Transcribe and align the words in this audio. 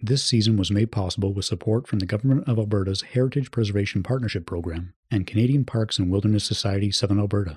This 0.00 0.22
season 0.22 0.56
was 0.56 0.70
made 0.70 0.92
possible 0.92 1.32
with 1.32 1.44
support 1.44 1.88
from 1.88 1.98
the 1.98 2.06
Government 2.06 2.48
of 2.48 2.56
Alberta's 2.56 3.02
Heritage 3.02 3.50
Preservation 3.50 4.04
Partnership 4.04 4.46
Program 4.46 4.94
and 5.10 5.26
Canadian 5.26 5.64
Parks 5.64 5.98
and 5.98 6.08
Wilderness 6.08 6.44
Society 6.44 6.92
Southern 6.92 7.18
Alberta. 7.18 7.56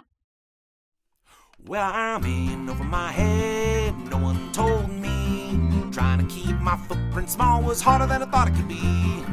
Well, 1.68 1.92
I'm 1.94 2.26
in 2.26 2.68
over 2.68 2.84
my 2.84 3.12
head, 3.12 3.94
no 4.10 4.18
one 4.18 4.52
told 4.54 4.90
me. 4.90 5.56
Trying 5.92 6.28
to 6.28 6.34
keep 6.34 6.56
my 6.58 6.76
footprint 6.78 7.30
small 7.30 7.62
was 7.62 7.80
harder 7.80 8.08
than 8.08 8.24
I 8.24 8.26
thought 8.26 8.48
it 8.48 8.56
could 8.56 8.68
be. 8.68 9.24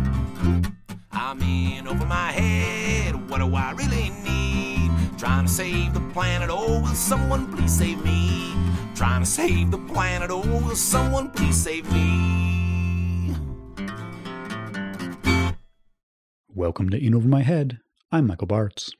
I'm 1.11 1.41
in 1.41 1.89
over 1.89 2.05
my 2.05 2.31
head, 2.33 3.31
what 3.31 3.39
do 3.39 3.55
I 3.55 3.71
really 3.71 4.11
need? 4.23 5.19
Trying 5.19 5.47
to 5.47 5.51
save 5.51 5.95
the 5.95 6.07
planet, 6.13 6.51
oh, 6.53 6.83
will 6.83 6.89
someone 6.89 7.51
please 7.57 7.73
save 7.73 8.05
me? 8.05 8.53
Trying 8.95 9.23
to 9.23 9.27
save 9.27 9.71
the 9.71 9.79
planet, 9.79 10.31
oh, 10.31 10.41
will 10.41 10.77
someone 10.77 11.31
please 11.31 11.57
save 11.57 11.91
me? 11.91 12.48
Welcome 16.59 16.91
to 16.91 16.99
In 17.01 17.15
Over 17.15 17.29
My 17.29 17.43
Head. 17.43 17.79
I'm 18.11 18.27
Michael 18.27 18.49
Bartz. 18.49 18.91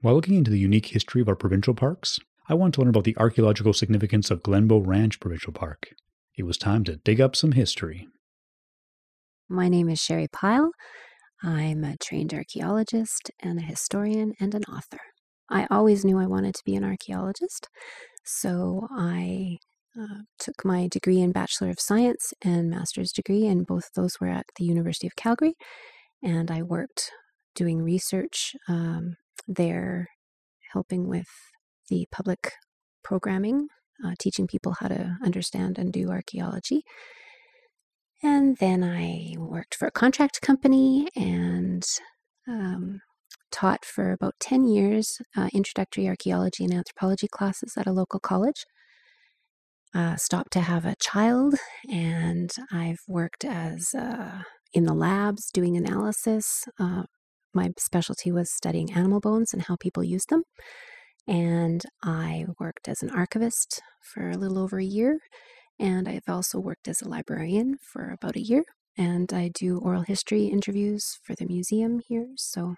While 0.00 0.14
looking 0.14 0.36
into 0.36 0.52
the 0.52 0.60
unique 0.60 0.86
history 0.86 1.20
of 1.20 1.28
our 1.28 1.34
provincial 1.34 1.74
parks, 1.74 2.20
I 2.48 2.54
want 2.54 2.72
to 2.74 2.80
learn 2.80 2.90
about 2.90 3.02
the 3.02 3.16
archaeological 3.16 3.72
significance 3.72 4.30
of 4.30 4.44
Glenbow 4.44 4.86
Ranch 4.86 5.18
Provincial 5.18 5.52
Park. 5.52 5.88
It 6.38 6.44
was 6.44 6.56
time 6.56 6.84
to 6.84 6.98
dig 6.98 7.20
up 7.20 7.34
some 7.34 7.50
history. 7.50 8.06
My 9.48 9.68
name 9.68 9.88
is 9.88 10.00
Shari 10.00 10.28
Peyerl. 10.28 10.70
I'm 11.42 11.82
a 11.82 11.96
trained 11.96 12.32
archaeologist 12.32 13.32
and 13.40 13.58
a 13.58 13.62
historian 13.62 14.34
and 14.38 14.54
an 14.54 14.62
author. 14.72 15.00
I 15.50 15.66
always 15.68 16.04
knew 16.04 16.16
I 16.16 16.28
wanted 16.28 16.54
to 16.54 16.64
be 16.64 16.76
an 16.76 16.84
archaeologist, 16.84 17.66
so 18.24 18.86
I 18.96 19.56
uh, 20.00 20.20
took 20.38 20.64
my 20.64 20.86
degree 20.86 21.18
in 21.18 21.32
Bachelor 21.32 21.70
of 21.70 21.80
Science 21.80 22.32
and 22.44 22.70
Master's 22.70 23.10
degree, 23.10 23.48
and 23.48 23.66
both 23.66 23.90
those 23.96 24.20
were 24.20 24.28
at 24.28 24.46
the 24.54 24.64
University 24.64 25.08
of 25.08 25.16
Calgary. 25.16 25.56
And 26.22 26.50
I 26.50 26.62
worked 26.62 27.10
doing 27.54 27.82
research 27.82 28.54
um, 28.68 29.16
there, 29.48 30.08
helping 30.72 31.08
with 31.08 31.28
the 31.88 32.06
public 32.12 32.52
programming, 33.02 33.68
uh, 34.04 34.14
teaching 34.18 34.46
people 34.46 34.76
how 34.78 34.88
to 34.88 35.16
understand 35.24 35.78
and 35.78 35.92
do 35.92 36.10
archaeology. 36.10 36.82
And 38.22 38.56
then 38.58 38.84
I 38.84 39.34
worked 39.38 39.74
for 39.74 39.88
a 39.88 39.90
contract 39.92 40.42
company 40.42 41.08
and 41.16 41.82
um, 42.46 43.00
taught 43.50 43.84
for 43.84 44.12
about 44.12 44.34
10 44.40 44.66
years 44.66 45.18
uh, 45.36 45.48
introductory 45.52 46.06
archaeology 46.06 46.64
and 46.64 46.74
anthropology 46.74 47.28
classes 47.28 47.74
at 47.76 47.86
a 47.86 47.92
local 47.92 48.20
college. 48.20 48.64
Uh, 49.92 50.14
stopped 50.14 50.52
to 50.52 50.60
have 50.60 50.84
a 50.84 50.94
child, 51.00 51.56
and 51.90 52.52
I've 52.70 53.00
worked 53.08 53.44
as 53.44 53.92
uh, 53.92 54.42
in 54.72 54.84
the 54.84 54.94
labs 54.94 55.50
doing 55.52 55.76
analysis. 55.76 56.64
Uh, 56.78 57.04
my 57.54 57.70
specialty 57.78 58.30
was 58.30 58.52
studying 58.52 58.92
animal 58.92 59.20
bones 59.20 59.52
and 59.52 59.62
how 59.62 59.76
people 59.76 60.04
use 60.04 60.24
them. 60.28 60.42
And 61.26 61.82
I 62.02 62.46
worked 62.58 62.88
as 62.88 63.02
an 63.02 63.10
archivist 63.10 63.80
for 64.02 64.30
a 64.30 64.36
little 64.36 64.58
over 64.58 64.78
a 64.78 64.84
year. 64.84 65.18
And 65.78 66.08
I've 66.08 66.28
also 66.28 66.58
worked 66.58 66.88
as 66.88 67.00
a 67.00 67.08
librarian 67.08 67.76
for 67.92 68.10
about 68.10 68.36
a 68.36 68.42
year. 68.42 68.64
And 68.96 69.32
I 69.32 69.50
do 69.52 69.78
oral 69.78 70.02
history 70.02 70.46
interviews 70.46 71.18
for 71.24 71.34
the 71.34 71.46
museum 71.46 72.00
here. 72.06 72.28
So 72.36 72.74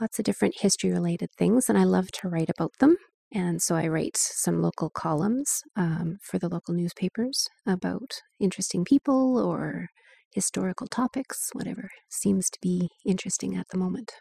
lots 0.00 0.18
of 0.18 0.24
different 0.24 0.60
history 0.60 0.90
related 0.90 1.30
things. 1.38 1.68
And 1.68 1.78
I 1.78 1.84
love 1.84 2.10
to 2.12 2.28
write 2.28 2.50
about 2.50 2.72
them. 2.80 2.96
And 3.32 3.60
so 3.60 3.74
I 3.74 3.88
write 3.88 4.16
some 4.16 4.62
local 4.62 4.90
columns 4.90 5.62
um, 5.76 6.18
for 6.22 6.38
the 6.38 6.48
local 6.48 6.72
newspapers 6.74 7.48
about 7.66 8.20
interesting 8.38 8.84
people 8.84 9.38
or 9.38 9.88
historical 10.34 10.86
topics, 10.86 11.50
whatever 11.52 11.88
seems 12.10 12.50
to 12.50 12.58
be 12.60 12.88
interesting 13.06 13.56
at 13.56 13.68
the 13.70 13.78
moment. 13.78 14.12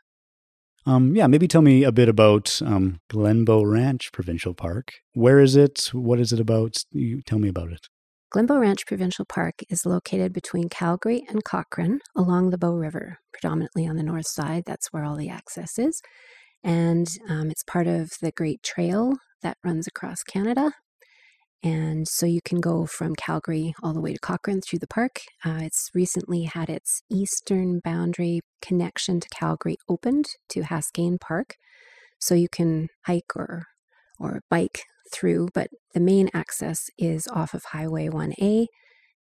Um, 0.85 1.15
yeah, 1.15 1.27
maybe 1.27 1.47
tell 1.47 1.61
me 1.61 1.83
a 1.83 1.91
bit 1.91 2.09
about 2.09 2.61
um, 2.63 2.99
Glenbow 3.11 3.63
Ranch 3.69 4.11
Provincial 4.11 4.53
Park. 4.53 4.91
Where 5.13 5.39
is 5.39 5.55
it? 5.55 5.89
What 5.93 6.19
is 6.19 6.33
it 6.33 6.39
about? 6.39 6.83
You 6.91 7.21
tell 7.21 7.39
me 7.39 7.47
about 7.49 7.71
it. 7.71 7.87
Glenbow 8.33 8.59
Ranch 8.59 8.85
Provincial 8.85 9.25
Park 9.25 9.55
is 9.69 9.85
located 9.85 10.33
between 10.33 10.67
Calgary 10.67 11.23
and 11.29 11.43
Cochrane 11.43 11.99
along 12.15 12.49
the 12.49 12.57
Bow 12.57 12.73
River, 12.73 13.19
predominantly 13.31 13.87
on 13.87 13.95
the 13.95 14.03
north 14.03 14.27
side. 14.27 14.63
That's 14.65 14.91
where 14.91 15.05
all 15.05 15.15
the 15.15 15.29
access 15.29 15.79
is. 15.79 16.01
And 16.63 17.07
um, 17.29 17.49
it's 17.49 17.63
part 17.63 17.87
of 17.87 18.11
the 18.21 18.31
Great 18.31 18.63
Trail 18.63 19.13
that 19.41 19.57
runs 19.63 19.87
across 19.87 20.23
Canada. 20.23 20.71
And 21.63 22.07
so 22.07 22.25
you 22.25 22.41
can 22.43 22.59
go 22.59 22.85
from 22.85 23.15
Calgary 23.15 23.73
all 23.81 23.93
the 23.93 24.01
way 24.01 24.13
to 24.13 24.19
Cochrane 24.19 24.59
through 24.59 24.79
the 24.79 24.87
park. 24.87 25.21
Uh, 25.45 25.59
it's 25.61 25.89
recently 25.93 26.43
had 26.43 26.69
its 26.69 27.01
eastern 27.09 27.79
boundary 27.79 28.41
connection 28.61 29.21
to 29.21 29.29
Calgary 29.29 29.77
opened 29.87 30.25
to 30.49 30.63
Haskayne 30.63 31.19
Park. 31.21 31.55
So 32.19 32.35
you 32.35 32.49
can 32.49 32.89
hike 33.05 33.35
or, 33.35 33.63
or 34.19 34.41
bike 34.49 34.83
through, 35.13 35.49
but 35.53 35.69
the 35.93 36.01
main 36.01 36.29
access 36.33 36.89
is 36.97 37.27
off 37.27 37.53
of 37.53 37.63
Highway 37.65 38.09
1A 38.09 38.67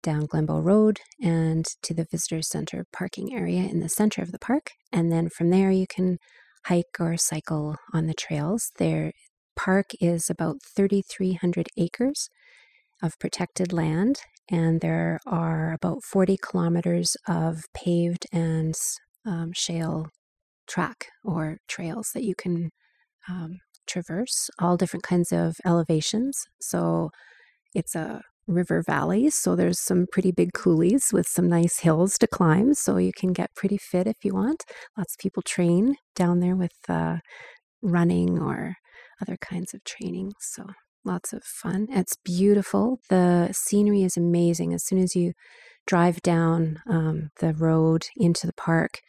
down 0.03 0.27
Glenbow 0.29 0.63
Road 0.63 1.01
and 1.21 1.65
to 1.83 1.93
the 1.93 2.07
Visitor 2.09 2.43
Center 2.43 2.85
parking 2.93 3.35
area 3.35 3.63
in 3.63 3.81
the 3.81 3.89
center 3.89 4.23
of 4.23 4.31
the 4.31 4.39
park. 4.39 4.71
And 4.93 5.11
then 5.11 5.29
from 5.29 5.51
there, 5.51 5.73
you 5.73 5.87
can 5.89 6.19
hike 6.67 7.01
or 7.01 7.17
cycle 7.17 7.77
on 7.93 8.07
the 8.07 8.15
trails. 8.15 8.71
There 8.79 9.13
park 9.59 9.91
is 10.01 10.31
about 10.31 10.63
3,300 10.63 11.69
acres 11.77 12.31
of 13.03 13.19
protected 13.19 13.73
land, 13.73 14.21
and 14.49 14.81
there 14.81 15.19
are 15.27 15.73
about 15.73 16.05
40 16.05 16.39
kilometers 16.39 17.17
of 17.27 17.65
paved 17.75 18.27
and 18.33 18.75
um, 19.27 19.53
shale 19.53 20.09
track 20.69 21.09
or 21.25 21.59
trails 21.69 22.13
that 22.15 22.23
you 22.25 22.35
can 22.37 22.71
um, 23.29 23.59
traverse, 23.87 24.49
all 24.61 24.77
different 24.77 25.03
kinds 25.03 25.33
of 25.33 25.57
elevations. 25.67 26.47
So 26.61 27.11
it's 27.75 27.97
a 27.97 28.23
river 28.47 28.83
valley, 28.83 29.29
so 29.31 29.57
there's 29.57 29.81
some 29.81 30.07
pretty 30.13 30.33
big 30.33 30.53
coulees 30.53 31.13
with 31.13 31.27
some 31.27 31.49
nice 31.49 31.81
hills 31.81 32.17
to 32.19 32.29
climb, 32.29 32.75
so 32.75 32.97
you 32.97 33.13
can 33.13 33.33
get 33.33 33.55
pretty 33.57 33.77
fit 33.77 34.07
if 34.07 34.25
you 34.25 34.35
want. 34.35 34.65
Lots 34.97 35.15
of 35.15 35.19
people 35.19 35.43
train 35.43 35.97
down 36.15 36.41
there 36.41 36.57
with 36.57 36.77
uh, 36.89 37.19
running 37.83 38.39
or 38.39 38.77
other 39.21 39.37
kinds 39.37 39.75
of 39.75 39.85
training. 39.85 40.33
So 40.41 40.65
lots 41.05 41.33
of 41.33 41.43
fun. 41.45 41.89
It's 41.91 42.17
beautiful. 42.25 43.01
The 43.09 43.51
scenery 43.53 44.03
is 44.03 44.17
amazing. 44.17 44.75
As 44.75 44.85
soon 44.85 44.99
as 44.99 45.17
you 45.17 45.33
drive 45.87 46.21
down 46.23 46.81
um, 46.87 47.31
the 47.41 47.55
road 47.55 48.07
into 48.17 48.47
the 48.47 48.53
park 48.53 49.01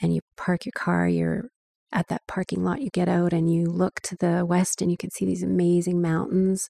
and 0.00 0.14
you 0.14 0.20
park 0.36 0.66
your 0.66 0.72
car, 0.76 1.08
you're 1.08 1.48
at 1.92 2.08
that 2.08 2.26
parking 2.28 2.62
lot. 2.62 2.82
You 2.82 2.90
get 2.90 3.08
out 3.08 3.32
and 3.32 3.52
you 3.52 3.66
look 3.66 4.00
to 4.02 4.16
the 4.16 4.44
west 4.44 4.82
and 4.82 4.90
you 4.90 4.96
can 4.96 5.10
see 5.10 5.24
these 5.24 5.42
amazing 5.42 6.02
mountains. 6.02 6.68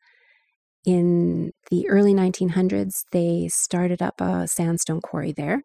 In 0.84 1.52
the 1.70 1.88
early 1.88 2.14
1900s, 2.14 3.04
they 3.10 3.48
started 3.48 4.00
up 4.00 4.20
a 4.20 4.46
sandstone 4.46 5.00
quarry 5.00 5.32
there. 5.32 5.64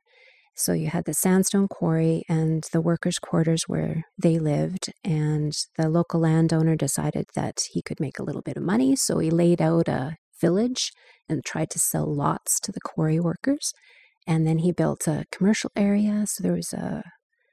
So 0.55 0.73
you 0.73 0.87
had 0.87 1.05
the 1.05 1.13
sandstone 1.13 1.67
quarry 1.67 2.23
and 2.29 2.63
the 2.71 2.81
workers' 2.81 3.17
quarters 3.17 3.63
where 3.67 4.03
they 4.17 4.37
lived, 4.37 4.93
and 5.03 5.51
the 5.77 5.89
local 5.89 6.19
landowner 6.19 6.75
decided 6.75 7.25
that 7.35 7.61
he 7.71 7.81
could 7.81 7.99
make 7.99 8.19
a 8.19 8.23
little 8.23 8.43
bit 8.43 8.57
of 8.57 8.63
money. 8.63 8.95
So 8.95 9.17
he 9.17 9.31
laid 9.31 9.61
out 9.61 9.87
a 9.87 10.17
village 10.39 10.91
and 11.27 11.43
tried 11.43 11.69
to 11.71 11.79
sell 11.79 12.05
lots 12.05 12.59
to 12.61 12.71
the 12.71 12.81
quarry 12.81 13.19
workers. 13.19 13.73
And 14.27 14.45
then 14.45 14.59
he 14.59 14.71
built 14.71 15.07
a 15.07 15.25
commercial 15.31 15.71
area. 15.75 16.25
So 16.27 16.43
there 16.43 16.53
was 16.53 16.71
a 16.71 17.03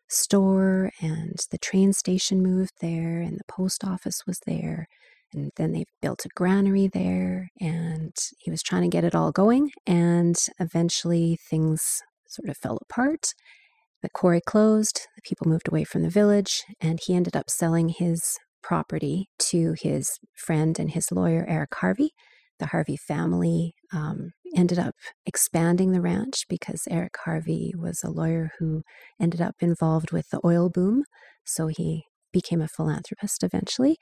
store, 0.08 0.90
and 1.00 1.36
the 1.50 1.58
train 1.58 1.92
station 1.92 2.42
moved 2.42 2.74
there, 2.80 3.20
and 3.20 3.38
the 3.38 3.44
post 3.48 3.82
office 3.82 4.26
was 4.26 4.40
there. 4.46 4.86
And 5.32 5.52
then 5.56 5.72
they 5.72 5.84
built 6.02 6.24
a 6.24 6.30
granary 6.34 6.88
there, 6.88 7.50
and 7.60 8.12
he 8.40 8.50
was 8.50 8.62
trying 8.62 8.82
to 8.82 8.88
get 8.88 9.04
it 9.04 9.14
all 9.14 9.32
going. 9.32 9.70
And 9.86 10.36
eventually 10.58 11.38
things 11.48 12.02
sort 12.30 12.48
of 12.48 12.56
fell 12.56 12.78
apart. 12.80 13.34
The 14.02 14.08
quarry 14.08 14.40
closed, 14.40 15.06
the 15.16 15.22
people 15.22 15.46
moved 15.48 15.68
away 15.68 15.84
from 15.84 16.02
the 16.02 16.08
village, 16.08 16.62
and 16.80 16.98
he 17.02 17.14
ended 17.14 17.36
up 17.36 17.50
selling 17.50 17.90
his 17.90 18.38
property 18.62 19.28
to 19.50 19.74
his 19.78 20.18
friend 20.34 20.78
and 20.78 20.90
his 20.90 21.12
lawyer, 21.12 21.44
Eric 21.48 21.74
Harvey. 21.74 22.12
The 22.58 22.66
Harvey 22.66 22.96
family 22.96 23.74
um, 23.92 24.32
ended 24.54 24.78
up 24.78 24.94
expanding 25.26 25.92
the 25.92 26.00
ranch 26.00 26.44
because 26.48 26.82
Eric 26.90 27.16
Harvey 27.24 27.72
was 27.76 28.02
a 28.02 28.10
lawyer 28.10 28.50
who 28.58 28.82
ended 29.20 29.40
up 29.40 29.56
involved 29.60 30.12
with 30.12 30.28
the 30.30 30.40
oil 30.44 30.68
boom. 30.68 31.04
So 31.44 31.68
he 31.68 32.04
became 32.32 32.60
a 32.60 32.68
philanthropist 32.68 33.42
eventually. 33.42 33.96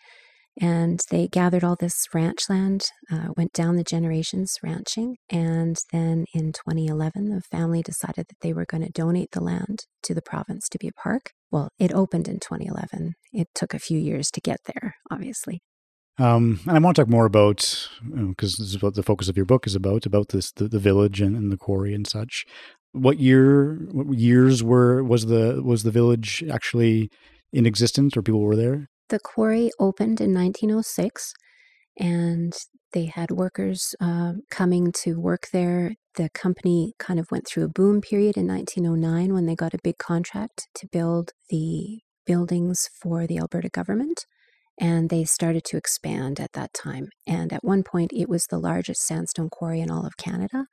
And 0.60 1.00
they 1.10 1.28
gathered 1.28 1.62
all 1.62 1.76
this 1.76 2.06
ranch 2.12 2.42
land, 2.48 2.86
uh, 3.10 3.28
went 3.36 3.52
down 3.52 3.76
the 3.76 3.84
generations 3.84 4.56
ranching. 4.62 5.16
And 5.30 5.76
then 5.92 6.24
in 6.34 6.52
2011, 6.52 7.28
the 7.28 7.42
family 7.42 7.82
decided 7.82 8.26
that 8.28 8.40
they 8.40 8.52
were 8.52 8.66
going 8.66 8.84
to 8.84 8.90
donate 8.90 9.30
the 9.32 9.42
land 9.42 9.84
to 10.02 10.14
the 10.14 10.22
province 10.22 10.68
to 10.70 10.78
be 10.78 10.88
a 10.88 10.92
park. 10.92 11.30
Well, 11.50 11.70
it 11.78 11.92
opened 11.92 12.28
in 12.28 12.40
2011. 12.40 13.14
It 13.32 13.48
took 13.54 13.72
a 13.72 13.78
few 13.78 13.98
years 13.98 14.30
to 14.32 14.40
get 14.40 14.58
there, 14.66 14.96
obviously. 15.10 15.60
Um, 16.18 16.60
and 16.66 16.76
I 16.76 16.80
want 16.80 16.96
to 16.96 17.02
talk 17.02 17.10
more 17.10 17.26
about 17.26 17.56
because 17.56 18.08
you 18.08 18.16
know, 18.16 18.34
this 18.38 18.58
is 18.58 18.82
what 18.82 18.94
the 18.94 19.04
focus 19.04 19.28
of 19.28 19.36
your 19.36 19.46
book 19.46 19.66
is 19.66 19.76
about 19.76 20.04
about 20.04 20.30
this 20.30 20.50
the, 20.50 20.66
the 20.66 20.80
village 20.80 21.20
and, 21.20 21.36
and, 21.36 21.52
the 21.52 21.56
quarry 21.56 21.94
and 21.94 22.06
such. 22.06 22.44
What 22.90 23.20
year, 23.20 23.86
what 23.92 24.18
years 24.18 24.64
were 24.64 25.04
was 25.04 25.26
the 25.26 25.62
was 25.64 25.84
the 25.84 25.92
village 25.92 26.42
actually 26.50 27.08
in 27.52 27.66
existence, 27.66 28.16
or 28.16 28.22
people 28.22 28.40
were 28.40 28.56
there? 28.56 28.88
The 29.08 29.18
quarry 29.18 29.70
opened 29.78 30.20
in 30.20 30.34
1906, 30.34 31.32
and 31.98 32.52
they 32.92 33.06
had 33.06 33.30
workers 33.30 33.94
uh, 34.00 34.34
coming 34.50 34.92
to 35.02 35.18
work 35.20 35.48
there. 35.52 35.94
The 36.14 36.30
company 36.30 36.94
kind 36.98 37.20
of 37.20 37.30
went 37.30 37.46
through 37.46 37.64
a 37.64 37.68
boom 37.68 38.00
period 38.00 38.36
in 38.36 38.46
1909 38.46 39.32
when 39.32 39.46
they 39.46 39.54
got 39.54 39.74
a 39.74 39.82
big 39.82 39.98
contract 39.98 40.68
to 40.74 40.86
build 40.86 41.32
the 41.50 42.00
buildings 42.26 42.88
for 43.00 43.26
the 43.26 43.38
Alberta 43.38 43.68
government 43.68 44.26
and 44.80 45.10
they 45.10 45.24
started 45.24 45.64
to 45.64 45.76
expand 45.76 46.38
at 46.38 46.52
that 46.52 46.72
time. 46.72 47.08
And 47.26 47.52
at 47.52 47.64
one 47.64 47.82
point, 47.82 48.12
it 48.14 48.28
was 48.28 48.46
the 48.46 48.58
largest 48.58 49.02
sandstone 49.02 49.50
quarry 49.50 49.80
in 49.80 49.90
all 49.90 50.06
of 50.06 50.16
Canada. 50.16 50.66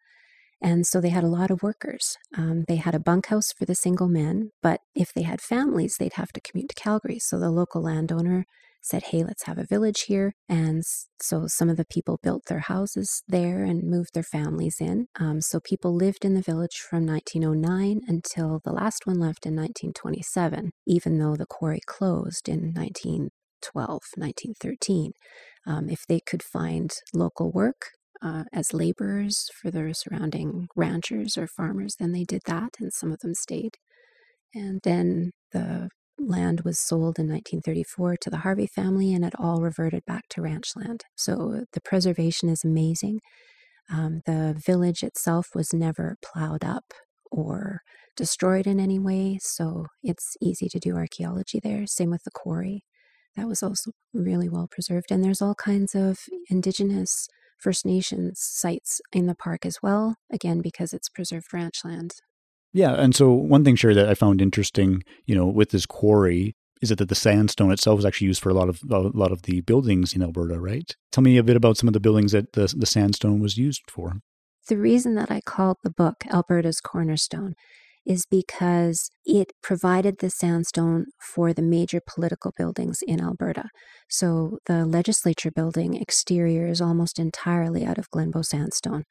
And 0.61 0.87
so 0.87 1.01
they 1.01 1.09
had 1.09 1.23
a 1.23 1.27
lot 1.27 1.51
of 1.51 1.63
workers. 1.63 2.17
Um, 2.37 2.63
they 2.67 2.77
had 2.77 2.95
a 2.95 2.99
bunkhouse 2.99 3.51
for 3.51 3.65
the 3.65 3.75
single 3.75 4.07
men, 4.07 4.51
but 4.61 4.81
if 4.95 5.13
they 5.13 5.23
had 5.23 5.41
families, 5.41 5.97
they'd 5.97 6.13
have 6.13 6.31
to 6.33 6.41
commute 6.41 6.69
to 6.69 6.75
Calgary. 6.75 7.19
So 7.19 7.37
the 7.37 7.51
local 7.51 7.83
landowner 7.83 8.45
said, 8.85 9.03
Hey, 9.03 9.23
let's 9.23 9.43
have 9.43 9.57
a 9.57 9.65
village 9.65 10.01
here. 10.03 10.33
And 10.47 10.83
so 11.19 11.47
some 11.47 11.69
of 11.69 11.77
the 11.77 11.85
people 11.85 12.19
built 12.21 12.45
their 12.45 12.59
houses 12.59 13.23
there 13.27 13.63
and 13.63 13.83
moved 13.83 14.13
their 14.13 14.23
families 14.23 14.77
in. 14.79 15.07
Um, 15.19 15.41
so 15.41 15.59
people 15.59 15.95
lived 15.95 16.23
in 16.23 16.35
the 16.35 16.41
village 16.41 16.77
from 16.77 17.05
1909 17.05 18.01
until 18.07 18.61
the 18.63 18.71
last 18.71 19.07
one 19.07 19.19
left 19.19 19.45
in 19.45 19.55
1927, 19.55 20.71
even 20.85 21.17
though 21.17 21.35
the 21.35 21.47
quarry 21.47 21.81
closed 21.85 22.47
in 22.47 22.73
1912, 22.73 24.01
1913. 24.15 25.11
Um, 25.67 25.89
if 25.89 26.05
they 26.07 26.19
could 26.19 26.43
find 26.43 26.91
local 27.11 27.51
work 27.51 27.89
uh, 28.25 28.43
as 28.51 28.73
laborers 28.73 29.49
for 29.53 29.69
their 29.71 29.93
surrounding 29.93 30.67
ranchers 30.75 31.37
or 31.37 31.47
farmers, 31.47 31.95
then 31.99 32.11
they 32.11 32.23
did 32.23 32.41
that, 32.47 32.75
and 32.79 32.91
some 32.91 33.11
of 33.11 33.19
them 33.19 33.35
stayed. 33.35 33.77
And 34.55 34.81
then 34.83 35.31
the 35.51 35.89
land 36.17 36.61
was 36.61 36.79
sold 36.79 37.19
in 37.19 37.27
1934 37.27 38.17
to 38.21 38.29
the 38.31 38.37
Harvey 38.37 38.67
family, 38.67 39.13
and 39.13 39.23
it 39.23 39.33
all 39.37 39.61
reverted 39.61 40.05
back 40.07 40.23
to 40.31 40.41
ranch 40.41 40.71
land. 40.75 41.03
So 41.15 41.65
the 41.73 41.81
preservation 41.81 42.49
is 42.49 42.63
amazing. 42.63 43.21
Um, 43.91 44.21
the 44.25 44.59
village 44.65 45.03
itself 45.03 45.49
was 45.53 45.73
never 45.73 46.17
plowed 46.23 46.63
up 46.65 46.85
or 47.31 47.81
destroyed 48.17 48.65
in 48.65 48.79
any 48.79 48.97
way, 48.97 49.37
so 49.41 49.87
it's 50.03 50.35
easy 50.41 50.67
to 50.69 50.79
do 50.79 50.95
archaeology 50.95 51.59
there. 51.61 51.85
Same 51.85 52.09
with 52.09 52.23
the 52.23 52.31
quarry 52.31 52.83
that 53.35 53.47
was 53.47 53.61
also 53.61 53.91
really 54.13 54.49
well 54.49 54.67
preserved. 54.71 55.11
And 55.11 55.23
there's 55.23 55.41
all 55.41 55.55
kinds 55.55 55.93
of 55.95 56.19
indigenous 56.49 57.27
First 57.57 57.85
Nations 57.85 58.39
sites 58.39 59.01
in 59.11 59.27
the 59.27 59.35
park 59.35 59.65
as 59.65 59.81
well, 59.81 60.15
again, 60.31 60.61
because 60.61 60.93
it's 60.93 61.09
preserved 61.09 61.53
ranch 61.53 61.83
land. 61.83 62.15
Yeah. 62.73 62.93
And 62.93 63.15
so, 63.15 63.31
one 63.31 63.63
thing, 63.63 63.75
Shari, 63.75 63.93
that 63.95 64.09
I 64.09 64.13
found 64.15 64.41
interesting, 64.41 65.03
you 65.25 65.35
know, 65.35 65.47
with 65.47 65.69
this 65.69 65.85
quarry 65.85 66.55
is 66.81 66.91
it 66.91 66.97
that 66.97 67.09
the 67.09 67.15
sandstone 67.15 67.71
itself 67.71 67.95
was 67.97 68.05
actually 68.05 68.27
used 68.27 68.41
for 68.41 68.49
a 68.49 68.53
lot 68.53 68.69
of 68.69 68.81
a 68.89 68.99
lot 68.99 69.31
of 69.31 69.43
the 69.43 69.61
buildings 69.61 70.13
in 70.13 70.21
Alberta, 70.21 70.59
right? 70.59 70.95
Tell 71.11 71.23
me 71.23 71.37
a 71.37 71.43
bit 71.43 71.55
about 71.55 71.77
some 71.77 71.87
of 71.87 71.93
the 71.93 71.99
buildings 71.99 72.31
that 72.33 72.53
the, 72.53 72.73
the 72.77 72.85
sandstone 72.85 73.39
was 73.39 73.57
used 73.57 73.83
for. 73.89 74.19
The 74.67 74.77
reason 74.77 75.15
that 75.15 75.31
I 75.31 75.41
called 75.41 75.77
the 75.83 75.89
book 75.89 76.25
Alberta's 76.29 76.81
Cornerstone 76.81 77.55
is 78.05 78.25
because 78.29 79.09
it 79.25 79.51
provided 79.61 80.19
the 80.19 80.29
sandstone 80.29 81.05
for 81.19 81.53
the 81.53 81.61
major 81.61 82.01
political 82.05 82.53
buildings 82.55 82.99
in 83.05 83.21
Alberta. 83.21 83.69
So 84.09 84.59
the 84.65 84.85
legislature 84.85 85.51
building 85.51 85.95
exterior 85.95 86.67
is 86.67 86.81
almost 86.81 87.19
entirely 87.19 87.85
out 87.85 87.97
of 87.97 88.09
Glenbow 88.11 88.45
sandstone. 88.45 89.03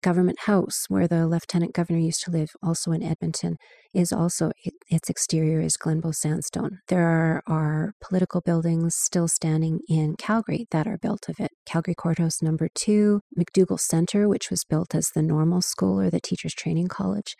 Government 0.00 0.38
House, 0.42 0.84
where 0.88 1.08
the 1.08 1.26
lieutenant 1.26 1.74
governor 1.74 1.98
used 1.98 2.22
to 2.22 2.30
live, 2.30 2.50
also 2.62 2.92
in 2.92 3.02
Edmonton, 3.02 3.56
is 3.92 4.12
also 4.12 4.52
its 4.88 5.10
exterior 5.10 5.60
is 5.60 5.76
Glenbow 5.76 6.14
sandstone. 6.14 6.78
There 6.86 7.04
are, 7.04 7.42
are 7.48 7.94
political 8.00 8.40
buildings 8.40 8.94
still 8.94 9.26
standing 9.26 9.80
in 9.88 10.14
Calgary 10.16 10.68
that 10.70 10.86
are 10.86 10.98
built 10.98 11.28
of 11.28 11.40
it. 11.40 11.50
Calgary 11.66 11.96
Courthouse 11.96 12.40
Number 12.40 12.68
Two, 12.72 13.22
McDougall 13.36 13.80
Center, 13.80 14.28
which 14.28 14.50
was 14.50 14.64
built 14.64 14.94
as 14.94 15.10
the 15.10 15.22
normal 15.22 15.62
school 15.62 16.00
or 16.00 16.10
the 16.10 16.20
teachers 16.20 16.54
training 16.54 16.86
college, 16.86 17.34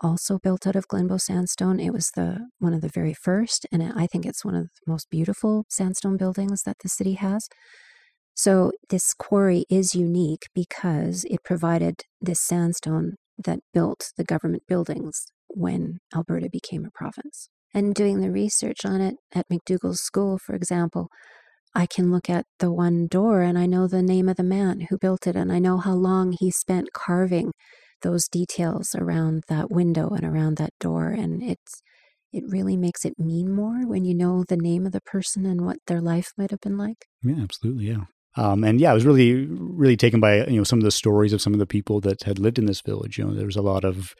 also 0.00 0.38
built 0.38 0.66
out 0.66 0.76
of 0.76 0.88
Glenbow 0.88 1.20
sandstone. 1.20 1.80
It 1.80 1.92
was 1.92 2.10
the 2.14 2.48
one 2.58 2.74
of 2.74 2.80
the 2.80 2.88
very 2.88 3.14
first, 3.14 3.66
and 3.72 3.82
I 3.82 4.06
think 4.06 4.26
it's 4.26 4.44
one 4.44 4.54
of 4.54 4.64
the 4.64 4.92
most 4.92 5.08
beautiful 5.10 5.64
sandstone 5.68 6.16
buildings 6.16 6.62
that 6.62 6.78
the 6.82 6.88
city 6.88 7.14
has. 7.14 7.48
So 8.34 8.72
this 8.90 9.14
quarry 9.14 9.64
is 9.70 9.94
unique 9.94 10.48
because 10.54 11.24
it 11.30 11.44
provided 11.44 12.02
this 12.20 12.40
sandstone 12.40 13.14
that 13.38 13.60
built 13.72 14.12
the 14.16 14.24
government 14.24 14.64
buildings 14.68 15.26
when 15.48 15.98
Alberta 16.14 16.48
became 16.50 16.84
a 16.84 16.90
province. 16.90 17.48
And 17.72 17.94
doing 17.94 18.20
the 18.20 18.30
research 18.30 18.84
on 18.84 19.00
it 19.00 19.16
at 19.34 19.48
McDougall's 19.48 20.00
school, 20.00 20.38
for 20.38 20.54
example, 20.54 21.08
I 21.74 21.86
can 21.86 22.12
look 22.12 22.30
at 22.30 22.46
the 22.60 22.72
one 22.72 23.08
door 23.08 23.42
and 23.42 23.58
I 23.58 23.66
know 23.66 23.88
the 23.88 24.02
name 24.02 24.28
of 24.28 24.36
the 24.36 24.44
man 24.44 24.82
who 24.88 24.98
built 24.98 25.26
it, 25.26 25.34
and 25.36 25.52
I 25.52 25.58
know 25.58 25.78
how 25.78 25.94
long 25.94 26.32
he 26.32 26.50
spent 26.50 26.92
carving 26.92 27.52
those 28.04 28.28
details 28.28 28.94
around 28.96 29.42
that 29.48 29.70
window 29.70 30.10
and 30.10 30.24
around 30.24 30.56
that 30.56 30.72
door 30.78 31.08
and 31.08 31.42
it's 31.42 31.82
it 32.32 32.44
really 32.48 32.76
makes 32.76 33.04
it 33.04 33.18
mean 33.18 33.50
more 33.50 33.86
when 33.86 34.04
you 34.04 34.14
know 34.14 34.44
the 34.44 34.56
name 34.56 34.86
of 34.86 34.92
the 34.92 35.00
person 35.00 35.44
and 35.46 35.64
what 35.64 35.78
their 35.88 36.00
life 36.00 36.32
might 36.38 36.52
have 36.52 36.60
been 36.60 36.78
like 36.78 37.06
yeah 37.22 37.42
absolutely 37.42 37.86
yeah 37.86 38.04
um, 38.36 38.64
and 38.64 38.80
yeah, 38.80 38.90
I 38.90 38.94
was 38.94 39.06
really, 39.06 39.46
really 39.48 39.96
taken 39.96 40.20
by 40.20 40.44
you 40.46 40.56
know 40.56 40.64
some 40.64 40.78
of 40.78 40.84
the 40.84 40.90
stories 40.90 41.32
of 41.32 41.40
some 41.40 41.52
of 41.52 41.60
the 41.60 41.66
people 41.66 42.00
that 42.00 42.24
had 42.24 42.38
lived 42.38 42.58
in 42.58 42.66
this 42.66 42.80
village. 42.80 43.16
You 43.18 43.26
know, 43.26 43.34
there 43.34 43.46
was 43.46 43.56
a 43.56 43.62
lot 43.62 43.84
of 43.84 44.14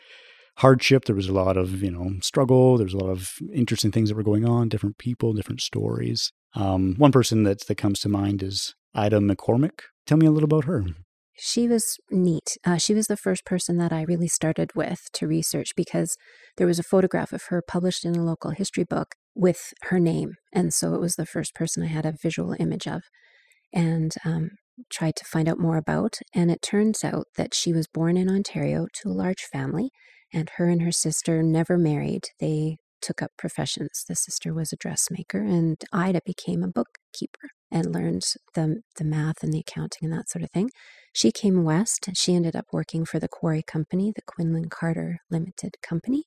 hardship, 0.58 1.06
there 1.06 1.16
was 1.16 1.28
a 1.28 1.32
lot 1.32 1.56
of 1.56 1.82
you 1.82 1.90
know 1.90 2.12
struggle, 2.20 2.76
there 2.76 2.84
was 2.84 2.94
a 2.94 2.98
lot 2.98 3.10
of 3.10 3.32
interesting 3.52 3.90
things 3.90 4.08
that 4.08 4.14
were 4.14 4.22
going 4.22 4.48
on, 4.48 4.69
different 4.69 4.98
people, 4.98 5.32
different 5.32 5.60
stories. 5.60 6.32
Um, 6.54 6.94
one 6.96 7.12
person 7.12 7.42
that 7.42 7.66
that 7.66 7.76
comes 7.76 8.00
to 8.00 8.08
mind 8.08 8.42
is 8.42 8.75
Ida 8.94 9.19
McCormick. 9.19 9.81
Tell 10.06 10.19
me 10.19 10.26
a 10.26 10.31
little 10.31 10.44
about 10.44 10.64
her. 10.64 10.84
She 11.36 11.66
was 11.66 11.98
neat. 12.10 12.56
Uh, 12.64 12.76
she 12.76 12.94
was 12.94 13.08
the 13.08 13.16
first 13.16 13.44
person 13.44 13.76
that 13.78 13.92
I 13.92 14.02
really 14.02 14.28
started 14.28 14.75
with 14.75 15.08
to 15.14 15.26
research 15.26 15.75
because 15.76 16.16
there 16.56 16.66
was 16.66 16.78
a 16.78 16.84
photograph 16.84 17.32
of 17.32 17.44
her 17.48 17.60
published 17.60 18.04
in 18.04 18.14
a 18.14 18.25
local 18.25 18.52
history 18.52 18.84
book 18.84 19.16
with 19.34 19.72
her 19.82 19.98
name. 19.98 20.34
And 20.52 20.72
so 20.72 20.94
it 20.94 21.00
was 21.00 21.16
the 21.16 21.26
first 21.26 21.54
person 21.54 21.82
I 21.82 21.86
had 21.86 22.06
a 22.06 22.14
visual 22.22 22.54
image 22.58 22.86
of 22.86 23.02
and 23.72 24.14
um, 24.25 24.50
tried 24.90 25.16
to 25.16 25.25
find 25.25 25.48
out 25.48 25.58
more 25.58 25.76
about. 25.76 26.19
And 26.34 26.50
it 26.50 26.62
turns 26.62 27.04
out 27.04 27.26
that 27.36 27.54
she 27.54 27.72
was 27.72 27.88
born 27.88 28.16
in 28.16 28.31
Ontario 28.31 28.86
to 28.94 29.08
a 29.08 29.10
large 29.10 29.42
family, 29.42 29.90
and 30.32 30.50
her 30.56 30.69
and 30.69 30.82
her 30.82 30.92
sister 30.92 31.42
never 31.42 31.76
married. 31.76 32.29
They 32.41 32.79
took 33.03 33.20
up 33.20 33.32
professions. 33.36 34.05
The 34.08 34.14
sister 34.14 34.55
was 34.55 34.72
a 34.72 34.76
dressmaker, 34.76 35.43
and 35.43 35.82
Ida 35.93 36.20
became 36.24 36.62
a 36.62 36.69
bookkeeper 36.69 37.50
and 37.74 37.93
learned 37.93 38.22
the, 38.54 38.81
the 38.96 39.04
math 39.04 39.43
and 39.43 39.52
the 39.52 39.58
accounting 39.58 40.04
and 40.04 40.12
that 40.12 40.31
sort 40.31 40.44
of 40.44 40.50
thing. 40.52 40.70
She 41.12 41.32
came 41.32 41.64
west. 41.64 42.08
She 42.14 42.34
ended 42.34 42.54
up 42.54 42.66
working 42.72 43.04
for 43.04 43.19
the 43.19 43.28
quarry 43.28 43.62
company, 43.62 44.12
the 44.14 44.22
Quinlan 44.22 44.70
Carter 44.70 45.19
Limited 45.28 45.76
Company. 45.82 46.24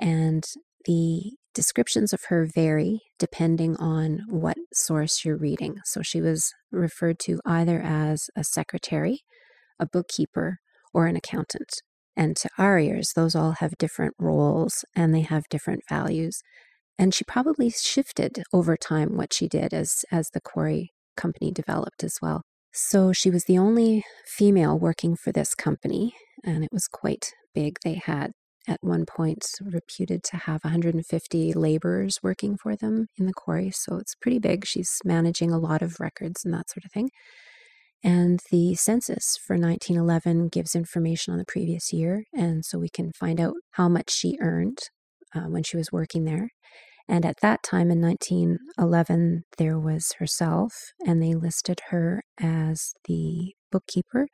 And 0.00 0.44
the 0.86 1.32
descriptions 1.54 2.12
of 2.12 2.24
her 2.28 2.46
vary 2.46 3.02
depending 3.18 3.76
on 3.76 4.20
what 4.28 4.56
source 4.72 5.24
you're 5.24 5.36
reading. 5.36 5.76
So 5.84 6.00
she 6.02 6.22
was 6.22 6.52
referred 6.72 7.18
to 7.20 7.40
either 7.44 7.80
as 7.80 8.30
a 8.34 8.42
secretary, 8.42 9.20
a 9.78 9.86
bookkeeper, 9.86 10.58
or 10.94 11.06
an 11.06 11.16
accountant. 11.16 11.82
And 12.16 12.34
to 12.36 12.48
our 12.56 12.78
ears, 12.78 13.12
those 13.14 13.34
all 13.34 13.52
have 13.52 13.76
different 13.76 14.14
roles 14.18 14.84
and 14.96 15.14
they 15.14 15.20
have 15.20 15.48
different 15.50 15.82
values. 15.88 16.40
And 16.98 17.14
she 17.14 17.24
probably 17.24 17.70
shifted 17.70 18.42
over 18.52 18.76
time 18.76 19.16
what 19.16 19.32
she 19.32 19.48
did 19.48 19.72
as, 19.72 20.04
as 20.10 20.30
the 20.30 20.40
quarry 20.40 20.92
company 21.16 21.52
developed 21.52 22.02
as 22.02 22.18
well. 22.20 22.42
So 22.72 23.12
she 23.12 23.30
was 23.30 23.44
the 23.44 23.58
only 23.58 24.04
female 24.26 24.78
working 24.78 25.16
for 25.16 25.32
this 25.32 25.54
company, 25.54 26.14
and 26.44 26.64
it 26.64 26.70
was 26.72 26.88
quite 26.88 27.32
big. 27.54 27.78
They 27.84 27.94
had 27.94 28.32
at 28.68 28.78
one 28.82 29.06
point 29.06 29.46
reputed 29.60 30.22
to 30.24 30.36
have 30.36 30.62
150 30.62 31.52
laborers 31.54 32.18
working 32.22 32.56
for 32.56 32.76
them 32.76 33.06
in 33.16 33.26
the 33.26 33.32
quarry, 33.32 33.70
so 33.70 33.96
it's 33.96 34.14
pretty 34.14 34.38
big. 34.38 34.66
She's 34.66 34.98
managing 35.04 35.50
a 35.50 35.58
lot 35.58 35.82
of 35.82 35.98
records 35.98 36.44
and 36.44 36.52
that 36.52 36.70
sort 36.70 36.84
of 36.84 36.92
thing. 36.92 37.10
And 38.04 38.40
the 38.50 38.74
census 38.76 39.36
for 39.44 39.54
1911 39.56 40.48
gives 40.48 40.76
information 40.76 41.32
on 41.32 41.38
the 41.38 41.44
previous 41.44 41.92
year, 41.92 42.24
and 42.32 42.64
so 42.64 42.78
we 42.78 42.88
can 42.88 43.12
find 43.12 43.40
out 43.40 43.54
how 43.72 43.88
much 43.88 44.10
she 44.10 44.38
earned 44.40 44.78
uh, 45.34 45.42
when 45.42 45.62
she 45.62 45.76
was 45.76 45.92
working 45.92 46.24
there. 46.24 46.50
And 47.08 47.24
at 47.24 47.40
that 47.40 47.62
time 47.62 47.90
in 47.90 48.02
1911, 48.02 49.44
there 49.56 49.78
was 49.78 50.12
herself, 50.18 50.92
and 51.06 51.22
they 51.22 51.34
listed 51.34 51.80
her 51.88 52.22
as 52.38 52.92
the 53.06 53.54
bookkeeper. 53.72 54.28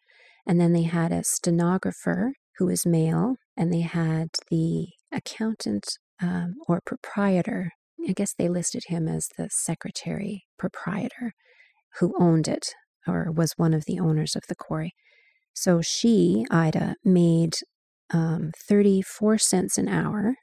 And 0.46 0.60
then 0.60 0.72
they 0.72 0.82
had 0.82 1.12
a 1.12 1.24
stenographer 1.24 2.32
who 2.58 2.66
was 2.66 2.84
male, 2.84 3.36
and 3.56 3.72
they 3.72 3.80
had 3.82 4.28
the 4.50 4.88
accountant 5.12 5.86
um, 6.20 6.54
or 6.68 6.80
proprietor. 6.84 7.70
I 8.08 8.12
guess 8.12 8.34
they 8.34 8.48
listed 8.48 8.84
him 8.88 9.08
as 9.08 9.28
the 9.38 9.48
secretary 9.50 10.44
proprietor, 10.58 11.32
who 12.00 12.12
owned 12.18 12.48
it 12.48 12.74
or 13.06 13.30
was 13.30 13.52
one 13.56 13.74
of 13.74 13.84
the 13.86 14.00
owners 14.00 14.34
of 14.34 14.42
the 14.48 14.54
quarry. 14.54 14.94
So 15.52 15.80
she, 15.80 16.44
Ida, 16.50 16.96
made 17.04 17.54
um, 18.10 18.52
34 18.56 19.38
cents 19.38 19.78
an 19.78 19.88
hour, 19.88 20.34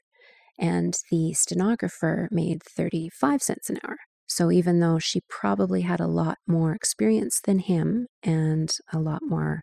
and 0.58 0.94
the 1.10 1.32
stenographer 1.34 2.28
made 2.30 2.62
35 2.62 3.42
cents 3.42 3.70
an 3.70 3.78
hour. 3.86 3.96
So 4.26 4.50
even 4.50 4.80
though 4.80 4.98
she 4.98 5.20
probably 5.28 5.82
had 5.82 6.00
a 6.00 6.06
lot 6.06 6.38
more 6.46 6.72
experience 6.72 7.40
than 7.44 7.58
him 7.58 8.06
and 8.22 8.72
a 8.92 8.98
lot 8.98 9.20
more 9.22 9.62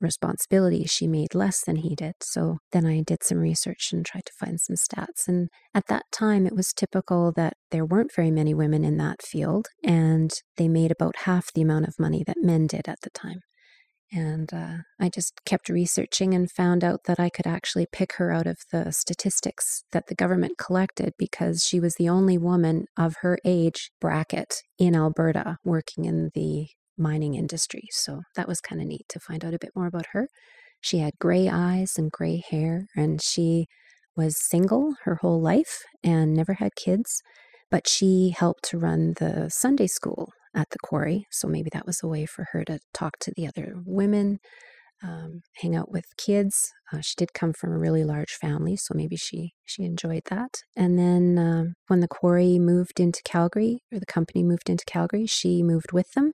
responsibility, 0.00 0.84
she 0.84 1.08
made 1.08 1.34
less 1.34 1.64
than 1.64 1.76
he 1.76 1.96
did. 1.96 2.14
So 2.20 2.58
then 2.70 2.86
I 2.86 3.00
did 3.00 3.24
some 3.24 3.38
research 3.38 3.90
and 3.92 4.04
tried 4.04 4.26
to 4.26 4.32
find 4.38 4.60
some 4.60 4.76
stats. 4.76 5.26
And 5.26 5.48
at 5.74 5.86
that 5.88 6.04
time, 6.12 6.46
it 6.46 6.54
was 6.54 6.72
typical 6.72 7.32
that 7.32 7.54
there 7.70 7.84
weren't 7.84 8.14
very 8.14 8.30
many 8.30 8.54
women 8.54 8.84
in 8.84 8.98
that 8.98 9.22
field, 9.22 9.68
and 9.82 10.30
they 10.56 10.68
made 10.68 10.92
about 10.92 11.16
half 11.24 11.52
the 11.52 11.62
amount 11.62 11.88
of 11.88 11.98
money 11.98 12.22
that 12.24 12.36
men 12.40 12.66
did 12.66 12.88
at 12.88 13.00
the 13.02 13.10
time. 13.10 13.40
And 14.12 14.52
uh, 14.52 14.76
I 15.00 15.08
just 15.08 15.40
kept 15.44 15.68
researching 15.68 16.34
and 16.34 16.50
found 16.50 16.84
out 16.84 17.04
that 17.06 17.18
I 17.18 17.30
could 17.30 17.46
actually 17.46 17.86
pick 17.90 18.12
her 18.14 18.30
out 18.30 18.46
of 18.46 18.58
the 18.70 18.92
statistics 18.92 19.84
that 19.92 20.06
the 20.06 20.14
government 20.14 20.56
collected 20.56 21.14
because 21.18 21.64
she 21.64 21.80
was 21.80 21.96
the 21.96 22.08
only 22.08 22.38
woman 22.38 22.86
of 22.96 23.16
her 23.22 23.38
age 23.44 23.90
bracket 24.00 24.62
in 24.78 24.94
Alberta 24.94 25.58
working 25.64 26.04
in 26.04 26.30
the 26.34 26.68
mining 26.96 27.34
industry. 27.34 27.88
So 27.90 28.22
that 28.36 28.46
was 28.46 28.60
kind 28.60 28.80
of 28.80 28.86
neat 28.86 29.06
to 29.08 29.20
find 29.20 29.44
out 29.44 29.54
a 29.54 29.58
bit 29.58 29.72
more 29.74 29.86
about 29.86 30.06
her. 30.12 30.28
She 30.80 30.98
had 30.98 31.18
gray 31.18 31.48
eyes 31.48 31.94
and 31.96 32.12
gray 32.12 32.42
hair, 32.48 32.86
and 32.94 33.20
she 33.22 33.66
was 34.16 34.36
single 34.36 34.94
her 35.04 35.16
whole 35.16 35.40
life 35.40 35.82
and 36.04 36.34
never 36.34 36.54
had 36.54 36.76
kids. 36.76 37.22
But 37.70 37.88
she 37.88 38.34
helped 38.36 38.64
to 38.64 38.78
run 38.78 39.14
the 39.18 39.48
Sunday 39.48 39.86
school 39.86 40.32
at 40.54 40.70
the 40.70 40.78
quarry. 40.82 41.26
So 41.30 41.48
maybe 41.48 41.70
that 41.72 41.86
was 41.86 42.00
a 42.02 42.08
way 42.08 42.26
for 42.26 42.46
her 42.52 42.64
to 42.64 42.78
talk 42.92 43.18
to 43.20 43.32
the 43.36 43.46
other 43.46 43.74
women, 43.84 44.38
um, 45.02 45.40
hang 45.56 45.74
out 45.76 45.90
with 45.90 46.04
kids. 46.16 46.70
Uh, 46.92 47.00
she 47.00 47.14
did 47.16 47.34
come 47.34 47.52
from 47.52 47.72
a 47.72 47.78
really 47.78 48.04
large 48.04 48.32
family, 48.32 48.76
so 48.76 48.94
maybe 48.94 49.16
she 49.16 49.52
she 49.64 49.82
enjoyed 49.82 50.22
that. 50.30 50.62
And 50.76 50.98
then 50.98 51.38
um, 51.38 51.74
when 51.88 52.00
the 52.00 52.08
quarry 52.08 52.58
moved 52.58 53.00
into 53.00 53.20
Calgary, 53.24 53.80
or 53.92 53.98
the 53.98 54.06
company 54.06 54.42
moved 54.42 54.70
into 54.70 54.84
Calgary, 54.86 55.26
she 55.26 55.62
moved 55.62 55.92
with 55.92 56.10
them. 56.12 56.32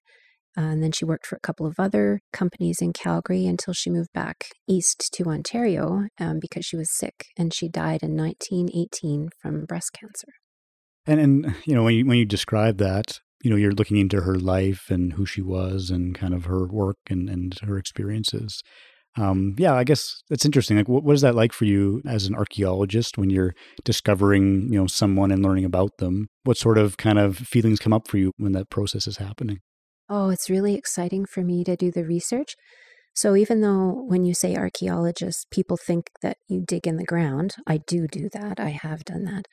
Uh, 0.58 0.62
and 0.62 0.82
then 0.82 0.90
she 0.90 1.04
worked 1.04 1.26
for 1.26 1.36
a 1.36 1.40
couple 1.40 1.64
of 1.64 1.78
other 1.78 2.20
companies 2.32 2.82
in 2.82 2.92
Calgary 2.92 3.46
until 3.46 3.72
she 3.72 3.88
moved 3.88 4.12
back 4.12 4.46
east 4.68 5.08
to 5.12 5.24
Ontario 5.26 6.08
um, 6.18 6.38
because 6.40 6.66
she 6.66 6.76
was 6.76 6.90
sick, 6.90 7.26
and 7.36 7.54
she 7.54 7.68
died 7.68 8.02
in 8.02 8.16
1918 8.16 9.30
from 9.40 9.64
breast 9.64 9.92
cancer. 9.92 10.28
And 11.06 11.20
and 11.20 11.54
you 11.64 11.74
know 11.74 11.84
when 11.84 11.94
you 11.94 12.06
when 12.06 12.18
you 12.18 12.26
describe 12.26 12.78
that, 12.78 13.20
you 13.42 13.50
know 13.50 13.56
you're 13.56 13.72
looking 13.72 13.96
into 13.96 14.22
her 14.22 14.36
life 14.36 14.90
and 14.90 15.14
who 15.14 15.26
she 15.26 15.42
was 15.42 15.90
and 15.90 16.14
kind 16.14 16.34
of 16.34 16.44
her 16.44 16.66
work 16.66 16.98
and 17.08 17.28
and 17.28 17.58
her 17.60 17.78
experiences. 17.78 18.62
Um, 19.16 19.54
yeah, 19.58 19.74
I 19.74 19.82
guess 19.82 20.22
that's 20.28 20.44
interesting. 20.44 20.76
Like, 20.76 20.88
what, 20.88 21.02
what 21.02 21.14
is 21.14 21.20
that 21.22 21.34
like 21.34 21.52
for 21.52 21.64
you 21.64 22.00
as 22.06 22.26
an 22.26 22.34
archaeologist 22.34 23.18
when 23.18 23.28
you're 23.28 23.54
discovering, 23.84 24.72
you 24.72 24.78
know, 24.78 24.86
someone 24.86 25.32
and 25.32 25.42
learning 25.42 25.64
about 25.64 25.96
them? 25.98 26.28
What 26.44 26.56
sort 26.56 26.78
of 26.78 26.96
kind 26.96 27.18
of 27.18 27.36
feelings 27.36 27.80
come 27.80 27.92
up 27.92 28.06
for 28.06 28.18
you 28.18 28.32
when 28.36 28.52
that 28.52 28.70
process 28.70 29.08
is 29.08 29.16
happening? 29.16 29.58
Oh, 30.08 30.30
it's 30.30 30.50
really 30.50 30.74
exciting 30.74 31.24
for 31.26 31.42
me 31.42 31.64
to 31.64 31.76
do 31.76 31.90
the 31.90 32.04
research. 32.04 32.54
So, 33.14 33.34
even 33.34 33.60
though 33.60 34.04
when 34.06 34.24
you 34.24 34.34
say 34.34 34.54
archaeologist, 34.54 35.46
people 35.50 35.76
think 35.76 36.10
that 36.22 36.36
you 36.48 36.62
dig 36.66 36.86
in 36.86 36.96
the 36.96 37.04
ground, 37.04 37.56
I 37.66 37.78
do 37.86 38.06
do 38.06 38.28
that. 38.32 38.60
I 38.60 38.70
have 38.70 39.04
done 39.04 39.24
that. 39.24 39.46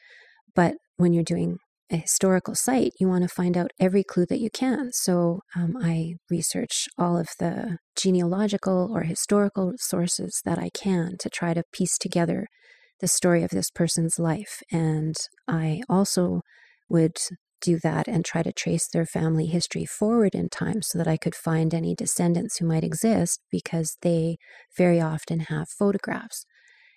But 0.55 0.75
when 0.97 1.13
you're 1.13 1.23
doing 1.23 1.57
a 1.91 1.97
historical 1.97 2.55
site, 2.55 2.93
you 2.99 3.07
want 3.07 3.23
to 3.23 3.29
find 3.29 3.55
out 3.57 3.71
every 3.79 4.03
clue 4.03 4.25
that 4.25 4.39
you 4.39 4.49
can. 4.49 4.89
So, 4.91 5.41
um, 5.55 5.75
I 5.81 6.15
research 6.29 6.87
all 6.97 7.17
of 7.17 7.29
the 7.39 7.77
genealogical 7.95 8.89
or 8.91 9.03
historical 9.03 9.73
sources 9.77 10.41
that 10.45 10.59
I 10.59 10.69
can 10.73 11.15
to 11.19 11.29
try 11.29 11.53
to 11.53 11.63
piece 11.71 11.97
together 11.97 12.47
the 12.99 13.07
story 13.07 13.43
of 13.43 13.51
this 13.51 13.69
person's 13.69 14.19
life. 14.19 14.61
And 14.71 15.15
I 15.47 15.81
also 15.87 16.41
would 16.89 17.17
do 17.61 17.79
that 17.79 18.07
and 18.07 18.23
try 18.23 18.43
to 18.43 18.51
trace 18.51 18.87
their 18.87 19.05
family 19.05 19.47
history 19.47 19.85
forward 19.85 20.35
in 20.35 20.49
time 20.49 20.81
so 20.81 20.97
that 20.97 21.07
I 21.07 21.17
could 21.17 21.35
find 21.35 21.73
any 21.73 21.95
descendants 21.95 22.57
who 22.57 22.67
might 22.67 22.83
exist 22.83 23.41
because 23.51 23.97
they 24.01 24.37
very 24.77 25.01
often 25.01 25.41
have 25.41 25.67
photographs. 25.69 26.45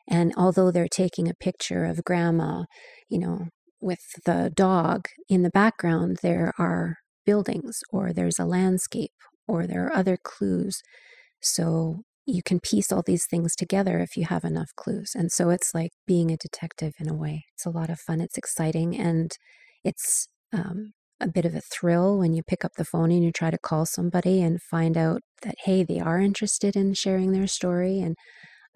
And 0.08 0.32
although 0.36 0.70
they're 0.70 0.88
taking 0.88 1.28
a 1.28 1.34
picture 1.34 1.84
of 1.84 2.04
grandma, 2.04 2.64
you 3.08 3.18
know, 3.18 3.46
with 3.80 4.00
the 4.24 4.50
dog 4.54 5.08
in 5.28 5.42
the 5.42 5.50
background, 5.50 6.18
there 6.22 6.52
are 6.58 6.98
buildings 7.26 7.80
or 7.90 8.12
there's 8.12 8.38
a 8.38 8.44
landscape 8.44 9.12
or 9.46 9.66
there 9.66 9.86
are 9.86 9.92
other 9.92 10.16
clues. 10.16 10.82
So 11.40 12.02
you 12.26 12.42
can 12.42 12.60
piece 12.60 12.92
all 12.92 13.02
these 13.04 13.26
things 13.26 13.56
together 13.56 13.98
if 13.98 14.16
you 14.16 14.26
have 14.26 14.44
enough 14.44 14.70
clues. 14.76 15.12
And 15.14 15.32
so 15.32 15.50
it's 15.50 15.74
like 15.74 15.90
being 16.06 16.30
a 16.30 16.36
detective 16.36 16.94
in 16.98 17.08
a 17.08 17.14
way. 17.14 17.44
It's 17.54 17.66
a 17.66 17.70
lot 17.70 17.90
of 17.90 17.98
fun. 17.98 18.20
It's 18.20 18.38
exciting 18.38 18.96
and 18.96 19.32
it's 19.84 20.28
um, 20.52 20.92
a 21.20 21.28
bit 21.28 21.44
of 21.44 21.54
a 21.54 21.60
thrill 21.60 22.18
when 22.18 22.32
you 22.32 22.42
pick 22.42 22.64
up 22.64 22.72
the 22.76 22.84
phone 22.84 23.10
and 23.10 23.24
you 23.24 23.32
try 23.32 23.50
to 23.50 23.58
call 23.58 23.86
somebody 23.86 24.42
and 24.42 24.62
find 24.62 24.96
out 24.96 25.22
that, 25.42 25.56
hey, 25.64 25.82
they 25.82 26.00
are 26.00 26.20
interested 26.20 26.76
in 26.76 26.94
sharing 26.94 27.32
their 27.32 27.46
story. 27.46 28.00
And 28.00 28.16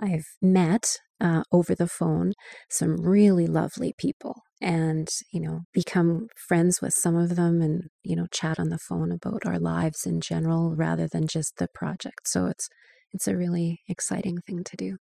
I've 0.00 0.26
met 0.42 0.99
uh, 1.20 1.42
over 1.52 1.75
the 1.75 1.87
phone 1.87 2.32
some 2.68 2.96
really 2.96 3.46
lovely 3.46 3.94
people 3.96 4.42
and, 4.64 5.09
you 5.33 5.40
know, 5.40 5.61
become 5.73 6.26
friends 6.49 6.80
with 6.80 6.94
some 6.94 7.16
of 7.16 7.37
them 7.37 7.61
and, 7.61 7.85
you 8.02 8.16
know, 8.16 8.26
chat 8.33 8.59
on 8.59 8.71
the 8.71 8.78
phone 8.78 9.12
about 9.12 9.47
our 9.47 9.59
lives 9.59 10.06
in 10.06 10.21
general 10.21 10.75
rather 10.75 11.06
than 11.06 11.26
just 11.26 11.59
the 11.59 11.68
project. 11.75 12.26
So 12.26 12.47
it's, 12.47 12.68
it's 13.12 13.28
a 13.28 13.37
really 13.37 13.80
exciting 13.88 14.38
thing 14.47 14.64
to 14.64 14.76
do. 14.76 14.97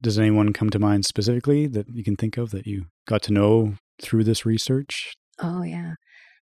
Does 0.00 0.18
anyone 0.18 0.52
come 0.52 0.70
to 0.70 0.78
mind 0.78 1.04
specifically 1.04 1.68
that 1.68 1.86
you 1.88 2.02
can 2.02 2.16
think 2.16 2.36
of 2.36 2.50
that 2.50 2.66
you 2.66 2.86
got 3.06 3.22
to 3.24 3.32
know 3.32 3.74
through 4.00 4.24
this 4.24 4.44
research? 4.44 5.12
Oh, 5.38 5.62
yeah 5.62 5.94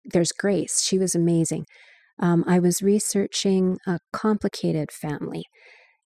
there's 0.07 0.31
Grace. 0.31 0.81
She 0.83 0.97
was 0.97 1.13
amazing. 1.13 1.65
Um, 2.19 2.43
I 2.47 2.59
was 2.59 2.81
researching 2.81 3.77
a 3.85 3.99
complicated 4.11 4.91
family, 4.91 5.43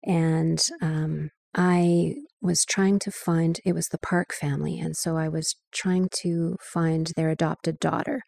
and 0.05 0.59
um, 0.81 1.31
I 1.61 2.15
was 2.41 2.65
trying 2.65 3.01
to 3.01 3.11
find 3.11 3.59
it 3.65 3.75
was 3.75 3.89
the 3.89 3.99
Park 3.99 4.33
family, 4.33 4.79
and 4.79 4.97
so 4.97 5.17
I 5.17 5.29
was 5.29 5.57
trying 5.73 6.09
to 6.23 6.57
find 6.63 7.11
their 7.17 7.31
adopted 7.31 7.81
daughter, 7.81 8.21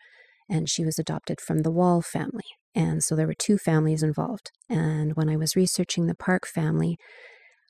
and 0.48 0.68
she 0.68 0.84
was 0.84 0.98
adopted 0.98 1.40
from 1.40 1.58
the 1.58 1.70
Wall 1.70 2.02
family, 2.02 2.42
and 2.74 3.04
so 3.04 3.14
there 3.14 3.28
were 3.28 3.34
two 3.38 3.56
families 3.56 4.02
involved. 4.02 4.50
And 4.68 5.12
when 5.14 5.28
I 5.28 5.36
was 5.36 5.54
researching 5.54 6.08
the 6.08 6.16
Park 6.16 6.44
family, 6.44 6.96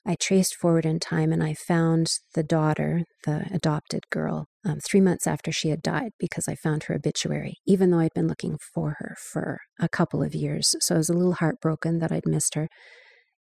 I 0.03 0.15
traced 0.15 0.55
forward 0.55 0.83
in 0.83 0.99
time 0.99 1.31
and 1.31 1.43
I 1.43 1.53
found 1.53 2.07
the 2.33 2.41
daughter, 2.41 3.03
the 3.23 3.45
adopted 3.53 4.09
girl, 4.09 4.47
um, 4.65 4.79
three 4.79 4.99
months 4.99 5.27
after 5.27 5.51
she 5.51 5.69
had 5.69 5.83
died 5.83 6.13
because 6.19 6.47
I 6.47 6.55
found 6.55 6.85
her 6.85 6.95
obituary, 6.95 7.57
even 7.67 7.91
though 7.91 7.99
I'd 7.99 8.15
been 8.15 8.27
looking 8.27 8.57
for 8.73 8.95
her 8.97 9.15
for 9.31 9.59
a 9.79 9.87
couple 9.87 10.23
of 10.23 10.33
years. 10.33 10.73
So 10.79 10.95
I 10.95 10.97
was 10.97 11.09
a 11.09 11.13
little 11.13 11.33
heartbroken 11.33 11.99
that 11.99 12.11
I'd 12.11 12.25
missed 12.25 12.55
her. 12.55 12.67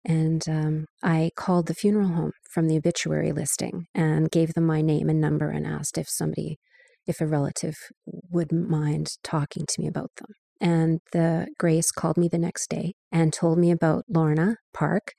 And 0.05 0.47
um, 0.47 0.85
I 1.03 1.31
called 1.35 1.67
the 1.67 1.73
funeral 1.73 2.09
home 2.09 2.31
from 2.51 2.67
the 2.67 2.77
obituary 2.77 3.31
listing 3.31 3.85
and 3.93 4.31
gave 4.31 4.53
them 4.53 4.65
my 4.65 4.81
name 4.81 5.09
and 5.09 5.19
number 5.19 5.49
and 5.49 5.67
asked 5.67 5.97
if 5.97 6.09
somebody, 6.09 6.57
if 7.05 7.21
a 7.21 7.27
relative 7.27 7.75
wouldn't 8.05 8.69
mind 8.69 9.11
talking 9.23 9.65
to 9.67 9.81
me 9.81 9.87
about 9.87 10.11
them. 10.17 10.29
And 10.61 10.99
the 11.11 11.47
Grace 11.57 11.91
called 11.91 12.17
me 12.17 12.27
the 12.27 12.37
next 12.37 12.69
day 12.69 12.93
and 13.11 13.31
told 13.31 13.57
me 13.57 13.71
about 13.71 14.05
Lorna 14.09 14.57
Park 14.73 15.13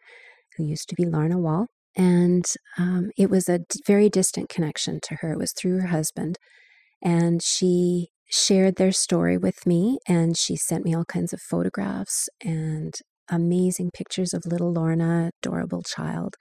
who 0.57 0.65
used 0.65 0.89
to 0.89 0.95
be 0.95 1.07
Lorna 1.07 1.39
Wall. 1.39 1.67
And 1.97 2.45
um, 2.79 3.11
it 3.17 3.31
was 3.31 3.49
a 3.49 3.61
very 3.87 4.09
distant 4.09 4.49
connection 4.49 5.01
to 5.05 5.17
her. 5.17 5.33
It 5.33 5.39
was 5.39 5.53
through 5.53 5.81
her 5.81 5.89
husband. 5.89 6.39
And 7.03 7.43
she 7.43 8.09
shared 8.29 8.77
their 8.77 8.93
story 8.93 9.37
with 9.37 9.67
me, 9.67 9.99
and 10.07 10.37
she 10.37 10.55
sent 10.55 10.85
me 10.85 10.95
all 10.95 11.05
kinds 11.05 11.33
of 11.33 11.41
photographs 11.41 12.29
and 12.45 12.95
amazing 13.31 13.91
pictures 13.93 14.35
of 14.35 14.45
little 14.47 14.73
Lorna, 14.73 15.31
adorable 15.43 15.83
child 15.83 16.37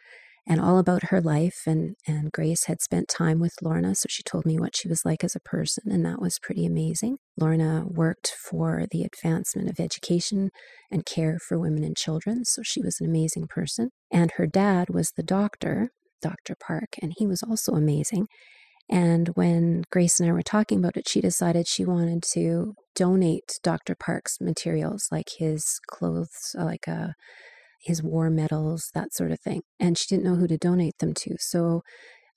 and 0.49 0.59
all 0.59 0.79
about 0.79 1.03
her 1.05 1.21
life. 1.21 1.61
And, 1.67 1.95
and 2.07 2.31
Grace 2.31 2.65
had 2.65 2.81
spent 2.81 3.07
time 3.07 3.39
with 3.39 3.53
Lorna, 3.61 3.93
so 3.95 4.07
she 4.09 4.23
told 4.23 4.45
me 4.45 4.59
what 4.59 4.75
she 4.75 4.89
was 4.89 5.05
like 5.05 5.23
as 5.23 5.35
a 5.35 5.39
person, 5.39 5.91
and 5.91 6.03
that 6.05 6.19
was 6.19 6.39
pretty 6.39 6.65
amazing. 6.65 7.17
Lorna 7.37 7.85
worked 7.85 8.33
for 8.49 8.85
the 8.91 9.03
advancement 9.03 9.69
of 9.69 9.79
education 9.79 10.49
and 10.91 11.05
care 11.05 11.37
for 11.39 11.59
women 11.59 11.83
and 11.83 11.95
children, 11.95 12.43
so 12.45 12.63
she 12.63 12.81
was 12.81 12.99
an 12.99 13.07
amazing 13.07 13.47
person. 13.47 13.91
And 14.11 14.31
her 14.31 14.47
dad 14.47 14.89
was 14.89 15.11
the 15.11 15.23
doctor, 15.23 15.91
Dr. 16.21 16.55
Park, 16.59 16.95
and 17.01 17.13
he 17.17 17.27
was 17.27 17.43
also 17.43 17.73
amazing. 17.73 18.27
And 18.89 19.29
when 19.29 19.83
Grace 19.91 20.19
and 20.19 20.29
I 20.29 20.33
were 20.33 20.41
talking 20.41 20.79
about 20.79 20.97
it, 20.97 21.07
she 21.07 21.21
decided 21.21 21.67
she 21.67 21.85
wanted 21.85 22.23
to 22.33 22.73
donate 22.95 23.59
Dr. 23.63 23.95
Park's 23.95 24.37
materials, 24.41 25.07
like 25.11 25.29
his 25.37 25.79
clothes, 25.87 26.55
like 26.55 26.87
a 26.87 27.13
his 27.81 28.03
war 28.03 28.29
medals, 28.29 28.89
that 28.93 29.13
sort 29.13 29.31
of 29.31 29.39
thing. 29.39 29.61
And 29.79 29.97
she 29.97 30.07
didn't 30.09 30.25
know 30.25 30.35
who 30.35 30.47
to 30.47 30.57
donate 30.57 30.97
them 30.99 31.13
to. 31.15 31.35
So 31.39 31.81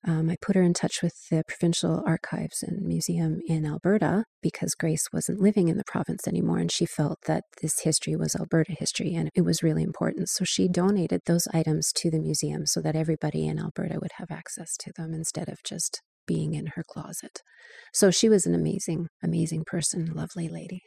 Um, 0.04 0.28
I 0.30 0.36
put 0.40 0.56
her 0.56 0.62
in 0.62 0.74
touch 0.74 1.00
with 1.00 1.14
the 1.30 1.44
Provincial 1.46 2.02
Archives 2.04 2.60
and 2.62 2.84
Museum 2.84 3.40
in 3.46 3.64
Alberta 3.64 4.24
because 4.42 4.74
Grace 4.74 5.06
wasn't 5.12 5.40
living 5.40 5.68
in 5.68 5.76
the 5.76 5.84
province 5.84 6.26
anymore 6.26 6.58
and 6.58 6.72
she 6.72 6.86
felt 6.86 7.20
that 7.26 7.44
this 7.60 7.80
history 7.82 8.16
was 8.16 8.34
Alberta 8.34 8.72
history 8.72 9.14
and 9.14 9.30
it 9.36 9.42
was 9.42 9.62
really 9.62 9.84
important. 9.84 10.28
So 10.28 10.44
she 10.44 10.66
donated 10.68 11.20
those 11.26 11.46
items 11.54 11.92
to 11.98 12.10
the 12.10 12.18
museum 12.18 12.66
so 12.66 12.80
that 12.80 12.96
everybody 12.96 13.46
in 13.46 13.60
Alberta 13.60 14.00
would 14.02 14.12
have 14.16 14.32
access 14.32 14.76
to 14.78 14.92
them 14.96 15.14
instead 15.14 15.48
of 15.48 15.62
just 15.62 16.02
being 16.26 16.54
in 16.54 16.66
her 16.74 16.84
closet. 16.86 17.40
So 17.92 18.10
she 18.10 18.28
was 18.28 18.46
an 18.46 18.54
amazing, 18.54 19.08
amazing 19.22 19.64
person, 19.66 20.12
lovely 20.14 20.48
lady. 20.48 20.82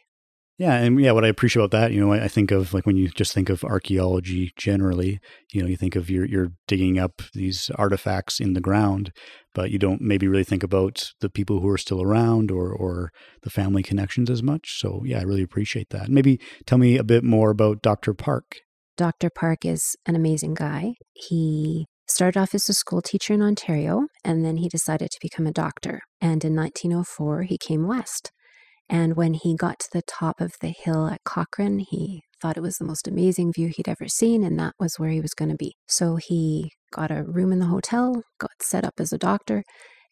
Yeah, 0.58 0.76
and 0.76 1.00
yeah, 1.02 1.12
what 1.12 1.26
I 1.26 1.28
appreciate 1.28 1.62
about 1.62 1.78
that, 1.78 1.92
you 1.92 2.00
know, 2.00 2.14
I, 2.14 2.24
I, 2.24 2.28
think 2.30 2.52
of 2.52 2.74
like 2.74 2.86
when 2.86 2.96
you 2.96 3.10
just 3.10 3.34
think 3.34 3.50
of 3.50 3.66
archaeology 3.66 4.54
generally, 4.56 5.20
you 5.52 5.62
know, 5.62 5.68
you 5.68 5.76
think 5.76 5.98
of 5.98 6.10
you're 6.10 6.26
you're 6.26 6.54
digging 6.66 6.98
up 6.98 7.22
these 7.34 7.70
artifacts 7.76 8.40
in 8.40 8.54
the 8.54 8.62
ground, 8.62 9.12
but 9.54 9.70
you 9.70 9.78
don't 9.78 10.00
maybe 10.00 10.30
really 10.30 10.46
think 10.46 10.64
about 10.64 11.12
the 11.20 11.30
people 11.30 11.60
who 11.60 11.68
are 11.68 11.78
still 11.78 12.02
around 12.02 12.52
or 12.52 12.72
or 12.72 13.12
the 13.44 13.50
family 13.50 13.84
connections 13.84 14.30
as 14.30 14.42
much. 14.42 14.80
So 14.80 15.02
yeah, 15.04 15.20
I 15.20 15.24
really 15.24 15.44
appreciate 15.44 15.90
that. 15.90 16.08
Maybe 16.08 16.40
tell 16.66 16.78
me 16.78 16.98
a 16.98 17.04
bit 17.04 17.26
more 17.26 17.50
about 17.50 17.82
Dr. 17.82 18.14
Park. 18.14 18.62
Dr. 18.96 19.30
Park 19.30 19.66
is 19.66 19.98
an 20.06 20.16
amazing 20.16 20.54
guy. 20.54 20.94
He 21.12 21.86
started 22.08 22.40
off 22.40 22.56
as 22.56 22.70
a 22.70 22.74
school 22.74 23.02
teacher 23.02 23.34
in 23.34 23.42
Ontario 23.42 24.08
and 24.26 24.44
then 24.44 24.58
he 24.58 24.68
decided 24.68 25.10
to 25.12 25.20
become 25.22 25.48
a 25.48 25.52
doctor. 25.54 26.02
And 26.20 26.44
in 26.44 26.56
1904, 26.56 27.44
he 27.44 27.58
came 27.58 27.88
west 27.88 28.32
and 28.90 29.16
when 29.16 29.34
he 29.34 29.56
got 29.56 29.80
to 29.80 29.90
the 29.92 30.04
top 30.04 30.40
of 30.40 30.54
the 30.62 30.74
hill 30.84 31.08
at 31.08 31.24
Cochrane, 31.24 31.80
he 31.80 32.22
thought 32.42 32.58
it 32.58 32.62
was 32.62 32.78
the 32.78 32.86
most 32.86 33.08
amazing 33.08 33.52
view 33.54 33.72
he'd 33.76 33.90
ever 33.90 34.08
seen, 34.08 34.44
and 34.44 34.60
that 34.60 34.74
was 34.80 34.96
where 34.98 35.10
he 35.10 35.22
was 35.22 35.34
going 35.34 35.50
to 35.50 35.56
be. 35.56 35.76
So 35.88 36.18
he 36.18 36.72
got 36.94 37.12
a 37.12 37.24
room 37.24 37.52
in 37.52 37.60
the 37.60 37.66
hotel, 37.66 38.22
got 38.40 38.52
set 38.62 38.86
up 38.86 38.94
as 39.00 39.12
a 39.12 39.18
doctor, 39.18 39.64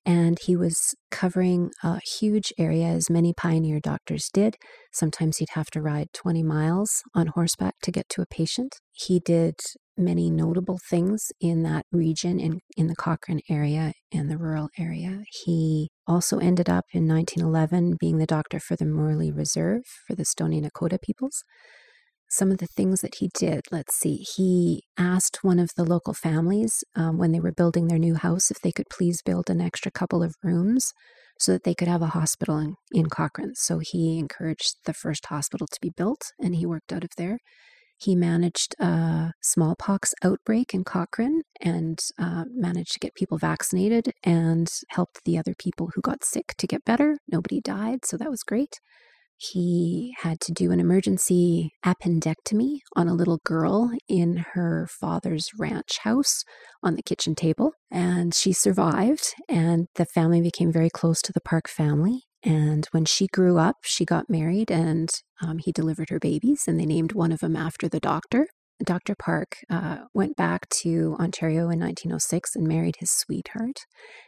and 0.05 0.37
he 0.45 0.55
was 0.55 0.95
covering 1.11 1.69
a 1.83 1.99
huge 2.19 2.51
area, 2.57 2.87
as 2.87 3.09
many 3.09 3.33
pioneer 3.33 3.79
doctors 3.79 4.29
did. 4.33 4.55
Sometimes 4.91 5.37
he'd 5.37 5.49
have 5.51 5.69
to 5.71 5.81
ride 5.81 6.07
20 6.13 6.41
miles 6.43 7.03
on 7.15 7.27
horseback 7.27 7.75
to 7.83 7.91
get 7.91 8.09
to 8.09 8.21
a 8.21 8.25
patient. 8.25 8.77
He 8.91 9.19
did 9.19 9.55
many 9.97 10.29
notable 10.29 10.79
things 10.89 11.31
in 11.39 11.63
that 11.63 11.85
region, 11.91 12.39
in, 12.39 12.59
in 12.77 12.87
the 12.87 12.95
Cochrane 12.95 13.41
area 13.49 13.93
and 14.11 14.29
the 14.29 14.37
rural 14.37 14.69
area. 14.77 15.23
He 15.45 15.89
also 16.07 16.39
ended 16.39 16.69
up 16.69 16.85
in 16.91 17.07
1911 17.07 17.97
being 17.99 18.17
the 18.17 18.25
doctor 18.25 18.59
for 18.59 18.75
the 18.75 18.85
Morley 18.85 19.31
Reserve 19.31 19.83
for 20.07 20.15
the 20.15 20.25
Stoney 20.25 20.61
Nakoda 20.61 21.01
peoples 21.01 21.43
some 22.33 22.51
of 22.51 22.57
the 22.57 22.67
things 22.67 23.01
that 23.01 23.15
he 23.15 23.29
did. 23.37 23.61
Let's 23.71 23.95
see. 23.95 24.25
He 24.35 24.85
asked 24.97 25.43
one 25.43 25.59
of 25.59 25.69
the 25.75 25.83
local 25.83 26.15
families 26.15 26.83
um, 26.95 27.19
when 27.19 27.31
they 27.31 27.39
were 27.39 27.51
building 27.51 27.87
their 27.87 27.99
new 27.99 28.15
house 28.15 28.49
if 28.49 28.59
they 28.59 28.71
could 28.71 28.89
please 28.89 29.21
build 29.21 29.51
an 29.51 29.61
extra 29.61 29.91
couple 29.91 30.23
of 30.23 30.35
rooms 30.43 30.93
so 31.39 31.51
that 31.51 31.63
they 31.63 31.75
could 31.75 31.87
have 31.87 32.01
a 32.01 32.07
hospital 32.07 32.57
in, 32.57 32.75
in 32.91 33.05
Cochrane. 33.05 33.53
So 33.53 33.79
he 33.79 34.17
encouraged 34.17 34.77
the 34.85 34.93
first 34.93 35.27
hospital 35.27 35.67
to 35.67 35.79
be 35.79 35.91
built 35.95 36.31
and 36.41 36.55
he 36.55 36.65
worked 36.65 36.91
out 36.91 37.03
of 37.03 37.11
there. 37.17 37.37
He 38.03 38.15
managed 38.15 38.75
a 38.81 39.31
smallpox 39.41 40.13
outbreak 40.23 40.73
in 40.73 40.83
Cochrane 40.83 41.43
and 41.61 41.97
uh, 42.19 42.43
managed 42.53 42.91
to 42.93 42.99
get 42.99 43.15
people 43.15 43.37
vaccinated 43.37 44.11
and 44.23 44.69
helped 44.89 45.23
the 45.23 45.37
other 45.37 45.55
people 45.57 45.89
who 45.95 46.01
got 46.01 46.25
sick 46.25 46.53
to 46.57 46.67
get 46.67 46.83
better. 46.83 47.17
Nobody 47.29 47.61
died, 47.61 48.03
so 48.03 48.17
that 48.17 48.29
was 48.29 48.43
great. 48.43 48.81
He 49.37 50.13
had 50.19 50.41
to 50.41 50.51
do 50.51 50.71
an 50.71 50.81
emergency 50.81 51.71
appendectomy 51.85 52.79
on 52.95 53.07
a 53.07 53.13
little 53.13 53.39
girl 53.45 53.91
in 54.09 54.45
her 54.53 54.85
father's 54.89 55.49
ranch 55.57 55.99
house 55.99 56.43
on 56.81 56.95
the 56.95 57.03
kitchen 57.03 57.35
table. 57.35 57.71
And 57.89 58.33
she 58.35 58.51
survived, 58.51 59.33
and 59.47 59.87
the 59.95 60.05
family 60.05 60.41
became 60.41 60.73
very 60.73 60.89
close 60.89 61.21
to 61.21 61.31
the 61.31 61.41
Park 61.41 61.69
family. 61.69 62.23
And 62.43 62.85
when 62.91 63.05
she 63.05 63.27
grew 63.27 63.57
up, 63.57 63.77
she 63.83 64.05
got 64.05 64.29
married 64.29 64.69
and 64.69 65.09
um, 65.41 65.59
he 65.59 65.71
delivered 65.71 66.09
her 66.09 66.19
babies, 66.19 66.63
and 66.67 66.79
they 66.79 66.85
named 66.85 67.13
one 67.13 67.31
of 67.31 67.39
them 67.39 67.55
after 67.55 67.87
the 67.87 67.99
doctor. 67.99 68.47
Dr. 68.83 69.15
Park 69.15 69.57
uh, 69.69 69.99
went 70.13 70.35
back 70.35 70.67
to 70.69 71.15
Ontario 71.19 71.69
in 71.69 71.79
1906 71.79 72.55
and 72.55 72.67
married 72.67 72.97
his 72.99 73.11
sweetheart 73.11 73.85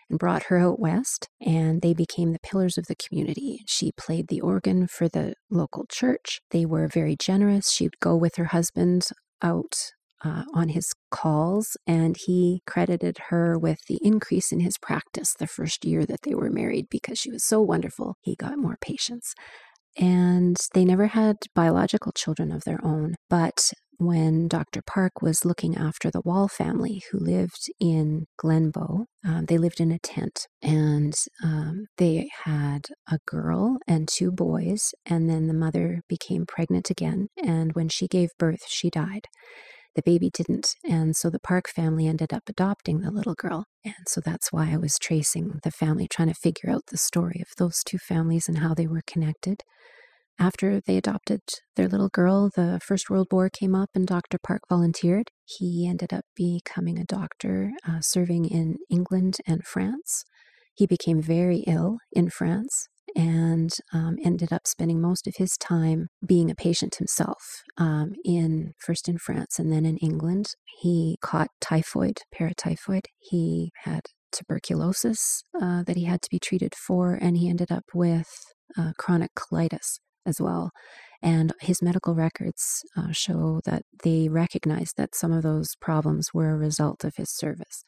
and 0.09 0.19
brought 0.19 0.43
her 0.43 0.57
out 0.57 0.79
west, 0.79 1.27
and 1.41 1.81
they 1.81 1.93
became 1.93 2.31
the 2.31 2.39
pillars 2.39 2.77
of 2.77 2.85
the 2.85 2.95
community. 2.95 3.63
She 3.67 3.91
played 3.91 4.27
the 4.27 4.41
organ 4.41 4.87
for 4.87 5.09
the 5.09 5.33
local 5.49 5.85
church. 5.89 6.41
They 6.51 6.65
were 6.65 6.87
very 6.87 7.15
generous. 7.19 7.71
She'd 7.71 7.99
go 7.99 8.15
with 8.15 8.35
her 8.35 8.45
husband 8.45 9.07
out 9.41 9.91
uh, 10.25 10.43
on 10.53 10.69
his 10.69 10.91
calls, 11.11 11.77
and 11.85 12.17
he 12.17 12.61
credited 12.65 13.17
her 13.29 13.57
with 13.57 13.79
the 13.87 13.99
increase 14.01 14.51
in 14.51 14.59
his 14.59 14.77
practice 14.77 15.33
the 15.37 15.47
first 15.47 15.85
year 15.85 16.05
that 16.05 16.23
they 16.23 16.33
were 16.33 16.49
married 16.49 16.87
because 16.89 17.19
she 17.19 17.31
was 17.31 17.43
so 17.43 17.61
wonderful. 17.61 18.15
He 18.21 18.35
got 18.35 18.57
more 18.57 18.77
patients. 18.81 19.33
And 19.97 20.57
they 20.73 20.83
never 20.83 21.07
had 21.07 21.37
biological 21.53 22.11
children 22.11 22.51
of 22.51 22.65
their 22.65 22.83
own, 22.83 23.15
but 23.29 23.71
when 23.97 24.47
Dr. 24.47 24.81
Park 24.81 25.21
was 25.21 25.45
looking 25.45 25.77
after 25.77 26.11
the 26.11 26.21
Wall 26.21 26.47
family 26.47 27.03
who 27.11 27.19
lived 27.19 27.69
in 27.79 28.25
Glenbow. 28.37 29.05
Um, 29.25 29.45
they 29.45 29.57
lived 29.57 29.79
in 29.79 29.91
a 29.91 29.99
tent 29.99 30.47
and 30.61 31.13
um, 31.43 31.85
they 31.97 32.29
had 32.43 32.87
a 33.09 33.19
girl 33.25 33.77
and 33.87 34.07
two 34.07 34.31
boys. 34.31 34.93
And 35.05 35.29
then 35.29 35.47
the 35.47 35.53
mother 35.53 36.01
became 36.09 36.45
pregnant 36.45 36.89
again. 36.89 37.27
And 37.41 37.73
when 37.73 37.89
she 37.89 38.07
gave 38.07 38.29
birth, 38.37 38.63
she 38.67 38.89
died. 38.89 39.27
The 39.95 40.03
baby 40.03 40.29
didn't. 40.29 40.75
And 40.83 41.15
so 41.15 41.29
the 41.29 41.39
Park 41.39 41.69
family 41.69 42.07
ended 42.07 42.33
up 42.33 42.43
adopting 42.47 42.99
the 42.99 43.11
little 43.11 43.33
girl. 43.33 43.65
And 43.83 43.93
so 44.07 44.21
that's 44.23 44.51
why 44.51 44.71
I 44.71 44.77
was 44.77 44.99
tracing 44.99 45.59
the 45.63 45.71
family, 45.71 46.07
trying 46.07 46.27
to 46.27 46.33
figure 46.33 46.69
out 46.69 46.87
the 46.87 46.97
story 46.97 47.41
of 47.41 47.47
those 47.57 47.81
two 47.83 47.97
families 47.97 48.47
and 48.49 48.57
how 48.57 48.73
they 48.73 48.87
were 48.87 49.03
connected. 49.07 49.61
After 50.37 50.81
they 50.81 50.97
adopted 50.97 51.39
their 51.77 51.87
little 51.87 52.09
girl, 52.09 52.49
the 52.53 52.81
First 52.83 53.09
World 53.09 53.27
War 53.31 53.49
came 53.49 53.73
up 53.73 53.89
and 53.95 54.05
Dr. 54.05 54.37
Park 54.37 54.63
volunteered. 54.67 55.29
He 55.45 55.87
ended 55.87 56.11
up 56.11 56.25
becoming 56.35 56.99
a 56.99 57.05
doctor, 57.05 57.71
uh, 57.87 58.01
serving 58.01 58.45
in 58.45 58.75
England 58.89 59.37
and 59.47 59.63
France. 59.63 60.25
He 60.73 60.85
became 60.85 61.21
very 61.21 61.59
ill 61.59 61.99
in 62.11 62.29
France 62.29 62.89
and 63.15 63.71
um, 63.93 64.17
ended 64.23 64.51
up 64.51 64.67
spending 64.67 65.01
most 65.01 65.27
of 65.27 65.35
his 65.37 65.57
time 65.57 66.07
being 66.25 66.51
a 66.51 66.55
patient 66.55 66.95
himself 66.95 67.63
um, 67.77 68.13
in 68.23 68.73
first 68.79 69.07
in 69.07 69.17
France 69.17 69.57
and 69.59 69.71
then 69.71 69.85
in 69.85 69.97
England. 69.97 70.47
He 70.79 71.17
caught 71.21 71.49
typhoid, 71.61 72.19
paratyphoid. 72.37 73.05
He 73.17 73.71
had 73.83 74.01
tuberculosis 74.31 75.43
uh, 75.59 75.83
that 75.83 75.95
he 75.95 76.03
had 76.03 76.21
to 76.21 76.29
be 76.29 76.39
treated 76.39 76.75
for, 76.75 77.13
and 77.13 77.37
he 77.37 77.49
ended 77.49 77.71
up 77.71 77.85
with 77.93 78.29
uh, 78.77 78.91
chronic 78.97 79.31
colitis 79.35 79.99
as 80.25 80.41
well. 80.41 80.71
And 81.21 81.53
his 81.61 81.81
medical 81.81 82.13
records 82.13 82.83
uh, 82.97 83.11
show 83.11 83.61
that 83.65 83.83
they 84.03 84.27
recognized 84.29 84.97
that 84.97 85.15
some 85.15 85.31
of 85.31 85.43
those 85.43 85.75
problems 85.79 86.33
were 86.33 86.51
a 86.51 86.57
result 86.57 87.03
of 87.03 87.15
his 87.15 87.31
service. 87.31 87.83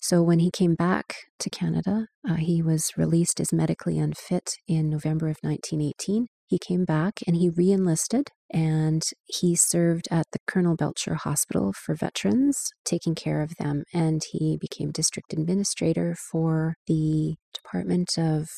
So 0.00 0.22
when 0.22 0.38
he 0.38 0.50
came 0.50 0.74
back 0.74 1.16
to 1.40 1.50
Canada, 1.50 2.06
uh, 2.28 2.34
he 2.34 2.62
was 2.62 2.92
released 2.96 3.40
as 3.40 3.52
medically 3.52 3.98
unfit 3.98 4.54
in 4.66 4.88
November 4.88 5.26
of 5.26 5.38
1918. 5.42 6.28
He 6.46 6.58
came 6.58 6.84
back 6.84 7.20
and 7.26 7.36
he 7.36 7.50
re 7.50 7.70
enlisted 7.72 8.30
and 8.50 9.02
he 9.26 9.54
served 9.54 10.08
at 10.10 10.26
the 10.32 10.38
Colonel 10.46 10.76
Belcher 10.76 11.14
Hospital 11.14 11.74
for 11.74 11.94
veterans, 11.94 12.70
taking 12.84 13.14
care 13.14 13.42
of 13.42 13.56
them. 13.56 13.84
And 13.92 14.22
he 14.30 14.56
became 14.58 14.90
district 14.90 15.32
administrator 15.32 16.14
for 16.14 16.76
the 16.86 17.34
Department 17.52 18.16
of 18.16 18.48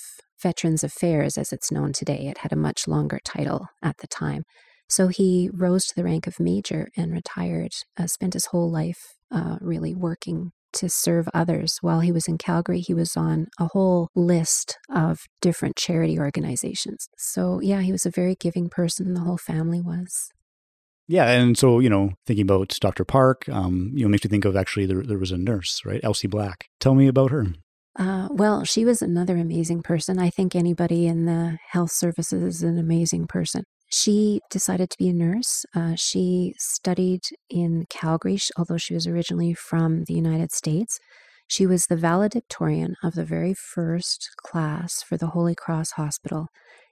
Veterans 0.41 0.85
Affairs 0.85 1.37
as 1.37 1.53
it's 1.53 1.73
known 1.73 1.93
today. 1.93 2.29
It 2.29 2.39
had 2.39 2.53
a 2.53 2.57
much 2.57 2.87
longer 2.87 3.19
title 3.25 3.67
at 3.83 3.97
the 3.99 4.07
time. 4.07 4.45
So 4.89 5.09
he 5.09 5.51
rose 5.53 5.87
to 5.87 5.95
the 5.97 6.05
rank 6.05 6.27
of 6.27 6.39
major 6.39 6.89
and 6.97 7.13
retired, 7.13 7.73
uh, 7.99 8.07
spent 8.07 8.35
his 8.35 8.47
whole 8.47 8.71
life 8.71 9.15
uh, 9.33 9.57
really 9.61 9.95
working 9.95 10.53
to 10.75 10.89
serve 10.89 11.29
others. 11.35 11.79
While 11.81 12.01
he 12.01 12.13
was 12.13 12.29
in 12.29 12.39
Calgary, 12.39 12.81
he 12.81 12.95
was 12.95 13.17
on 13.17 13.49
a 13.59 13.67
whole 13.67 14.09
list 14.15 14.79
of 14.95 15.21
different 15.41 15.77
charity 15.77 16.19
organizations. 16.19 17.09
So, 17.17 17.61
yeah, 17.61 17.81
he 17.81 17.93
was 17.93 18.07
a 18.07 18.11
very 18.11 18.35
giving 18.35 18.69
person. 18.69 19.15
The 19.15 19.21
whole 19.21 19.39
family 19.39 19.81
was. 19.81 20.31
Yeah, 21.11 21.29
and 21.29 21.59
so 21.59 21.81
you 21.81 21.91
know, 21.91 22.13
thinking 22.25 22.45
about 22.45 22.77
Dr. 22.81 23.05
Park, 23.05 23.49
um, 23.49 23.91
you 23.95 24.05
know, 24.05 24.09
makes 24.09 24.25
me 24.25 24.29
think 24.29 24.45
of 24.45 24.55
actually 24.55 24.87
there, 24.87 25.03
there 25.03 25.19
was 25.19 25.33
a 25.33 25.37
nurse, 25.37 25.81
right, 25.85 26.01
Elsie 26.05 26.29
Black. 26.29 26.69
Tell 26.79 26.95
me 26.95 27.09
about 27.09 27.33
her. 27.33 27.47
Uh, 27.99 28.29
well, 28.31 28.65
she 28.65 28.85
was 28.85 29.03
another 29.03 29.37
amazing 29.37 29.83
person. 29.83 30.21
I 30.21 30.31
think 30.31 30.55
anybody 30.55 31.09
in 31.09 31.25
the 31.25 31.59
health 31.71 31.91
services 31.91 32.43
is 32.43 32.63
an 32.63 32.79
amazing 32.79 33.27
person. 33.27 33.65
She 33.91 34.41
decided 34.51 34.91
to 34.91 34.99
be 34.99 35.09
a 35.09 35.13
nurse. 35.13 35.67
Uh, 35.75 35.95
she 35.97 36.55
studied 36.59 37.23
in 37.49 37.87
Calgary, 37.91 38.39
although 38.57 38.77
she 38.77 38.95
was 38.95 39.07
originally 39.07 39.53
from 39.53 40.05
the 40.05 40.15
United 40.15 40.53
States. 40.53 40.99
She 41.49 41.67
was 41.67 41.87
the 41.87 41.97
valedictorian 41.97 42.95
of 43.03 43.15
the 43.15 43.25
very 43.25 43.53
first 43.55 44.31
class 44.37 45.03
for 45.03 45.17
the 45.17 45.29
Holy 45.29 45.57
Cross 45.57 45.93
Hospital 45.93 46.47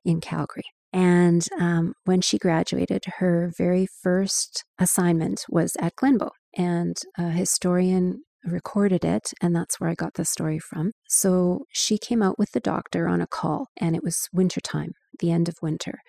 in 0.04 0.20
Calgary. 0.20 0.64
And 0.92 1.46
um, 1.60 1.94
when 2.04 2.20
she 2.20 2.38
graduated, 2.38 3.04
her 3.18 3.52
very 3.56 3.86
first 4.02 4.64
assignment 4.78 5.44
was 5.48 5.76
at 5.78 5.94
Glenbow. 5.94 6.30
And 6.56 6.96
a 7.16 7.30
historian 7.30 8.22
recorded 8.44 9.04
it, 9.04 9.32
and 9.40 9.54
that's 9.54 9.78
where 9.78 9.90
I 9.90 9.94
got 9.94 10.14
the 10.14 10.24
story 10.24 10.58
from. 10.58 10.92
So 11.06 11.66
she 11.72 11.96
came 11.96 12.22
out 12.22 12.38
with 12.38 12.50
the 12.52 12.60
doctor 12.60 13.06
on 13.06 13.20
a 13.20 13.26
call, 13.26 13.68
and 13.76 13.94
it 13.94 14.02
was 14.02 14.28
wintertime, 14.32 14.94
the 15.20 15.30
end 15.30 15.48
of 15.48 15.56
winter. 15.62 16.00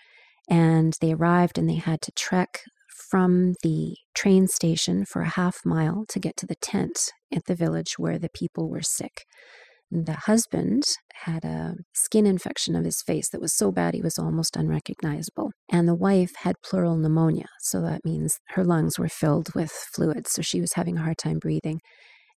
And 0.49 0.95
they 0.99 1.13
arrived 1.13 1.57
and 1.57 1.69
they 1.69 1.75
had 1.75 2.01
to 2.01 2.11
trek 2.13 2.61
from 3.09 3.53
the 3.63 3.95
train 4.15 4.47
station 4.47 5.05
for 5.05 5.21
a 5.21 5.29
half 5.29 5.59
mile 5.65 6.05
to 6.09 6.19
get 6.19 6.35
to 6.37 6.45
the 6.45 6.55
tent 6.55 7.11
at 7.33 7.45
the 7.45 7.55
village 7.55 7.97
where 7.97 8.19
the 8.19 8.29
people 8.33 8.69
were 8.69 8.81
sick. 8.81 9.25
The 9.91 10.13
husband 10.13 10.83
had 11.23 11.43
a 11.43 11.73
skin 11.93 12.27
infection 12.27 12.75
of 12.75 12.85
his 12.85 13.01
face 13.01 13.29
that 13.29 13.41
was 13.41 13.55
so 13.55 13.71
bad 13.71 13.95
he 13.95 14.01
was 14.01 14.19
almost 14.19 14.55
unrecognizable. 14.55 15.51
And 15.71 15.87
the 15.87 15.95
wife 15.95 16.31
had 16.43 16.61
pleural 16.63 16.95
pneumonia. 16.95 17.47
So 17.61 17.81
that 17.81 18.05
means 18.05 18.37
her 18.49 18.63
lungs 18.63 18.99
were 18.99 19.09
filled 19.09 19.53
with 19.55 19.71
fluid. 19.71 20.27
So 20.27 20.43
she 20.43 20.61
was 20.61 20.73
having 20.73 20.97
a 20.97 21.01
hard 21.01 21.17
time 21.17 21.39
breathing. 21.39 21.79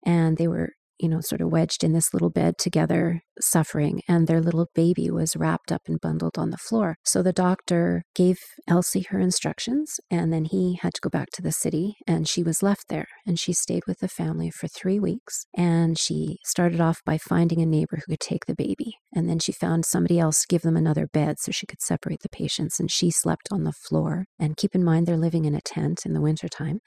And 0.05 0.37
they 0.37 0.47
were 0.47 0.69
you 1.01 1.09
know, 1.09 1.19
sort 1.19 1.41
of 1.41 1.51
wedged 1.51 1.83
in 1.83 1.93
this 1.93 2.13
little 2.13 2.29
bed 2.29 2.57
together, 2.57 3.23
suffering, 3.39 4.01
and 4.07 4.27
their 4.27 4.39
little 4.39 4.69
baby 4.75 5.09
was 5.09 5.35
wrapped 5.35 5.71
up 5.71 5.81
and 5.87 5.99
bundled 5.99 6.37
on 6.37 6.51
the 6.51 6.57
floor. 6.57 6.95
So 7.03 7.23
the 7.23 7.33
doctor 7.33 8.03
gave 8.13 8.37
Elsie 8.67 9.07
her 9.09 9.19
instructions, 9.19 9.99
and 10.11 10.31
then 10.31 10.45
he 10.45 10.77
had 10.81 10.93
to 10.93 11.01
go 11.01 11.09
back 11.09 11.29
to 11.33 11.41
the 11.41 11.51
city, 11.51 11.95
and 12.07 12.27
she 12.27 12.43
was 12.43 12.61
left 12.61 12.87
there. 12.87 13.07
And 13.25 13.39
she 13.39 13.51
stayed 13.51 13.83
with 13.87 13.99
the 13.99 14.07
family 14.07 14.51
for 14.51 14.67
three 14.67 14.99
weeks. 14.99 15.45
And 15.57 15.97
she 15.97 16.37
started 16.45 16.79
off 16.79 17.01
by 17.05 17.17
finding 17.17 17.61
a 17.61 17.65
neighbor 17.65 17.97
who 17.97 18.11
could 18.13 18.19
take 18.19 18.45
the 18.45 18.55
baby. 18.55 18.93
And 19.13 19.27
then 19.27 19.39
she 19.39 19.51
found 19.51 19.85
somebody 19.85 20.19
else 20.19 20.41
to 20.41 20.47
give 20.47 20.61
them 20.61 20.77
another 20.77 21.07
bed 21.07 21.39
so 21.39 21.51
she 21.51 21.65
could 21.65 21.81
separate 21.81 22.21
the 22.21 22.29
patients. 22.29 22.79
And 22.79 22.91
she 22.91 23.09
slept 23.09 23.47
on 23.51 23.63
the 23.63 23.73
floor. 23.73 24.25
And 24.39 24.57
keep 24.57 24.75
in 24.75 24.83
mind, 24.83 25.07
they're 25.07 25.17
living 25.17 25.45
in 25.45 25.55
a 25.55 25.61
tent 25.61 26.05
in 26.05 26.13
the 26.13 26.21
wintertime. 26.21 26.79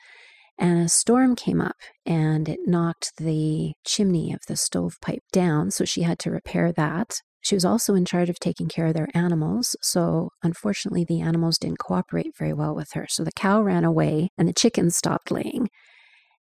And 0.58 0.80
a 0.80 0.88
storm 0.88 1.34
came 1.34 1.60
up 1.60 1.76
and 2.06 2.48
it 2.48 2.60
knocked 2.66 3.16
the 3.16 3.72
chimney 3.84 4.32
of 4.32 4.40
the 4.46 4.56
stovepipe 4.56 5.24
down. 5.32 5.70
So 5.70 5.84
she 5.84 6.02
had 6.02 6.18
to 6.20 6.30
repair 6.30 6.72
that. 6.72 7.20
She 7.40 7.54
was 7.54 7.64
also 7.64 7.94
in 7.94 8.04
charge 8.04 8.30
of 8.30 8.38
taking 8.38 8.68
care 8.68 8.86
of 8.86 8.94
their 8.94 9.08
animals. 9.14 9.76
So 9.82 10.30
unfortunately, 10.42 11.04
the 11.04 11.20
animals 11.20 11.58
didn't 11.58 11.78
cooperate 11.78 12.36
very 12.38 12.54
well 12.54 12.74
with 12.74 12.92
her. 12.92 13.06
So 13.08 13.24
the 13.24 13.32
cow 13.32 13.60
ran 13.60 13.84
away 13.84 14.30
and 14.38 14.48
the 14.48 14.54
chickens 14.54 14.96
stopped 14.96 15.30
laying. 15.30 15.68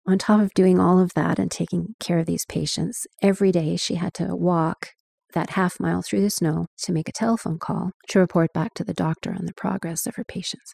On 0.08 0.18
top 0.18 0.42
of 0.42 0.54
doing 0.54 0.80
all 0.80 1.00
of 1.00 1.14
that 1.14 1.40
and 1.40 1.50
taking 1.50 1.96
care 2.00 2.20
of 2.20 2.26
these 2.26 2.46
patients, 2.46 3.08
every 3.22 3.52
day 3.52 3.78
she 3.78 3.96
had 3.96 4.14
to 4.16 4.36
walk 4.36 4.90
that 5.34 5.52
half 5.52 5.80
mile 5.80 6.02
through 6.02 6.22
the 6.22 6.30
snow 6.30 6.66
to 6.80 6.92
make 6.92 7.08
a 7.08 7.14
telephone 7.14 7.58
call 7.58 7.92
to 8.10 8.20
report 8.20 8.52
back 8.54 8.74
to 8.74 8.84
the 8.84 8.94
doctor 8.94 9.32
on 9.32 9.46
the 9.46 9.54
progress 9.54 10.06
of 10.06 10.16
her 10.16 10.24
patients. 10.24 10.74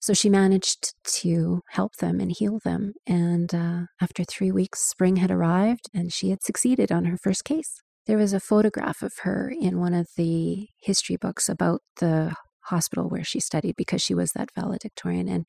So 0.00 0.14
she 0.14 0.28
managed 0.28 0.94
to 1.20 1.62
help 1.70 1.96
them 1.96 2.20
and 2.20 2.30
heal 2.30 2.60
them. 2.64 2.94
And 3.06 3.54
uh, 3.54 3.80
after 4.00 4.24
three 4.24 4.52
weeks, 4.52 4.80
spring 4.80 5.16
had 5.16 5.30
arrived 5.30 5.90
and 5.92 6.12
she 6.12 6.30
had 6.30 6.42
succeeded 6.42 6.92
on 6.92 7.06
her 7.06 7.16
first 7.16 7.44
case. 7.44 7.80
There 8.06 8.18
was 8.18 8.32
a 8.32 8.40
photograph 8.40 9.02
of 9.02 9.12
her 9.22 9.52
in 9.60 9.80
one 9.80 9.94
of 9.94 10.08
the 10.16 10.68
history 10.80 11.16
books 11.16 11.48
about 11.48 11.82
the 11.98 12.34
hospital 12.62 13.08
where 13.08 13.24
she 13.24 13.40
studied 13.40 13.76
because 13.76 14.00
she 14.00 14.14
was 14.14 14.32
that 14.32 14.50
valedictorian. 14.54 15.28
And 15.28 15.46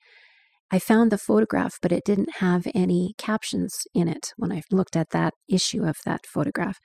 I 0.71 0.79
found 0.79 1.11
the 1.11 1.17
photograph, 1.17 1.77
but 1.81 1.91
it 1.91 2.03
didn't 2.03 2.37
have 2.37 2.67
any 2.73 3.13
captions 3.17 3.87
in 3.93 4.07
it 4.07 4.33
when 4.37 4.51
I 4.51 4.63
looked 4.71 4.95
at 4.95 5.11
that 5.11 5.33
issue 5.47 5.83
of 5.83 5.97
that 6.05 6.25
photograph. 6.25 6.79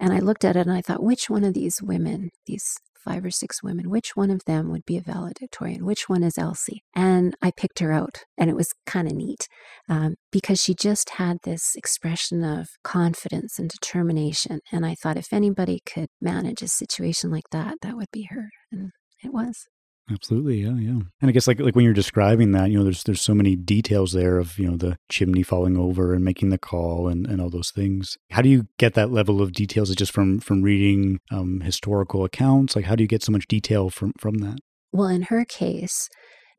And 0.00 0.12
I 0.12 0.18
looked 0.18 0.44
at 0.44 0.56
it 0.56 0.66
and 0.66 0.72
I 0.72 0.80
thought, 0.80 1.02
which 1.02 1.30
one 1.30 1.44
of 1.44 1.54
these 1.54 1.80
women, 1.80 2.30
these 2.46 2.76
five 3.04 3.24
or 3.24 3.30
six 3.30 3.62
women, 3.62 3.90
which 3.90 4.16
one 4.16 4.30
of 4.30 4.44
them 4.44 4.70
would 4.70 4.84
be 4.84 4.96
a 4.96 5.02
valedictorian? 5.02 5.84
Which 5.84 6.08
one 6.08 6.22
is 6.22 6.38
Elsie? 6.38 6.82
And 6.94 7.34
I 7.42 7.50
picked 7.50 7.80
her 7.80 7.92
out, 7.92 8.24
and 8.38 8.48
it 8.48 8.56
was 8.56 8.72
kind 8.86 9.08
of 9.08 9.14
neat 9.14 9.48
um, 9.88 10.14
because 10.30 10.62
she 10.62 10.74
just 10.74 11.10
had 11.10 11.38
this 11.42 11.74
expression 11.74 12.44
of 12.44 12.70
confidence 12.82 13.58
and 13.58 13.68
determination. 13.68 14.60
And 14.70 14.86
I 14.86 14.94
thought 14.94 15.16
if 15.16 15.32
anybody 15.32 15.80
could 15.84 16.08
manage 16.20 16.62
a 16.62 16.68
situation 16.68 17.30
like 17.30 17.50
that, 17.50 17.78
that 17.82 17.96
would 17.96 18.10
be 18.12 18.28
her. 18.30 18.50
And 18.70 18.92
it 19.22 19.32
was. 19.32 19.66
Absolutely, 20.10 20.62
yeah, 20.62 20.74
yeah. 20.76 21.00
And 21.20 21.28
I 21.28 21.30
guess 21.30 21.46
like 21.46 21.60
like 21.60 21.76
when 21.76 21.84
you're 21.84 21.94
describing 21.94 22.52
that, 22.52 22.70
you 22.70 22.78
know, 22.78 22.84
there's 22.84 23.04
there's 23.04 23.20
so 23.20 23.34
many 23.34 23.54
details 23.54 24.12
there 24.12 24.38
of 24.38 24.58
you 24.58 24.68
know 24.68 24.76
the 24.76 24.96
chimney 25.08 25.42
falling 25.42 25.76
over 25.76 26.12
and 26.12 26.24
making 26.24 26.48
the 26.48 26.58
call 26.58 27.08
and 27.08 27.26
and 27.26 27.40
all 27.40 27.50
those 27.50 27.70
things. 27.70 28.16
How 28.30 28.42
do 28.42 28.48
you 28.48 28.66
get 28.78 28.94
that 28.94 29.12
level 29.12 29.40
of 29.40 29.52
details? 29.52 29.90
Is 29.90 29.96
just 29.96 30.12
from 30.12 30.40
from 30.40 30.62
reading 30.62 31.20
um, 31.30 31.60
historical 31.60 32.24
accounts? 32.24 32.74
Like 32.74 32.86
how 32.86 32.96
do 32.96 33.04
you 33.04 33.08
get 33.08 33.22
so 33.22 33.32
much 33.32 33.46
detail 33.46 33.90
from 33.90 34.12
from 34.18 34.38
that? 34.38 34.58
Well, 34.92 35.08
in 35.08 35.22
her 35.22 35.44
case, 35.44 36.08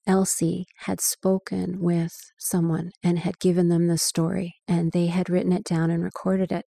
Elsie 0.07 0.65
had 0.85 1.01
spoken 1.01 1.79
with 1.79 2.13
someone 2.39 2.91
and 3.03 3.19
had 3.19 3.39
given 3.39 3.67
them 3.67 3.87
the 3.87 3.97
story, 3.97 4.55
and 4.67 4.91
they 4.91 5.07
had 5.07 5.29
written 5.29 5.51
it 5.51 5.65
down 5.65 5.91
and 5.91 6.03
recorded 6.03 6.51
it. 6.51 6.65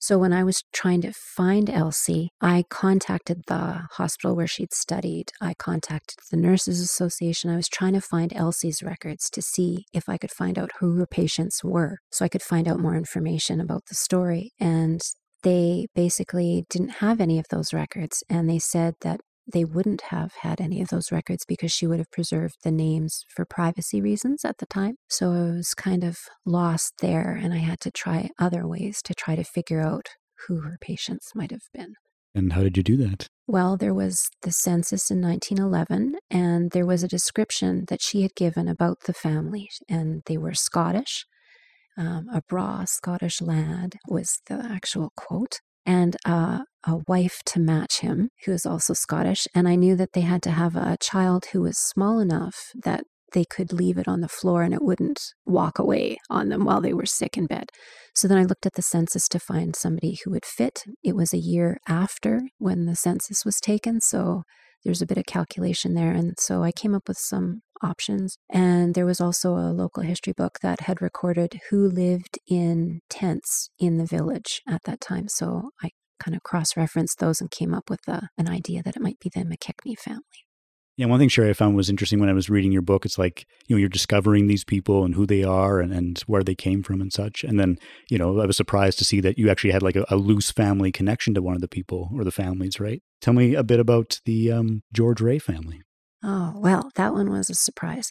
So 0.00 0.18
when 0.18 0.32
I 0.32 0.44
was 0.44 0.62
trying 0.72 1.00
to 1.02 1.12
find 1.12 1.68
Elsie, 1.68 2.30
I 2.40 2.64
contacted 2.70 3.42
the 3.46 3.82
hospital 3.92 4.36
where 4.36 4.46
she'd 4.46 4.72
studied. 4.72 5.32
I 5.40 5.54
contacted 5.54 6.18
the 6.30 6.36
Nurses 6.36 6.80
Association. 6.80 7.50
I 7.50 7.56
was 7.56 7.68
trying 7.68 7.94
to 7.94 8.00
find 8.00 8.32
Elsie's 8.34 8.82
records 8.82 9.28
to 9.30 9.42
see 9.42 9.86
if 9.92 10.08
I 10.08 10.16
could 10.16 10.30
find 10.30 10.58
out 10.58 10.70
who 10.78 10.96
her 10.96 11.06
patients 11.06 11.64
were 11.64 11.98
so 12.10 12.24
I 12.24 12.28
could 12.28 12.42
find 12.42 12.68
out 12.68 12.78
more 12.78 12.94
information 12.94 13.60
about 13.60 13.86
the 13.88 13.96
story. 13.96 14.52
And 14.60 15.00
they 15.42 15.86
basically 15.94 16.64
didn't 16.68 17.00
have 17.00 17.20
any 17.20 17.38
of 17.38 17.46
those 17.50 17.72
records. 17.72 18.22
And 18.28 18.48
they 18.48 18.58
said 18.58 18.94
that 19.00 19.20
they 19.52 19.64
wouldn't 19.64 20.02
have 20.02 20.32
had 20.42 20.60
any 20.60 20.80
of 20.80 20.88
those 20.88 21.10
records 21.10 21.44
because 21.46 21.72
she 21.72 21.86
would 21.86 21.98
have 21.98 22.10
preserved 22.10 22.56
the 22.62 22.70
names 22.70 23.24
for 23.34 23.44
privacy 23.44 24.00
reasons 24.00 24.44
at 24.44 24.58
the 24.58 24.66
time. 24.66 24.96
So 25.08 25.32
I 25.32 25.56
was 25.56 25.74
kind 25.74 26.04
of 26.04 26.18
lost 26.44 26.94
there, 27.00 27.32
and 27.32 27.54
I 27.54 27.58
had 27.58 27.80
to 27.80 27.90
try 27.90 28.30
other 28.38 28.66
ways 28.66 29.00
to 29.02 29.14
try 29.14 29.36
to 29.36 29.44
figure 29.44 29.80
out 29.80 30.08
who 30.46 30.60
her 30.60 30.78
patients 30.80 31.32
might 31.34 31.50
have 31.50 31.68
been. 31.72 31.94
And 32.34 32.52
how 32.52 32.62
did 32.62 32.76
you 32.76 32.82
do 32.82 32.96
that? 32.98 33.26
Well, 33.46 33.76
there 33.76 33.94
was 33.94 34.28
the 34.42 34.52
census 34.52 35.10
in 35.10 35.20
1911, 35.22 36.16
and 36.30 36.70
there 36.70 36.86
was 36.86 37.02
a 37.02 37.08
description 37.08 37.84
that 37.88 38.02
she 38.02 38.22
had 38.22 38.34
given 38.34 38.68
about 38.68 39.00
the 39.06 39.14
family, 39.14 39.70
and 39.88 40.22
they 40.26 40.36
were 40.36 40.54
Scottish. 40.54 41.24
Um, 41.96 42.28
a 42.32 42.42
braw 42.42 42.84
Scottish 42.84 43.40
lad 43.40 43.96
was 44.06 44.40
the 44.46 44.54
actual 44.54 45.12
quote 45.16 45.60
and 45.88 46.16
a 46.26 46.64
wife 47.08 47.40
to 47.46 47.58
match 47.58 48.00
him, 48.00 48.28
who 48.44 48.52
is 48.52 48.66
also 48.66 48.92
Scottish. 48.92 49.48
And 49.54 49.66
I 49.66 49.74
knew 49.74 49.96
that 49.96 50.12
they 50.12 50.20
had 50.20 50.42
to 50.42 50.50
have 50.50 50.76
a 50.76 50.98
child 51.00 51.46
who 51.46 51.62
was 51.62 51.78
small 51.78 52.20
enough 52.20 52.72
that 52.84 53.04
they 53.32 53.44
could 53.44 53.72
leave 53.72 53.98
it 53.98 54.06
on 54.06 54.20
the 54.20 54.28
floor 54.28 54.62
and 54.62 54.72
it 54.74 54.82
wouldn't 54.82 55.34
walk 55.46 55.78
away 55.78 56.18
on 56.30 56.50
them 56.50 56.64
while 56.64 56.80
they 56.80 56.92
were 56.92 57.06
sick 57.06 57.36
in 57.36 57.46
bed. 57.46 57.70
So 58.14 58.28
then 58.28 58.38
I 58.38 58.44
looked 58.44 58.66
at 58.66 58.74
the 58.74 58.82
census 58.82 59.28
to 59.28 59.38
find 59.38 59.74
somebody 59.74 60.18
who 60.22 60.30
would 60.30 60.44
fit. 60.44 60.84
It 61.02 61.16
was 61.16 61.32
a 61.32 61.38
year 61.38 61.78
after 61.88 62.42
when 62.58 62.84
the 62.84 62.96
census 62.96 63.44
was 63.44 63.60
taken. 63.60 64.00
So 64.00 64.44
there's 64.84 65.02
a 65.02 65.06
bit 65.06 65.18
of 65.18 65.26
calculation 65.26 65.94
there. 65.94 66.12
And 66.12 66.38
so 66.38 66.62
I 66.62 66.72
came 66.72 66.94
up 66.94 67.08
with 67.08 67.18
some 67.18 67.62
options. 67.82 68.38
And 68.50 68.94
there 68.94 69.06
was 69.06 69.20
also 69.20 69.54
a 69.54 69.72
local 69.72 70.02
history 70.02 70.32
book 70.32 70.58
that 70.62 70.80
had 70.80 71.02
recorded 71.02 71.60
who 71.70 71.88
lived 71.88 72.38
in 72.46 73.00
tents 73.08 73.70
in 73.78 73.98
the 73.98 74.06
village 74.06 74.62
at 74.68 74.82
that 74.84 75.00
time. 75.00 75.28
So 75.28 75.70
I 75.82 75.90
kind 76.18 76.34
of 76.34 76.42
cross 76.42 76.76
referenced 76.76 77.18
those 77.18 77.40
and 77.40 77.50
came 77.50 77.72
up 77.72 77.88
with 77.88 78.00
a, 78.08 78.28
an 78.36 78.48
idea 78.48 78.82
that 78.82 78.96
it 78.96 79.02
might 79.02 79.20
be 79.20 79.30
the 79.32 79.40
McKechnie 79.40 79.98
family. 79.98 80.47
Yeah, 80.98 81.06
one 81.06 81.20
thing 81.20 81.28
Shari 81.28 81.50
I 81.50 81.52
found 81.52 81.76
was 81.76 81.88
interesting 81.88 82.18
when 82.18 82.28
I 82.28 82.32
was 82.32 82.50
reading 82.50 82.72
your 82.72 82.82
book. 82.82 83.06
It's 83.06 83.18
like, 83.18 83.46
you 83.68 83.76
know, 83.76 83.78
you're 83.78 83.88
discovering 83.88 84.48
these 84.48 84.64
people 84.64 85.04
and 85.04 85.14
who 85.14 85.26
they 85.26 85.44
are 85.44 85.78
and, 85.78 85.92
and 85.92 86.18
where 86.26 86.42
they 86.42 86.56
came 86.56 86.82
from 86.82 87.00
and 87.00 87.12
such. 87.12 87.44
And 87.44 87.58
then, 87.58 87.78
you 88.10 88.18
know, 88.18 88.40
I 88.40 88.46
was 88.46 88.56
surprised 88.56 88.98
to 88.98 89.04
see 89.04 89.20
that 89.20 89.38
you 89.38 89.48
actually 89.48 89.70
had 89.70 89.82
like 89.82 89.94
a, 89.94 90.04
a 90.08 90.16
loose 90.16 90.50
family 90.50 90.90
connection 90.90 91.34
to 91.34 91.40
one 91.40 91.54
of 91.54 91.60
the 91.60 91.68
people 91.68 92.10
or 92.12 92.24
the 92.24 92.32
families, 92.32 92.80
right? 92.80 93.00
Tell 93.20 93.32
me 93.32 93.54
a 93.54 93.62
bit 93.62 93.78
about 93.78 94.20
the 94.24 94.50
um, 94.50 94.82
George 94.92 95.20
Ray 95.20 95.38
family. 95.38 95.82
Oh, 96.24 96.54
well, 96.56 96.90
that 96.96 97.12
one 97.12 97.30
was 97.30 97.48
a 97.48 97.54
surprise. 97.54 98.10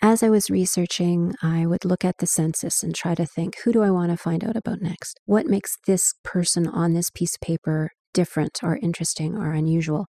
As 0.00 0.22
I 0.22 0.30
was 0.30 0.48
researching, 0.48 1.34
I 1.42 1.66
would 1.66 1.84
look 1.84 2.06
at 2.06 2.16
the 2.20 2.26
census 2.26 2.82
and 2.82 2.94
try 2.94 3.14
to 3.16 3.26
think 3.26 3.58
who 3.64 3.72
do 3.74 3.82
I 3.82 3.90
want 3.90 4.12
to 4.12 4.16
find 4.16 4.42
out 4.42 4.56
about 4.56 4.80
next? 4.80 5.20
What 5.26 5.44
makes 5.44 5.76
this 5.86 6.14
person 6.24 6.66
on 6.68 6.94
this 6.94 7.10
piece 7.10 7.34
of 7.34 7.42
paper 7.42 7.90
different 8.14 8.60
or 8.62 8.78
interesting 8.78 9.36
or 9.36 9.52
unusual? 9.52 10.06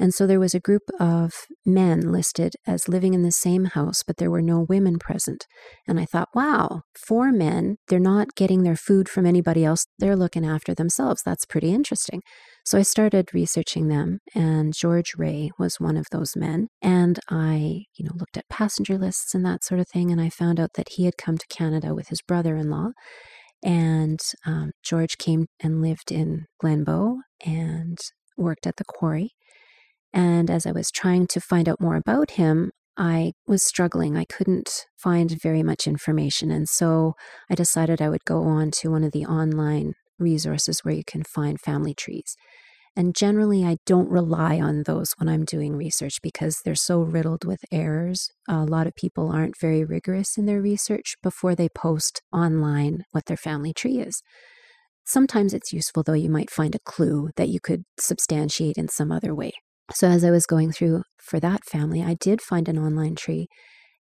And 0.00 0.14
so 0.14 0.26
there 0.26 0.40
was 0.40 0.54
a 0.54 0.60
group 0.60 0.84
of 0.98 1.46
men 1.66 2.10
listed 2.10 2.54
as 2.66 2.88
living 2.88 3.12
in 3.12 3.22
the 3.22 3.30
same 3.30 3.66
house, 3.66 4.02
but 4.02 4.16
there 4.16 4.30
were 4.30 4.40
no 4.40 4.60
women 4.66 4.98
present. 4.98 5.46
And 5.86 6.00
I 6.00 6.06
thought, 6.06 6.30
wow, 6.34 6.80
four 6.96 7.30
men, 7.30 7.76
they're 7.88 7.98
not 7.98 8.34
getting 8.34 8.62
their 8.62 8.76
food 8.76 9.10
from 9.10 9.26
anybody 9.26 9.62
else. 9.62 9.84
They're 9.98 10.16
looking 10.16 10.46
after 10.46 10.74
themselves. 10.74 11.22
That's 11.22 11.44
pretty 11.44 11.74
interesting. 11.74 12.22
So 12.64 12.78
I 12.78 12.82
started 12.82 13.34
researching 13.34 13.88
them, 13.88 14.20
and 14.34 14.72
George 14.74 15.12
Ray 15.18 15.50
was 15.58 15.78
one 15.78 15.98
of 15.98 16.06
those 16.10 16.34
men. 16.34 16.68
And 16.80 17.18
I, 17.28 17.84
you 17.94 18.06
know, 18.06 18.12
looked 18.14 18.38
at 18.38 18.48
passenger 18.48 18.96
lists 18.96 19.34
and 19.34 19.44
that 19.44 19.64
sort 19.64 19.80
of 19.80 19.88
thing, 19.88 20.10
and 20.10 20.20
I 20.20 20.30
found 20.30 20.58
out 20.58 20.74
that 20.74 20.90
he 20.92 21.04
had 21.04 21.18
come 21.18 21.36
to 21.36 21.46
Canada 21.48 21.94
with 21.94 22.08
his 22.08 22.22
brother 22.22 22.56
in 22.56 22.70
law. 22.70 22.92
And 23.62 24.20
um, 24.46 24.70
George 24.82 25.18
came 25.18 25.46
and 25.62 25.82
lived 25.82 26.10
in 26.10 26.46
Glenbow 26.62 27.16
and 27.44 27.98
worked 28.38 28.66
at 28.66 28.76
the 28.76 28.84
quarry. 28.84 29.32
And 30.12 30.50
as 30.50 30.66
I 30.66 30.72
was 30.72 30.90
trying 30.90 31.26
to 31.28 31.40
find 31.40 31.68
out 31.68 31.80
more 31.80 31.96
about 31.96 32.32
him, 32.32 32.70
I 32.96 33.32
was 33.46 33.64
struggling. 33.64 34.16
I 34.16 34.24
couldn't 34.24 34.86
find 34.96 35.30
very 35.40 35.62
much 35.62 35.86
information. 35.86 36.50
And 36.50 36.68
so 36.68 37.14
I 37.50 37.54
decided 37.54 38.02
I 38.02 38.08
would 38.08 38.24
go 38.24 38.42
on 38.42 38.70
to 38.72 38.90
one 38.90 39.04
of 39.04 39.12
the 39.12 39.24
online 39.24 39.94
resources 40.18 40.80
where 40.80 40.94
you 40.94 41.04
can 41.06 41.22
find 41.22 41.60
family 41.60 41.94
trees. 41.94 42.36
And 42.96 43.14
generally, 43.14 43.64
I 43.64 43.76
don't 43.86 44.10
rely 44.10 44.60
on 44.60 44.82
those 44.82 45.12
when 45.16 45.28
I'm 45.28 45.44
doing 45.44 45.76
research 45.76 46.20
because 46.22 46.60
they're 46.64 46.74
so 46.74 47.00
riddled 47.00 47.44
with 47.44 47.60
errors. 47.70 48.28
A 48.48 48.64
lot 48.64 48.88
of 48.88 48.96
people 48.96 49.30
aren't 49.30 49.58
very 49.58 49.84
rigorous 49.84 50.36
in 50.36 50.46
their 50.46 50.60
research 50.60 51.14
before 51.22 51.54
they 51.54 51.68
post 51.68 52.20
online 52.32 53.04
what 53.12 53.26
their 53.26 53.36
family 53.36 53.72
tree 53.72 54.00
is. 54.00 54.22
Sometimes 55.04 55.54
it's 55.54 55.72
useful, 55.72 56.02
though, 56.02 56.12
you 56.12 56.28
might 56.28 56.50
find 56.50 56.74
a 56.74 56.80
clue 56.80 57.30
that 57.36 57.48
you 57.48 57.60
could 57.60 57.84
substantiate 57.98 58.76
in 58.76 58.88
some 58.88 59.10
other 59.12 59.34
way. 59.34 59.52
So, 59.92 60.08
as 60.08 60.24
I 60.24 60.30
was 60.30 60.46
going 60.46 60.72
through 60.72 61.02
for 61.18 61.40
that 61.40 61.64
family, 61.64 62.02
I 62.02 62.14
did 62.14 62.40
find 62.40 62.68
an 62.68 62.78
online 62.78 63.16
tree 63.16 63.48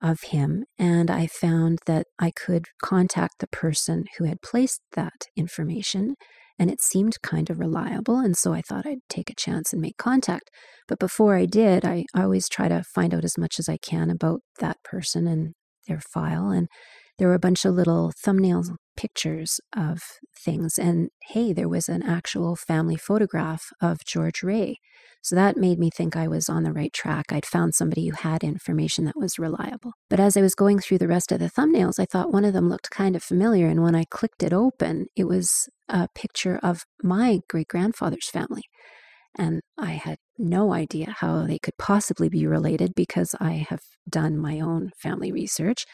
of 0.02 0.22
him, 0.22 0.66
and 0.80 1.12
I 1.12 1.28
found 1.28 1.80
that 1.86 2.08
I 2.20 2.32
could 2.32 2.66
contact 2.82 3.36
the 3.40 3.48
person 3.48 4.06
who 4.18 4.26
had 4.26 4.42
placed 4.42 4.82
that 4.94 5.28
information 5.36 6.16
and 6.62 6.70
it 6.70 6.80
seemed 6.80 7.20
kind 7.24 7.50
of 7.50 7.58
reliable. 7.58 8.20
And 8.20 8.38
so 8.38 8.54
I 8.54 8.62
thought 8.62 8.86
I'd 8.86 9.00
take 9.10 9.32
a 9.32 9.36
chance 9.36 9.74
and 9.74 9.82
make 9.82 9.98
contact. 9.98 10.52
But 10.88 11.00
before 11.00 11.36
I 11.36 11.48
did, 11.48 11.84
I, 11.84 12.06
always 12.16 12.48
try 12.48 12.68
to 12.68 12.84
find 12.84 13.16
out 13.16 13.26
as 13.26 13.36
much 13.36 13.58
as 13.58 13.68
I 13.68 13.78
can 13.78 14.12
about 14.12 14.42
that 14.60 14.78
person 14.84 15.26
and 15.26 15.54
their 15.88 16.00
file. 16.14 16.50
And 16.50 16.68
there 17.22 17.28
were 17.28 17.36
a 17.36 17.40
bunch 17.40 17.66
of 17.66 17.76
little 17.76 18.12
thumbnail 18.18 18.64
pictures 18.98 19.60
of 19.78 20.02
things. 20.36 20.80
And 20.80 21.10
hey, 21.28 21.54
there 21.54 21.70
was 21.70 21.88
an 21.88 22.02
actual 22.02 22.56
family 22.56 22.96
photograph 22.96 23.68
of 23.80 24.04
George 24.08 24.42
Ray. 24.42 24.78
So 25.22 25.36
that 25.36 25.56
made 25.56 25.78
me 25.78 25.92
think 25.96 26.16
I 26.16 26.28
was 26.28 26.50
on 26.50 26.64
the 26.64 26.74
right 26.74 26.92
track. 26.92 27.26
I'd 27.32 27.46
found 27.46 27.76
somebody 27.76 28.08
who 28.08 28.16
had 28.16 28.44
information 28.44 29.06
that 29.06 29.16
was 29.16 29.38
reliable. 29.38 29.92
But 30.10 30.20
as 30.20 30.36
I 30.36 30.42
was 30.42 30.56
going 30.56 30.80
through 30.80 30.98
the 30.98 31.08
rest 31.08 31.32
of 31.32 31.38
the 31.38 31.52
thumbnails, 31.52 32.00
I 32.00 32.06
thought 32.06 32.34
one 32.34 32.44
of 32.44 32.54
them 32.54 32.70
looked 32.70 32.90
kind 32.90 33.16
of 33.16 33.22
familiar. 33.22 33.68
And 33.68 33.84
when 33.84 33.94
I 33.94 34.06
clicked 34.10 34.42
it 34.42 34.52
open, 34.52 35.06
it 35.16 35.26
was 35.26 35.70
a 35.90 36.08
picture 36.16 36.60
of 36.64 36.86
my 37.04 37.42
great 37.48 37.68
grandfather's 37.68 38.32
family. 38.32 38.64
And 39.38 39.62
I 39.78 39.92
had 39.92 40.18
no 40.40 40.74
idea 40.74 41.18
how 41.20 41.46
they 41.46 41.60
could 41.60 41.78
possibly 41.78 42.30
be 42.30 42.48
related 42.48 42.94
because 42.96 43.36
I 43.40 43.68
have 43.70 43.82
done 44.10 44.40
my 44.40 44.60
own 44.60 44.90
family 44.98 45.32
research 45.32 45.86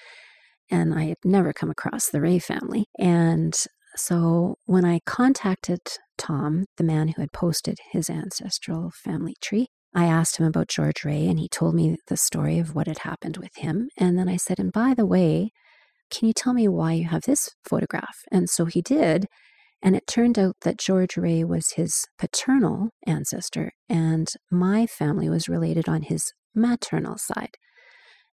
and 0.69 0.93
I 0.93 1.05
had 1.05 1.17
never 1.23 1.53
come 1.53 1.69
across 1.69 2.09
the 2.09 2.21
Ray 2.21 2.39
family. 2.39 2.85
And 2.99 3.55
so 3.95 4.55
when 4.65 4.85
I 4.85 4.99
contacted 5.05 5.79
Tom, 6.17 6.65
the 6.77 6.83
man 6.83 7.09
who 7.09 7.21
had 7.21 7.31
posted 7.31 7.77
his 7.91 8.09
ancestral 8.09 8.91
family 8.91 9.35
tree, 9.41 9.67
I 9.93 10.05
asked 10.05 10.37
him 10.37 10.45
about 10.45 10.67
George 10.67 11.03
Ray 11.03 11.27
and 11.27 11.39
he 11.39 11.47
told 11.47 11.73
me 11.73 11.97
the 12.07 12.17
story 12.17 12.59
of 12.59 12.75
what 12.75 12.87
had 12.87 12.99
happened 12.99 13.37
with 13.37 13.55
him. 13.55 13.89
And 13.97 14.17
then 14.17 14.29
I 14.29 14.37
said, 14.37 14.59
And 14.59 14.71
by 14.71 14.93
the 14.93 15.05
way, 15.05 15.51
can 16.11 16.27
you 16.27 16.33
tell 16.33 16.53
me 16.53 16.67
why 16.67 16.93
you 16.93 17.05
have 17.05 17.23
this 17.23 17.49
photograph? 17.67 18.17
And 18.31 18.49
so 18.49 18.65
he 18.65 18.81
did. 18.81 19.25
And 19.81 19.95
it 19.95 20.07
turned 20.07 20.39
out 20.39 20.55
that 20.61 20.79
George 20.79 21.17
Ray 21.17 21.43
was 21.43 21.71
his 21.71 22.05
paternal 22.17 22.89
ancestor, 23.05 23.71
and 23.87 24.27
my 24.49 24.87
family 24.87 25.29
was 25.29 25.47
related 25.47 25.87
on 25.87 26.03
his 26.03 26.33
maternal 26.55 27.17
side. 27.17 27.57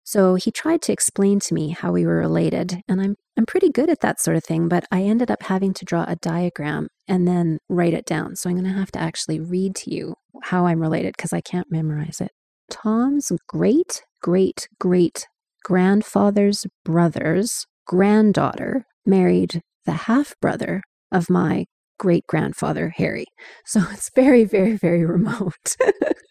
So 0.03 0.35
he 0.35 0.51
tried 0.51 0.81
to 0.83 0.93
explain 0.93 1.39
to 1.41 1.53
me 1.53 1.69
how 1.69 1.91
we 1.91 2.05
were 2.05 2.17
related, 2.17 2.81
and 2.87 3.01
I'm 3.01 3.15
I'm 3.37 3.45
pretty 3.45 3.69
good 3.69 3.89
at 3.89 4.01
that 4.01 4.19
sort 4.19 4.37
of 4.37 4.43
thing, 4.43 4.67
but 4.67 4.85
I 4.91 5.03
ended 5.03 5.31
up 5.31 5.43
having 5.43 5.73
to 5.75 5.85
draw 5.85 6.05
a 6.07 6.17
diagram 6.17 6.89
and 7.07 7.27
then 7.27 7.59
write 7.69 7.93
it 7.93 8.05
down. 8.05 8.35
So 8.35 8.49
I'm 8.49 8.57
going 8.57 8.71
to 8.71 8.77
have 8.77 8.91
to 8.91 8.99
actually 8.99 9.39
read 9.39 9.75
to 9.77 9.93
you 9.93 10.15
how 10.43 10.65
I'm 10.67 10.79
related 10.79 11.13
because 11.15 11.33
I 11.33 11.41
can't 11.41 11.71
memorize 11.71 12.19
it. 12.19 12.31
Tom's 12.69 13.31
great 13.47 14.03
great 14.21 14.67
great 14.79 15.27
grandfather's 15.63 16.65
brother's 16.85 17.65
granddaughter 17.85 18.85
married 19.05 19.61
the 19.85 19.91
half 19.91 20.35
brother 20.41 20.83
of 21.11 21.29
my 21.29 21.65
great 21.99 22.25
grandfather, 22.27 22.93
Harry. 22.97 23.25
So 23.65 23.81
it's 23.91 24.09
very, 24.15 24.43
very, 24.43 24.75
very 24.75 25.05
remote. 25.05 25.75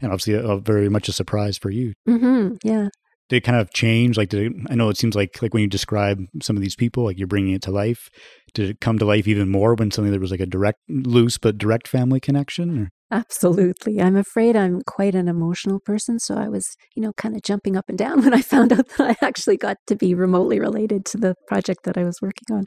and 0.00 0.12
obviously, 0.12 0.34
a, 0.34 0.46
a 0.46 0.60
very 0.60 0.88
much 0.88 1.08
a 1.08 1.12
surprise 1.12 1.58
for 1.58 1.70
you. 1.70 1.94
Mm-hmm, 2.08 2.56
yeah. 2.62 2.88
Did 3.30 3.36
it 3.36 3.44
kind 3.44 3.58
of 3.58 3.72
change? 3.72 4.18
Like, 4.18 4.28
did 4.28 4.52
it, 4.52 4.66
I 4.68 4.74
know 4.74 4.90
it 4.90 4.98
seems 4.98 5.14
like 5.14 5.40
like 5.40 5.54
when 5.54 5.62
you 5.62 5.68
describe 5.68 6.20
some 6.42 6.56
of 6.56 6.62
these 6.62 6.76
people, 6.76 7.04
like 7.04 7.18
you're 7.18 7.26
bringing 7.26 7.54
it 7.54 7.62
to 7.62 7.70
life. 7.70 8.10
Did 8.52 8.70
it 8.70 8.80
come 8.80 8.98
to 8.98 9.04
life 9.04 9.26
even 9.26 9.48
more 9.48 9.74
when 9.74 9.90
suddenly 9.90 10.10
there 10.10 10.20
was 10.20 10.30
like 10.30 10.40
a 10.40 10.46
direct, 10.46 10.80
loose 10.88 11.38
but 11.38 11.58
direct 11.58 11.88
family 11.88 12.20
connection? 12.20 12.78
Or? 12.78 12.90
Absolutely. 13.10 14.00
I'm 14.00 14.16
afraid 14.16 14.56
I'm 14.56 14.82
quite 14.82 15.14
an 15.14 15.28
emotional 15.28 15.78
person. 15.80 16.18
So 16.18 16.36
I 16.36 16.48
was, 16.48 16.76
you 16.96 17.02
know, 17.02 17.12
kind 17.16 17.36
of 17.36 17.42
jumping 17.42 17.76
up 17.76 17.84
and 17.88 17.96
down 17.96 18.22
when 18.24 18.34
I 18.34 18.42
found 18.42 18.72
out 18.72 18.88
that 18.88 19.16
I 19.20 19.24
actually 19.24 19.56
got 19.56 19.78
to 19.86 19.96
be 19.96 20.14
remotely 20.14 20.60
related 20.60 21.04
to 21.06 21.18
the 21.18 21.34
project 21.46 21.84
that 21.84 21.96
I 21.96 22.04
was 22.04 22.20
working 22.20 22.56
on. 22.56 22.64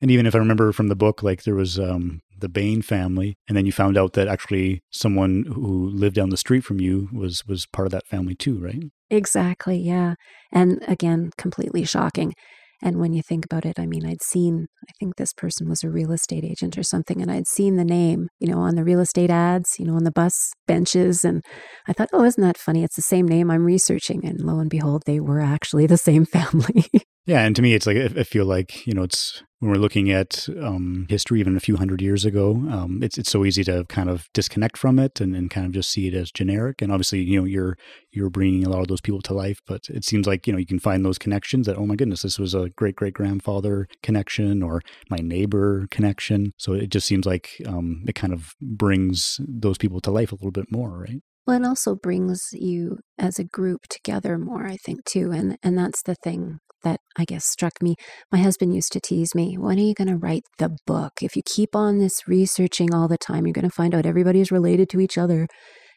And 0.00 0.10
even 0.10 0.26
if 0.26 0.34
I 0.34 0.38
remember 0.38 0.72
from 0.72 0.88
the 0.88 0.96
book, 0.96 1.22
like 1.22 1.42
there 1.42 1.56
was 1.56 1.78
um, 1.78 2.20
the 2.40 2.48
Bain 2.48 2.82
family, 2.82 3.36
and 3.48 3.56
then 3.56 3.66
you 3.66 3.72
found 3.72 3.96
out 3.96 4.12
that 4.14 4.28
actually 4.28 4.80
someone 4.90 5.44
who 5.44 5.90
lived 5.90 6.16
down 6.16 6.30
the 6.30 6.36
street 6.36 6.64
from 6.64 6.80
you 6.80 7.08
was 7.12 7.44
was 7.46 7.66
part 7.66 7.86
of 7.86 7.92
that 7.92 8.06
family 8.06 8.34
too, 8.34 8.58
right? 8.58 8.82
Exactly, 9.10 9.78
yeah. 9.78 10.14
And 10.52 10.82
again, 10.86 11.30
completely 11.36 11.84
shocking. 11.84 12.34
And 12.80 12.98
when 12.98 13.12
you 13.12 13.22
think 13.22 13.44
about 13.44 13.66
it, 13.66 13.78
I 13.78 13.86
mean, 13.86 14.06
I'd 14.06 14.22
seen, 14.22 14.68
I 14.88 14.92
think 15.00 15.16
this 15.16 15.32
person 15.32 15.68
was 15.68 15.82
a 15.82 15.90
real 15.90 16.12
estate 16.12 16.44
agent 16.44 16.78
or 16.78 16.84
something, 16.84 17.20
and 17.20 17.30
I'd 17.30 17.48
seen 17.48 17.76
the 17.76 17.84
name, 17.84 18.28
you 18.38 18.48
know, 18.48 18.58
on 18.58 18.76
the 18.76 18.84
real 18.84 19.00
estate 19.00 19.30
ads, 19.30 19.80
you 19.80 19.84
know, 19.84 19.96
on 19.96 20.04
the 20.04 20.12
bus 20.12 20.52
benches. 20.68 21.24
And 21.24 21.42
I 21.88 21.92
thought, 21.92 22.10
oh, 22.12 22.22
isn't 22.22 22.42
that 22.42 22.56
funny? 22.56 22.84
It's 22.84 22.94
the 22.94 23.02
same 23.02 23.26
name 23.26 23.50
I'm 23.50 23.64
researching. 23.64 24.24
And 24.24 24.40
lo 24.40 24.60
and 24.60 24.70
behold, 24.70 25.02
they 25.06 25.18
were 25.18 25.40
actually 25.40 25.86
the 25.86 25.96
same 25.96 26.24
family. 26.24 26.86
Yeah, 27.28 27.42
and 27.44 27.54
to 27.56 27.60
me, 27.60 27.74
it's 27.74 27.86
like 27.86 27.98
I 27.98 28.22
feel 28.22 28.46
like 28.46 28.86
you 28.86 28.94
know, 28.94 29.02
it's 29.02 29.42
when 29.58 29.70
we're 29.70 29.76
looking 29.76 30.10
at 30.10 30.48
um, 30.62 31.04
history, 31.10 31.40
even 31.40 31.58
a 31.58 31.60
few 31.60 31.76
hundred 31.76 32.00
years 32.00 32.24
ago, 32.24 32.52
um, 32.70 33.00
it's 33.02 33.18
it's 33.18 33.30
so 33.30 33.44
easy 33.44 33.62
to 33.64 33.84
kind 33.90 34.08
of 34.08 34.30
disconnect 34.32 34.78
from 34.78 34.98
it 34.98 35.20
and, 35.20 35.36
and 35.36 35.50
kind 35.50 35.66
of 35.66 35.72
just 35.72 35.90
see 35.90 36.08
it 36.08 36.14
as 36.14 36.32
generic. 36.32 36.80
And 36.80 36.90
obviously, 36.90 37.20
you 37.20 37.38
know, 37.38 37.44
you're 37.44 37.76
you're 38.12 38.30
bringing 38.30 38.64
a 38.64 38.70
lot 38.70 38.80
of 38.80 38.88
those 38.88 39.02
people 39.02 39.20
to 39.20 39.34
life, 39.34 39.60
but 39.66 39.90
it 39.90 40.06
seems 40.06 40.26
like 40.26 40.46
you 40.46 40.54
know 40.54 40.58
you 40.58 40.64
can 40.64 40.78
find 40.78 41.04
those 41.04 41.18
connections 41.18 41.66
that 41.66 41.76
oh 41.76 41.84
my 41.84 41.96
goodness, 41.96 42.22
this 42.22 42.38
was 42.38 42.54
a 42.54 42.70
great 42.70 42.96
great 42.96 43.12
grandfather 43.12 43.88
connection 44.02 44.62
or 44.62 44.80
my 45.10 45.18
neighbor 45.18 45.86
connection. 45.90 46.54
So 46.56 46.72
it 46.72 46.88
just 46.88 47.06
seems 47.06 47.26
like 47.26 47.60
um, 47.66 48.04
it 48.08 48.14
kind 48.14 48.32
of 48.32 48.54
brings 48.62 49.38
those 49.46 49.76
people 49.76 50.00
to 50.00 50.10
life 50.10 50.32
a 50.32 50.36
little 50.36 50.50
bit 50.50 50.72
more, 50.72 51.00
right? 51.00 51.20
Well, 51.46 51.62
it 51.62 51.66
also 51.66 51.94
brings 51.94 52.48
you 52.52 53.00
as 53.18 53.38
a 53.38 53.44
group 53.44 53.82
together 53.90 54.38
more, 54.38 54.66
I 54.66 54.78
think, 54.78 55.04
too. 55.04 55.30
And 55.30 55.58
and 55.62 55.76
that's 55.76 56.00
the 56.00 56.14
thing 56.14 56.60
that 56.82 57.00
I 57.16 57.24
guess 57.24 57.46
struck 57.46 57.82
me. 57.82 57.96
My 58.30 58.38
husband 58.38 58.74
used 58.74 58.92
to 58.92 59.00
tease 59.00 59.34
me, 59.34 59.56
when 59.56 59.78
are 59.78 59.82
you 59.82 59.94
going 59.94 60.08
to 60.08 60.16
write 60.16 60.44
the 60.58 60.76
book? 60.86 61.12
If 61.22 61.36
you 61.36 61.42
keep 61.44 61.74
on 61.74 61.98
this 61.98 62.26
researching 62.26 62.94
all 62.94 63.08
the 63.08 63.18
time, 63.18 63.46
you're 63.46 63.52
going 63.52 63.68
to 63.68 63.74
find 63.74 63.94
out 63.94 64.06
everybody 64.06 64.40
is 64.40 64.52
related 64.52 64.88
to 64.90 65.00
each 65.00 65.18
other. 65.18 65.46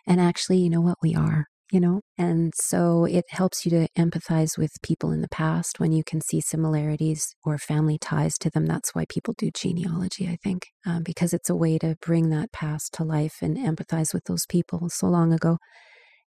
And 0.08 0.20
actually, 0.20 0.58
you 0.58 0.70
know 0.70 0.82
what? 0.82 0.98
We 1.04 1.14
are, 1.16 1.46
you 1.72 1.80
know? 1.80 2.02
And 2.18 2.54
so 2.56 3.06
it 3.06 3.26
helps 3.30 3.66
you 3.66 3.72
to 3.72 3.88
empathize 3.98 4.58
with 4.58 4.72
people 4.82 5.12
in 5.12 5.22
the 5.22 5.30
past 5.30 5.80
when 5.80 5.92
you 5.92 6.04
can 6.04 6.22
see 6.22 6.42
similarities 6.42 7.36
or 7.46 7.58
family 7.58 7.98
ties 8.00 8.38
to 8.40 8.50
them. 8.50 8.66
That's 8.66 8.96
why 8.96 9.06
people 9.08 9.36
do 9.38 9.52
genealogy, 9.54 10.28
I 10.28 10.38
think, 10.44 10.68
um, 10.86 11.04
because 11.04 11.34
it's 11.34 11.50
a 11.50 11.56
way 11.56 11.78
to 11.78 11.96
bring 12.02 12.30
that 12.30 12.52
past 12.52 12.94
to 12.96 13.04
life 13.04 13.36
and 13.42 13.58
empathize 13.58 14.14
with 14.14 14.24
those 14.26 14.46
people 14.48 14.90
so 14.90 15.08
long 15.08 15.32
ago. 15.32 15.58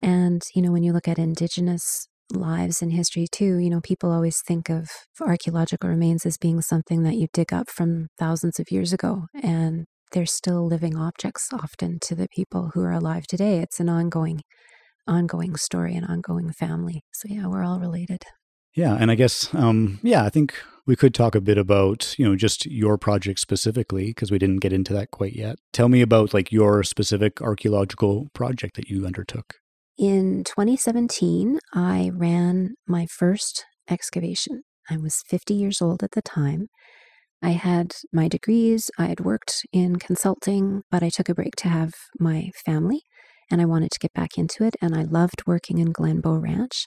And, 0.00 0.42
you 0.54 0.62
know, 0.62 0.72
when 0.72 0.82
you 0.84 0.92
look 0.92 1.08
at 1.08 1.18
Indigenous 1.18 2.06
lives 2.32 2.82
in 2.82 2.90
history 2.90 3.26
too. 3.30 3.56
You 3.56 3.70
know, 3.70 3.80
people 3.80 4.12
always 4.12 4.40
think 4.46 4.68
of 4.68 4.88
archaeological 5.20 5.88
remains 5.88 6.26
as 6.26 6.36
being 6.36 6.60
something 6.60 7.02
that 7.02 7.16
you 7.16 7.26
dig 7.32 7.52
up 7.52 7.68
from 7.70 8.08
thousands 8.18 8.58
of 8.58 8.70
years 8.70 8.92
ago, 8.92 9.26
and 9.42 9.86
they're 10.12 10.26
still 10.26 10.66
living 10.66 10.96
objects 10.96 11.48
often 11.52 11.98
to 12.02 12.14
the 12.14 12.28
people 12.34 12.70
who 12.74 12.82
are 12.82 12.92
alive 12.92 13.26
today. 13.26 13.58
It's 13.58 13.80
an 13.80 13.88
ongoing, 13.88 14.40
ongoing 15.06 15.56
story, 15.56 15.94
an 15.94 16.04
ongoing 16.04 16.52
family. 16.52 17.02
So 17.12 17.28
yeah, 17.28 17.46
we're 17.46 17.64
all 17.64 17.80
related. 17.80 18.22
Yeah, 18.74 18.96
and 18.98 19.10
I 19.10 19.14
guess, 19.16 19.52
um, 19.54 19.98
yeah, 20.02 20.24
I 20.24 20.30
think 20.30 20.54
we 20.86 20.96
could 20.96 21.14
talk 21.14 21.34
a 21.34 21.40
bit 21.40 21.58
about, 21.58 22.14
you 22.18 22.24
know, 22.24 22.36
just 22.36 22.64
your 22.66 22.96
project 22.96 23.40
specifically 23.40 24.06
because 24.06 24.30
we 24.30 24.38
didn't 24.38 24.60
get 24.60 24.72
into 24.72 24.92
that 24.94 25.10
quite 25.10 25.34
yet. 25.34 25.56
Tell 25.72 25.88
me 25.88 26.00
about 26.00 26.32
like 26.32 26.52
your 26.52 26.82
specific 26.82 27.42
archaeological 27.42 28.28
project 28.34 28.76
that 28.76 28.88
you 28.88 29.04
undertook. 29.04 29.56
In 29.98 30.44
2017, 30.44 31.58
I 31.74 32.12
ran 32.14 32.76
my 32.86 33.06
first 33.06 33.64
excavation. 33.90 34.62
I 34.88 34.96
was 34.96 35.24
50 35.26 35.54
years 35.54 35.82
old 35.82 36.04
at 36.04 36.12
the 36.12 36.22
time. 36.22 36.68
I 37.42 37.50
had 37.50 37.94
my 38.12 38.28
degrees, 38.28 38.92
I 38.96 39.06
had 39.06 39.18
worked 39.18 39.66
in 39.72 39.96
consulting, 39.96 40.82
but 40.88 41.02
I 41.02 41.08
took 41.08 41.28
a 41.28 41.34
break 41.34 41.56
to 41.56 41.68
have 41.68 41.94
my 42.20 42.50
family 42.64 43.02
and 43.50 43.60
I 43.60 43.64
wanted 43.64 43.90
to 43.90 43.98
get 43.98 44.12
back 44.12 44.38
into 44.38 44.62
it. 44.62 44.76
And 44.80 44.94
I 44.94 45.02
loved 45.02 45.42
working 45.48 45.78
in 45.78 45.92
Glenbow 45.92 46.40
Ranch. 46.40 46.86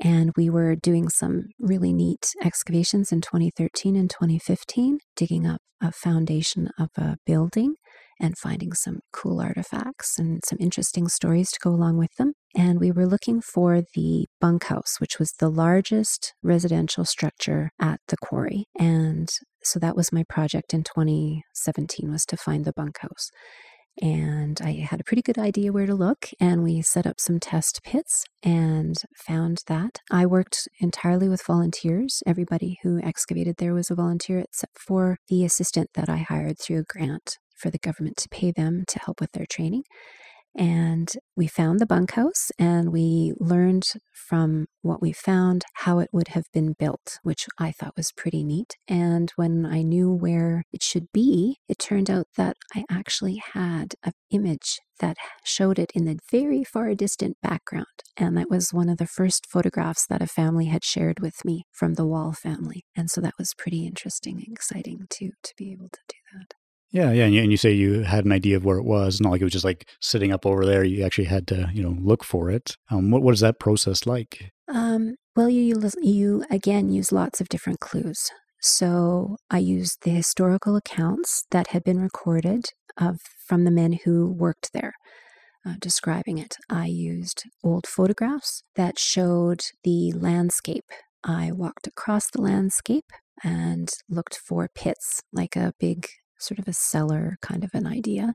And 0.00 0.32
we 0.36 0.48
were 0.48 0.76
doing 0.76 1.08
some 1.08 1.46
really 1.58 1.92
neat 1.92 2.32
excavations 2.44 3.10
in 3.10 3.22
2013 3.22 3.96
and 3.96 4.08
2015, 4.08 4.98
digging 5.16 5.48
up 5.48 5.62
a 5.82 5.90
foundation 5.90 6.70
of 6.78 6.90
a 6.96 7.16
building 7.26 7.74
and 8.20 8.36
finding 8.38 8.72
some 8.72 9.00
cool 9.12 9.40
artifacts 9.40 10.18
and 10.18 10.42
some 10.44 10.58
interesting 10.60 11.08
stories 11.08 11.50
to 11.50 11.58
go 11.62 11.70
along 11.70 11.98
with 11.98 12.14
them. 12.16 12.32
And 12.56 12.80
we 12.80 12.90
were 12.90 13.06
looking 13.06 13.40
for 13.40 13.82
the 13.94 14.26
bunkhouse, 14.40 14.96
which 14.98 15.18
was 15.18 15.32
the 15.32 15.50
largest 15.50 16.34
residential 16.42 17.04
structure 17.04 17.70
at 17.80 18.00
the 18.08 18.16
quarry. 18.16 18.64
And 18.78 19.28
so 19.62 19.78
that 19.80 19.96
was 19.96 20.12
my 20.12 20.24
project 20.28 20.72
in 20.72 20.82
2017 20.84 22.10
was 22.10 22.24
to 22.26 22.36
find 22.36 22.64
the 22.64 22.72
bunkhouse 22.72 23.30
and 24.02 24.60
I 24.62 24.72
had 24.72 25.00
a 25.00 25.04
pretty 25.04 25.22
good 25.22 25.38
idea 25.38 25.72
where 25.72 25.86
to 25.86 25.94
look. 25.94 26.28
And 26.38 26.62
we 26.62 26.82
set 26.82 27.06
up 27.06 27.20
some 27.20 27.40
test 27.40 27.80
pits 27.82 28.24
and 28.42 28.96
found 29.26 29.62
that. 29.68 30.00
I 30.10 30.26
worked 30.26 30.68
entirely 30.80 31.28
with 31.28 31.44
volunteers. 31.44 32.22
Everybody 32.26 32.78
who 32.82 33.00
excavated 33.00 33.56
there 33.58 33.74
was 33.74 33.90
a 33.90 33.94
volunteer, 33.94 34.40
except 34.40 34.78
for 34.78 35.18
the 35.28 35.44
assistant 35.44 35.90
that 35.94 36.08
I 36.08 36.18
hired 36.18 36.58
through 36.58 36.80
a 36.80 36.82
grant 36.82 37.38
for 37.56 37.70
the 37.70 37.78
government 37.78 38.16
to 38.18 38.28
pay 38.28 38.50
them 38.52 38.84
to 38.88 38.98
help 38.98 39.20
with 39.20 39.32
their 39.32 39.46
training. 39.46 39.82
And 40.58 41.12
we 41.36 41.46
found 41.46 41.80
the 41.80 41.86
bunkhouse 41.86 42.50
and 42.58 42.90
we 42.90 43.34
learned 43.38 43.84
from 44.14 44.66
what 44.80 45.02
we 45.02 45.12
found 45.12 45.64
how 45.74 45.98
it 45.98 46.08
would 46.12 46.28
have 46.28 46.46
been 46.52 46.72
built, 46.78 47.18
which 47.22 47.46
I 47.58 47.72
thought 47.72 47.96
was 47.96 48.10
pretty 48.16 48.42
neat. 48.42 48.76
And 48.88 49.30
when 49.36 49.66
I 49.66 49.82
knew 49.82 50.10
where 50.10 50.62
it 50.72 50.82
should 50.82 51.12
be, 51.12 51.58
it 51.68 51.78
turned 51.78 52.10
out 52.10 52.28
that 52.38 52.56
I 52.74 52.84
actually 52.90 53.42
had 53.52 53.96
an 54.02 54.12
image 54.30 54.80
that 55.00 55.18
showed 55.44 55.78
it 55.78 55.92
in 55.94 56.06
the 56.06 56.18
very 56.30 56.64
far 56.64 56.94
distant 56.94 57.36
background. 57.42 57.86
And 58.16 58.34
that 58.38 58.48
was 58.48 58.72
one 58.72 58.88
of 58.88 58.96
the 58.96 59.06
first 59.06 59.46
photographs 59.46 60.06
that 60.06 60.22
a 60.22 60.26
family 60.26 60.66
had 60.66 60.84
shared 60.84 61.20
with 61.20 61.44
me 61.44 61.64
from 61.70 61.94
the 61.94 62.06
Wall 62.06 62.32
family. 62.32 62.82
And 62.96 63.10
so 63.10 63.20
that 63.20 63.34
was 63.38 63.52
pretty 63.52 63.86
interesting 63.86 64.36
and 64.38 64.56
exciting 64.56 65.06
too, 65.10 65.32
to 65.42 65.52
be 65.58 65.70
able 65.72 65.90
to 65.90 66.00
do 66.08 66.16
that. 66.38 66.55
Yeah, 66.92 67.12
yeah, 67.12 67.24
and 67.24 67.34
you, 67.34 67.42
and 67.42 67.50
you 67.50 67.56
say 67.56 67.72
you 67.72 68.02
had 68.02 68.24
an 68.24 68.32
idea 68.32 68.56
of 68.56 68.64
where 68.64 68.78
it 68.78 68.84
was, 68.84 69.20
not 69.20 69.30
like 69.30 69.40
it 69.40 69.44
was 69.44 69.52
just 69.52 69.64
like 69.64 69.88
sitting 70.00 70.32
up 70.32 70.46
over 70.46 70.64
there. 70.64 70.84
You 70.84 71.04
actually 71.04 71.24
had 71.24 71.46
to, 71.48 71.68
you 71.74 71.82
know, 71.82 71.96
look 72.00 72.24
for 72.24 72.50
it. 72.50 72.76
Um, 72.90 73.10
what 73.10 73.22
what 73.22 73.34
is 73.34 73.40
that 73.40 73.58
process 73.58 74.06
like? 74.06 74.50
Um, 74.68 75.16
well, 75.34 75.48
you 75.48 75.80
you 76.00 76.44
again 76.50 76.88
use 76.88 77.12
lots 77.12 77.40
of 77.40 77.48
different 77.48 77.80
clues. 77.80 78.30
So 78.60 79.36
I 79.50 79.58
used 79.58 80.02
the 80.02 80.10
historical 80.10 80.76
accounts 80.76 81.44
that 81.50 81.68
had 81.68 81.84
been 81.84 82.00
recorded 82.00 82.66
of 82.96 83.20
from 83.46 83.64
the 83.64 83.70
men 83.70 83.98
who 84.04 84.32
worked 84.32 84.72
there, 84.72 84.94
uh, 85.66 85.74
describing 85.80 86.38
it. 86.38 86.56
I 86.70 86.86
used 86.86 87.44
old 87.62 87.86
photographs 87.86 88.62
that 88.76 88.98
showed 88.98 89.60
the 89.84 90.12
landscape. 90.12 90.86
I 91.22 91.52
walked 91.52 91.86
across 91.86 92.30
the 92.30 92.40
landscape 92.40 93.10
and 93.44 93.90
looked 94.08 94.36
for 94.36 94.68
pits, 94.74 95.22
like 95.32 95.56
a 95.56 95.74
big 95.78 96.06
sort 96.38 96.58
of 96.58 96.68
a 96.68 96.72
cellar 96.72 97.36
kind 97.42 97.64
of 97.64 97.70
an 97.74 97.86
idea. 97.86 98.34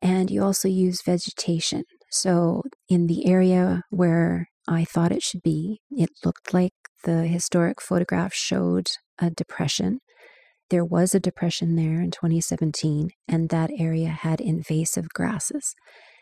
And 0.00 0.30
you 0.30 0.42
also 0.42 0.68
use 0.68 1.02
vegetation. 1.02 1.84
So, 2.10 2.62
in 2.88 3.06
the 3.06 3.26
area 3.26 3.82
where 3.90 4.48
I 4.66 4.84
thought 4.84 5.12
it 5.12 5.22
should 5.22 5.42
be, 5.42 5.80
it 5.90 6.10
looked 6.24 6.54
like 6.54 6.72
the 7.04 7.26
historic 7.26 7.80
photograph 7.82 8.32
showed 8.32 8.88
a 9.18 9.30
depression. 9.30 10.00
There 10.70 10.84
was 10.84 11.14
a 11.14 11.20
depression 11.20 11.76
there 11.76 12.00
in 12.00 12.10
2017, 12.10 13.10
and 13.26 13.48
that 13.48 13.70
area 13.76 14.08
had 14.08 14.40
invasive 14.40 15.08
grasses. 15.14 15.74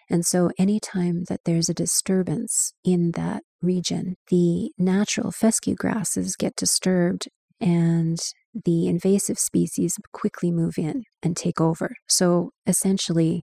And 0.08 0.24
so, 0.24 0.50
anytime 0.58 1.24
that 1.28 1.40
there's 1.44 1.68
a 1.68 1.74
disturbance 1.74 2.72
in 2.84 3.12
that 3.12 3.42
region, 3.60 4.16
the 4.30 4.70
natural 4.78 5.32
fescue 5.32 5.74
grasses 5.74 6.36
get 6.36 6.56
disturbed 6.56 7.28
and 7.60 8.18
the 8.64 8.86
invasive 8.86 9.38
species 9.38 9.96
quickly 10.12 10.50
move 10.50 10.78
in 10.78 11.04
and 11.22 11.36
take 11.36 11.60
over. 11.60 11.96
So 12.08 12.50
essentially, 12.66 13.42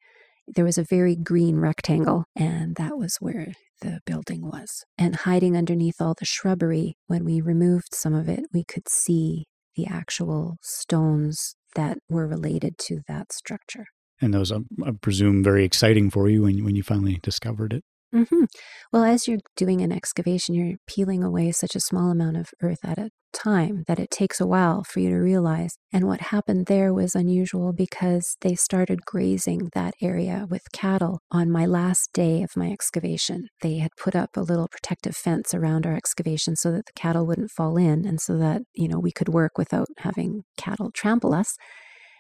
there 0.48 0.66
was 0.66 0.78
a 0.78 0.84
very 0.84 1.16
green 1.16 1.58
rectangle, 1.58 2.26
and 2.36 2.76
that 2.76 2.98
was 2.98 3.18
where 3.20 3.54
the 3.82 4.00
building 4.06 4.42
was. 4.42 4.84
And 4.98 5.16
hiding 5.16 5.58
underneath 5.58 6.00
all 6.00 6.16
the 6.18 6.26
shrubbery, 6.26 6.96
when 7.08 7.26
we 7.26 7.42
removed 7.42 7.94
some 7.94 8.14
of 8.14 8.30
it, 8.30 8.46
we 8.54 8.64
could 8.64 8.88
see 8.90 9.46
the 9.76 9.88
actual 9.88 10.58
stones 10.62 11.56
that 11.76 11.98
were 12.10 12.28
related 12.28 12.78
to 12.78 13.02
that 13.08 13.32
structure. 13.32 13.86
And 14.22 14.34
those, 14.34 14.52
I 14.52 14.60
presume, 15.02 15.44
very 15.44 15.66
exciting 15.66 16.10
for 16.10 16.30
you 16.30 16.44
when, 16.44 16.64
when 16.64 16.76
you 16.76 16.84
finally 16.84 17.20
discovered 17.24 17.74
it. 17.74 17.84
Mm-hmm. 18.14 18.44
Well, 18.92 19.04
as 19.06 19.28
you're 19.28 19.40
doing 19.56 19.80
an 19.82 19.92
excavation, 19.92 20.54
you're 20.54 20.76
peeling 20.86 21.24
away 21.24 21.52
such 21.54 21.76
a 21.76 21.80
small 21.80 22.12
amount 22.12 22.36
of 22.36 22.50
earth 22.62 22.80
at 22.84 22.98
a 22.98 23.10
time 23.34 23.86
that 23.88 24.00
it 24.00 24.12
takes 24.12 24.42
a 24.42 24.46
while 24.46 24.84
for 24.84 25.00
you 25.00 25.10
to 25.10 25.16
realize. 25.16 25.78
And 25.94 26.06
what 26.06 26.20
happened 26.20 26.66
there 26.66 26.94
was 26.94 27.16
unusual 27.16 27.72
because 27.72 28.36
they 28.42 28.56
started 28.56 29.06
grazing 29.06 29.70
that 29.74 29.94
area 30.02 30.46
with 30.50 30.72
cattle 30.74 31.22
on 31.32 31.50
my 31.50 31.66
last 31.66 32.12
day 32.12 32.44
of 32.44 32.58
my 32.58 32.70
excavation. 32.70 33.48
They 33.62 33.78
had 33.78 33.92
put 33.96 34.14
up 34.18 34.36
a 34.36 34.42
little 34.42 34.68
protective 34.68 35.16
fence 35.16 35.54
around 35.54 35.86
our 35.86 35.96
excavation 35.96 36.58
so 36.58 36.72
that 36.72 36.88
the 36.88 36.94
cattle 36.94 37.26
wouldn't 37.26 37.52
fall 37.52 37.78
in 37.78 38.06
and 38.06 38.20
so 38.20 38.38
that, 38.40 38.64
you 38.74 38.90
know, 38.90 39.00
we 39.00 39.14
could 39.14 39.30
work 39.30 39.58
without 39.58 39.88
having 40.00 40.44
cattle 40.58 40.92
trample 40.94 41.34
us. 41.34 41.56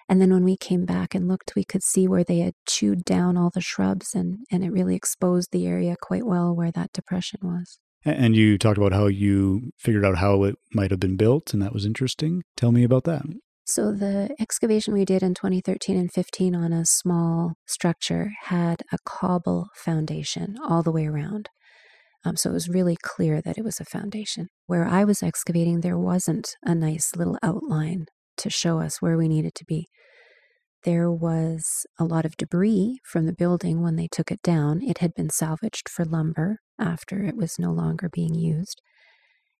And 0.09 0.21
then 0.21 0.31
when 0.31 0.43
we 0.43 0.57
came 0.57 0.85
back 0.85 1.15
and 1.15 1.27
looked, 1.27 1.55
we 1.55 1.63
could 1.63 1.83
see 1.83 2.07
where 2.07 2.23
they 2.23 2.39
had 2.39 2.53
chewed 2.67 3.05
down 3.05 3.37
all 3.37 3.49
the 3.49 3.61
shrubs 3.61 4.13
and, 4.13 4.39
and 4.51 4.63
it 4.63 4.71
really 4.71 4.95
exposed 4.95 5.51
the 5.51 5.65
area 5.67 5.95
quite 6.01 6.25
well 6.25 6.55
where 6.55 6.71
that 6.71 6.93
depression 6.93 7.39
was. 7.43 7.79
And 8.03 8.35
you 8.35 8.57
talked 8.57 8.77
about 8.77 8.93
how 8.93 9.07
you 9.07 9.71
figured 9.77 10.05
out 10.05 10.17
how 10.17 10.43
it 10.43 10.55
might 10.73 10.89
have 10.91 10.99
been 10.99 11.17
built, 11.17 11.53
and 11.53 11.61
that 11.61 11.73
was 11.73 11.85
interesting. 11.85 12.41
Tell 12.57 12.71
me 12.71 12.83
about 12.83 13.03
that. 13.03 13.21
So, 13.63 13.91
the 13.91 14.35
excavation 14.39 14.93
we 14.93 15.05
did 15.05 15.21
in 15.21 15.35
2013 15.35 15.95
and 15.95 16.11
15 16.11 16.55
on 16.55 16.73
a 16.73 16.83
small 16.83 17.53
structure 17.67 18.31
had 18.45 18.81
a 18.91 18.97
cobble 19.05 19.67
foundation 19.75 20.55
all 20.67 20.81
the 20.81 20.91
way 20.91 21.05
around. 21.05 21.49
Um, 22.25 22.35
so, 22.35 22.49
it 22.49 22.53
was 22.53 22.69
really 22.69 22.97
clear 22.99 23.39
that 23.39 23.59
it 23.59 23.63
was 23.63 23.79
a 23.79 23.85
foundation. 23.85 24.47
Where 24.65 24.85
I 24.85 25.03
was 25.03 25.21
excavating, 25.21 25.81
there 25.81 25.97
wasn't 25.97 26.55
a 26.63 26.73
nice 26.73 27.15
little 27.15 27.37
outline 27.43 28.07
to 28.41 28.49
show 28.49 28.79
us 28.79 29.01
where 29.01 29.17
we 29.17 29.27
needed 29.27 29.55
to 29.55 29.65
be. 29.65 29.87
There 30.83 31.11
was 31.11 31.85
a 31.99 32.05
lot 32.05 32.25
of 32.25 32.37
debris 32.37 32.99
from 33.05 33.25
the 33.25 33.33
building 33.33 33.81
when 33.81 33.95
they 33.97 34.07
took 34.07 34.31
it 34.31 34.41
down. 34.41 34.81
It 34.81 34.97
had 34.97 35.13
been 35.13 35.29
salvaged 35.29 35.87
for 35.87 36.05
lumber 36.05 36.57
after 36.79 37.23
it 37.23 37.35
was 37.35 37.59
no 37.59 37.71
longer 37.71 38.09
being 38.11 38.33
used. 38.33 38.81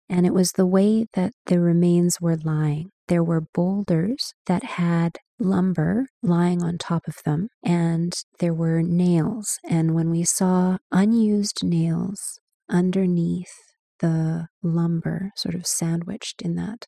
And 0.09 0.25
it 0.25 0.33
was 0.33 0.51
the 0.51 0.65
way 0.65 1.05
that 1.13 1.31
the 1.45 1.59
remains 1.59 2.19
were 2.19 2.37
lying. 2.37 2.89
There 3.07 3.23
were 3.23 3.45
boulders 3.53 4.33
that 4.47 4.63
had 4.63 5.17
lumber 5.39 6.05
lying 6.23 6.63
on 6.63 6.77
top 6.77 7.07
of 7.07 7.15
them, 7.23 7.47
and 7.63 8.13
there 8.39 8.53
were 8.53 8.81
nails. 8.81 9.57
And 9.69 9.93
when 9.93 10.09
we 10.09 10.23
saw 10.23 10.77
unused 10.91 11.63
nails 11.63 12.39
underneath 12.69 13.53
the 13.99 14.47
lumber, 14.63 15.31
sort 15.37 15.55
of 15.55 15.67
sandwiched 15.67 16.41
in 16.41 16.55
that 16.55 16.87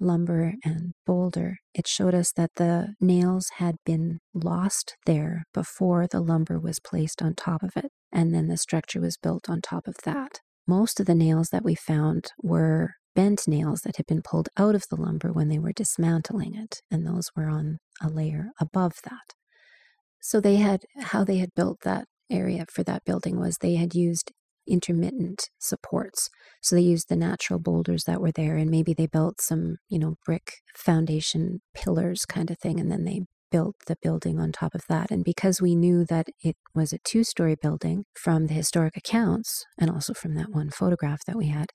lumber 0.00 0.54
and 0.64 0.92
boulder, 1.06 1.58
it 1.74 1.86
showed 1.86 2.14
us 2.14 2.32
that 2.32 2.50
the 2.56 2.94
nails 3.00 3.50
had 3.56 3.76
been 3.84 4.18
lost 4.34 4.96
there 5.06 5.44
before 5.54 6.06
the 6.06 6.20
lumber 6.20 6.58
was 6.58 6.80
placed 6.80 7.22
on 7.22 7.34
top 7.34 7.62
of 7.62 7.76
it, 7.76 7.90
and 8.12 8.34
then 8.34 8.48
the 8.48 8.56
structure 8.56 9.00
was 9.00 9.16
built 9.16 9.48
on 9.48 9.60
top 9.60 9.86
of 9.86 9.96
that. 10.04 10.40
Most 10.66 11.00
of 11.00 11.06
the 11.06 11.14
nails 11.14 11.48
that 11.50 11.64
we 11.64 11.74
found 11.74 12.32
were 12.42 12.94
bent 13.14 13.46
nails 13.48 13.82
that 13.82 13.96
had 13.96 14.06
been 14.06 14.22
pulled 14.22 14.48
out 14.56 14.74
of 14.74 14.84
the 14.88 15.00
lumber 15.00 15.32
when 15.32 15.48
they 15.48 15.58
were 15.58 15.72
dismantling 15.72 16.54
it, 16.54 16.80
and 16.90 17.06
those 17.06 17.30
were 17.36 17.48
on 17.48 17.78
a 18.00 18.08
layer 18.08 18.50
above 18.60 18.94
that. 19.04 19.34
So 20.20 20.40
they 20.40 20.56
had 20.56 20.82
how 20.98 21.24
they 21.24 21.38
had 21.38 21.54
built 21.54 21.80
that 21.82 22.06
area 22.30 22.64
for 22.70 22.82
that 22.84 23.04
building 23.04 23.38
was 23.38 23.58
they 23.58 23.74
had 23.74 23.94
used 23.94 24.32
intermittent 24.70 25.48
supports. 25.58 26.28
So 26.62 26.76
they 26.76 26.82
used 26.82 27.08
the 27.08 27.16
natural 27.16 27.58
boulders 27.58 28.04
that 28.04 28.20
were 28.20 28.32
there 28.32 28.56
and 28.56 28.70
maybe 28.70 28.94
they 28.94 29.06
built 29.06 29.40
some, 29.40 29.76
you 29.88 29.98
know, 29.98 30.16
brick 30.24 30.54
foundation 30.76 31.60
pillars 31.74 32.24
kind 32.24 32.50
of 32.50 32.58
thing 32.58 32.78
and 32.78 32.90
then 32.90 33.04
they 33.04 33.22
built 33.50 33.74
the 33.86 33.96
building 34.02 34.38
on 34.38 34.52
top 34.52 34.74
of 34.74 34.82
that. 34.88 35.10
And 35.10 35.24
because 35.24 35.60
we 35.60 35.74
knew 35.74 36.04
that 36.06 36.28
it 36.42 36.56
was 36.74 36.92
a 36.92 36.98
two 37.04 37.24
story 37.24 37.56
building 37.60 38.04
from 38.14 38.46
the 38.46 38.54
historic 38.54 38.96
accounts 38.96 39.64
and 39.78 39.90
also 39.90 40.14
from 40.14 40.34
that 40.34 40.50
one 40.50 40.70
photograph 40.70 41.20
that 41.26 41.36
we 41.36 41.48
had, 41.48 41.66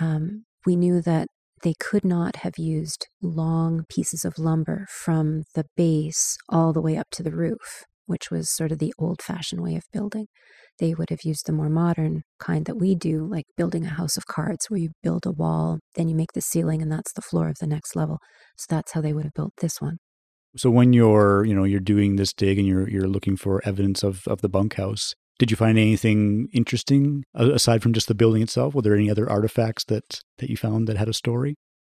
um, 0.00 0.44
we 0.66 0.76
knew 0.76 1.00
that 1.02 1.28
they 1.62 1.74
could 1.78 2.04
not 2.04 2.36
have 2.36 2.58
used 2.58 3.06
long 3.22 3.84
pieces 3.88 4.24
of 4.24 4.38
lumber 4.38 4.86
from 4.90 5.44
the 5.54 5.64
base 5.76 6.36
all 6.48 6.72
the 6.72 6.80
way 6.82 6.96
up 6.96 7.08
to 7.10 7.22
the 7.22 7.34
roof, 7.34 7.84
which 8.06 8.30
was 8.30 8.54
sort 8.54 8.72
of 8.72 8.78
the 8.78 8.92
old 8.98 9.22
fashioned 9.22 9.62
way 9.62 9.76
of 9.76 9.84
building 9.92 10.26
they 10.78 10.94
would 10.94 11.10
have 11.10 11.22
used 11.24 11.46
the 11.46 11.52
more 11.52 11.68
modern 11.68 12.22
kind 12.38 12.66
that 12.66 12.76
we 12.76 12.94
do, 12.94 13.26
like 13.26 13.46
building 13.56 13.84
a 13.84 13.90
house 13.90 14.16
of 14.16 14.26
cards 14.26 14.66
where 14.68 14.78
you 14.78 14.90
build 15.02 15.26
a 15.26 15.30
wall, 15.30 15.78
then 15.94 16.08
you 16.08 16.14
make 16.14 16.32
the 16.32 16.40
ceiling, 16.40 16.82
and 16.82 16.90
that's 16.90 17.12
the 17.12 17.22
floor 17.22 17.48
of 17.48 17.58
the 17.60 17.66
next 17.66 17.94
level. 17.94 18.18
So 18.56 18.66
that's 18.70 18.92
how 18.92 19.00
they 19.00 19.12
would 19.12 19.24
have 19.24 19.34
built 19.34 19.52
this 19.60 19.80
one. 19.80 19.98
So 20.56 20.70
when 20.70 20.92
you're, 20.92 21.44
you 21.44 21.54
know, 21.54 21.64
you're 21.64 21.80
doing 21.80 22.16
this 22.16 22.32
dig 22.32 22.58
and 22.58 22.66
you're 22.66 22.88
you're 22.88 23.08
looking 23.08 23.36
for 23.36 23.60
evidence 23.64 24.02
of 24.02 24.22
of 24.26 24.40
the 24.40 24.48
bunkhouse, 24.48 25.14
did 25.38 25.50
you 25.50 25.56
find 25.56 25.78
anything 25.78 26.48
interesting 26.52 27.24
aside 27.34 27.82
from 27.82 27.92
just 27.92 28.08
the 28.08 28.14
building 28.14 28.42
itself? 28.42 28.74
Were 28.74 28.82
there 28.82 28.94
any 28.94 29.10
other 29.10 29.28
artifacts 29.28 29.84
that 29.84 30.20
that 30.38 30.50
you 30.50 30.56
found 30.56 30.86
that 30.88 30.96
had 30.96 31.08
a 31.08 31.14
story? 31.14 31.54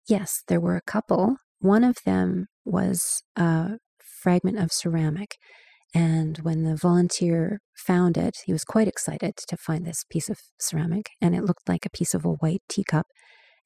Yes, 0.09 0.42
there 0.48 0.61
were 0.61 0.76
a 0.76 0.82
couple. 0.82 1.36
One 1.61 1.84
of 1.84 1.96
them 2.04 2.46
was 2.64 3.22
a 3.36 3.78
fragment 4.22 4.59
of 4.59 4.72
ceramic 4.72 5.36
And 5.95 6.39
when 6.39 6.64
the 6.64 6.76
volunteer 6.76 7.61
found 7.74 8.18
it, 8.18 8.39
he 8.45 8.53
was 8.53 8.64
quite 8.64 8.89
excited 8.89 9.36
to 9.36 9.57
find 9.57 9.86
this 9.86 10.05
piece 10.11 10.28
of 10.28 10.39
ceramic, 10.61 11.11
and 11.20 11.34
it 11.34 11.45
looked 11.45 11.68
like 11.68 11.86
a 11.86 11.91
piece 11.91 12.14
of 12.14 12.24
a 12.24 12.32
white 12.32 12.62
teacup. 12.68 13.07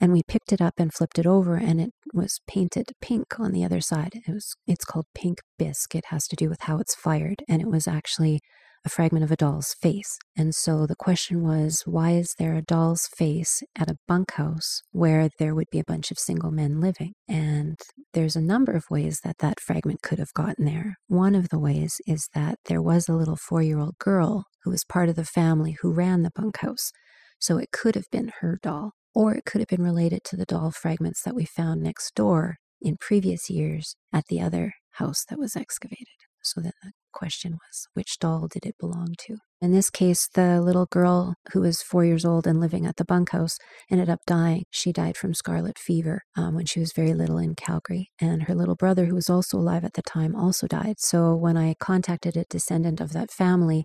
And 0.00 0.12
we 0.12 0.22
picked 0.26 0.52
it 0.52 0.60
up 0.60 0.74
and 0.78 0.92
flipped 0.92 1.18
it 1.18 1.26
over, 1.26 1.56
and 1.56 1.80
it 1.80 1.92
was 2.12 2.40
painted 2.48 2.92
pink 3.00 3.38
on 3.38 3.52
the 3.52 3.64
other 3.64 3.80
side. 3.80 4.12
It 4.26 4.32
was 4.32 4.54
it's 4.66 4.84
called 4.84 5.06
pink 5.14 5.38
bisque. 5.58 5.94
It 5.94 6.06
has 6.06 6.26
to 6.28 6.36
do 6.36 6.48
with 6.48 6.62
how 6.62 6.78
it's 6.78 6.94
fired, 6.94 7.42
and 7.48 7.60
it 7.62 7.68
was 7.68 7.86
actually 7.88 8.40
a 8.84 8.88
fragment 8.88 9.24
of 9.24 9.30
a 9.30 9.36
doll's 9.36 9.74
face. 9.74 10.18
And 10.36 10.54
so 10.54 10.86
the 10.86 10.96
question 10.96 11.42
was, 11.42 11.82
why 11.86 12.12
is 12.12 12.34
there 12.38 12.54
a 12.54 12.62
doll's 12.62 13.06
face 13.06 13.62
at 13.78 13.90
a 13.90 13.98
bunkhouse 14.08 14.82
where 14.90 15.28
there 15.38 15.54
would 15.54 15.70
be 15.70 15.78
a 15.78 15.84
bunch 15.84 16.10
of 16.10 16.18
single 16.18 16.50
men 16.50 16.80
living? 16.80 17.12
And 17.28 17.78
there's 18.12 18.36
a 18.36 18.40
number 18.40 18.72
of 18.72 18.90
ways 18.90 19.20
that 19.24 19.38
that 19.38 19.60
fragment 19.60 20.02
could 20.02 20.18
have 20.18 20.34
gotten 20.34 20.64
there. 20.64 20.96
One 21.06 21.34
of 21.34 21.50
the 21.50 21.58
ways 21.58 22.00
is 22.06 22.28
that 22.34 22.58
there 22.66 22.82
was 22.82 23.08
a 23.08 23.14
little 23.14 23.36
four 23.36 23.62
year 23.62 23.78
old 23.78 23.98
girl 23.98 24.44
who 24.64 24.70
was 24.70 24.84
part 24.84 25.08
of 25.08 25.16
the 25.16 25.24
family 25.24 25.76
who 25.80 25.92
ran 25.92 26.22
the 26.22 26.32
bunkhouse. 26.34 26.92
So 27.38 27.58
it 27.58 27.72
could 27.72 27.94
have 27.94 28.10
been 28.10 28.32
her 28.40 28.58
doll, 28.62 28.92
or 29.14 29.34
it 29.34 29.44
could 29.44 29.60
have 29.60 29.68
been 29.68 29.82
related 29.82 30.22
to 30.24 30.36
the 30.36 30.44
doll 30.44 30.70
fragments 30.70 31.22
that 31.22 31.34
we 31.34 31.44
found 31.44 31.82
next 31.82 32.14
door 32.14 32.56
in 32.80 32.96
previous 32.96 33.48
years 33.48 33.96
at 34.12 34.26
the 34.28 34.40
other 34.40 34.74
house 34.92 35.24
that 35.28 35.38
was 35.38 35.56
excavated. 35.56 36.06
So 36.42 36.60
then 36.60 36.72
the 36.82 36.92
question 37.12 37.52
was, 37.52 37.86
which 37.94 38.18
doll 38.18 38.48
did 38.48 38.66
it 38.66 38.76
belong 38.78 39.14
to? 39.26 39.36
In 39.60 39.72
this 39.72 39.90
case, 39.90 40.28
the 40.34 40.60
little 40.60 40.86
girl 40.86 41.34
who 41.52 41.60
was 41.60 41.82
four 41.82 42.04
years 42.04 42.24
old 42.24 42.46
and 42.48 42.58
living 42.58 42.84
at 42.84 42.96
the 42.96 43.04
bunkhouse 43.04 43.58
ended 43.90 44.10
up 44.10 44.18
dying. 44.26 44.64
She 44.70 44.92
died 44.92 45.16
from 45.16 45.34
scarlet 45.34 45.78
fever 45.78 46.22
um, 46.36 46.56
when 46.56 46.66
she 46.66 46.80
was 46.80 46.92
very 46.92 47.14
little 47.14 47.38
in 47.38 47.54
Calgary. 47.54 48.10
And 48.20 48.44
her 48.44 48.54
little 48.56 48.74
brother, 48.74 49.04
who 49.04 49.14
was 49.14 49.30
also 49.30 49.58
alive 49.58 49.84
at 49.84 49.92
the 49.92 50.02
time, 50.02 50.34
also 50.34 50.66
died. 50.66 50.96
So 50.98 51.36
when 51.36 51.56
I 51.56 51.74
contacted 51.74 52.36
a 52.36 52.44
descendant 52.50 53.00
of 53.00 53.12
that 53.12 53.30
family, 53.30 53.84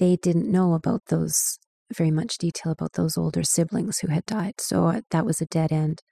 they 0.00 0.16
didn't 0.16 0.50
know 0.50 0.74
about 0.74 1.02
those 1.06 1.58
very 1.94 2.10
much 2.10 2.38
detail 2.38 2.72
about 2.72 2.94
those 2.94 3.16
older 3.16 3.44
siblings 3.44 3.98
who 3.98 4.08
had 4.08 4.26
died. 4.26 4.54
So 4.58 4.86
uh, 4.86 5.00
that 5.10 5.26
was 5.26 5.40
a 5.40 5.46
dead 5.46 5.70
end. 5.70 6.02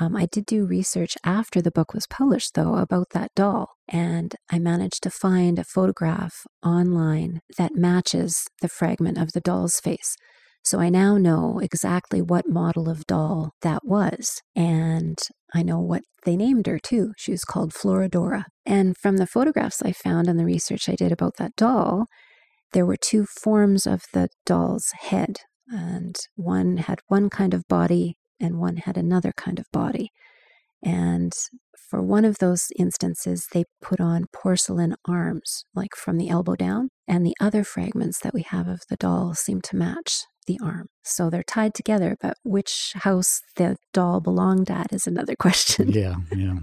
Um, 0.00 0.16
I 0.16 0.26
did 0.26 0.46
do 0.46 0.66
research 0.66 1.16
after 1.24 1.60
the 1.60 1.70
book 1.70 1.92
was 1.94 2.06
published, 2.06 2.54
though, 2.54 2.76
about 2.76 3.10
that 3.10 3.30
doll, 3.36 3.68
and 3.88 4.34
I 4.50 4.58
managed 4.58 5.02
to 5.02 5.10
find 5.10 5.58
a 5.58 5.64
photograph 5.64 6.46
online 6.64 7.40
that 7.58 7.74
matches 7.74 8.46
the 8.60 8.68
fragment 8.68 9.18
of 9.18 9.32
the 9.32 9.40
doll's 9.40 9.78
face. 9.80 10.16
So 10.64 10.78
I 10.78 10.90
now 10.90 11.18
know 11.18 11.58
exactly 11.58 12.22
what 12.22 12.48
model 12.48 12.88
of 12.88 13.06
doll 13.06 13.50
that 13.62 13.84
was. 13.84 14.40
And 14.54 15.18
I 15.52 15.62
know 15.62 15.80
what 15.80 16.02
they 16.24 16.36
named 16.36 16.66
her 16.68 16.78
too. 16.78 17.12
She 17.16 17.32
was 17.32 17.44
called 17.44 17.72
Florodora. 17.72 18.44
And 18.64 18.96
from 18.96 19.16
the 19.16 19.26
photographs 19.26 19.82
I 19.82 19.92
found 19.92 20.28
and 20.28 20.38
the 20.38 20.44
research 20.44 20.88
I 20.88 20.94
did 20.94 21.10
about 21.10 21.36
that 21.38 21.56
doll, 21.56 22.06
there 22.72 22.86
were 22.86 22.96
two 22.96 23.26
forms 23.26 23.86
of 23.86 24.02
the 24.12 24.28
doll's 24.46 24.92
head. 25.00 25.38
And 25.66 26.16
one 26.36 26.76
had 26.76 27.00
one 27.08 27.28
kind 27.28 27.54
of 27.54 27.66
body 27.68 28.16
and 28.42 28.58
one 28.58 28.78
had 28.78 28.96
another 28.96 29.32
kind 29.36 29.58
of 29.58 29.66
body. 29.72 30.10
And 30.84 31.32
for 31.90 32.02
one 32.02 32.24
of 32.24 32.38
those 32.38 32.68
instances, 32.76 33.48
they 33.52 33.64
put 33.80 34.00
on 34.00 34.26
porcelain 34.32 34.96
arms, 35.06 35.64
like 35.74 35.94
from 35.94 36.18
the 36.18 36.28
elbow 36.28 36.56
down, 36.56 36.88
and 37.06 37.24
the 37.24 37.36
other 37.40 37.64
fragments 37.64 38.18
that 38.20 38.34
we 38.34 38.42
have 38.42 38.66
of 38.66 38.80
the 38.88 38.96
doll 38.96 39.34
seem 39.34 39.60
to 39.62 39.76
match 39.76 40.24
the 40.46 40.58
arm. 40.62 40.88
So 41.04 41.30
they're 41.30 41.42
tied 41.42 41.74
together, 41.74 42.16
but 42.20 42.36
which 42.44 42.92
house 42.94 43.40
the 43.56 43.76
doll 43.92 44.20
belonged 44.20 44.70
at 44.70 44.92
is 44.92 45.06
another 45.06 45.36
question. 45.38 45.90
Yeah, 45.90 46.16
yeah, 46.34 46.54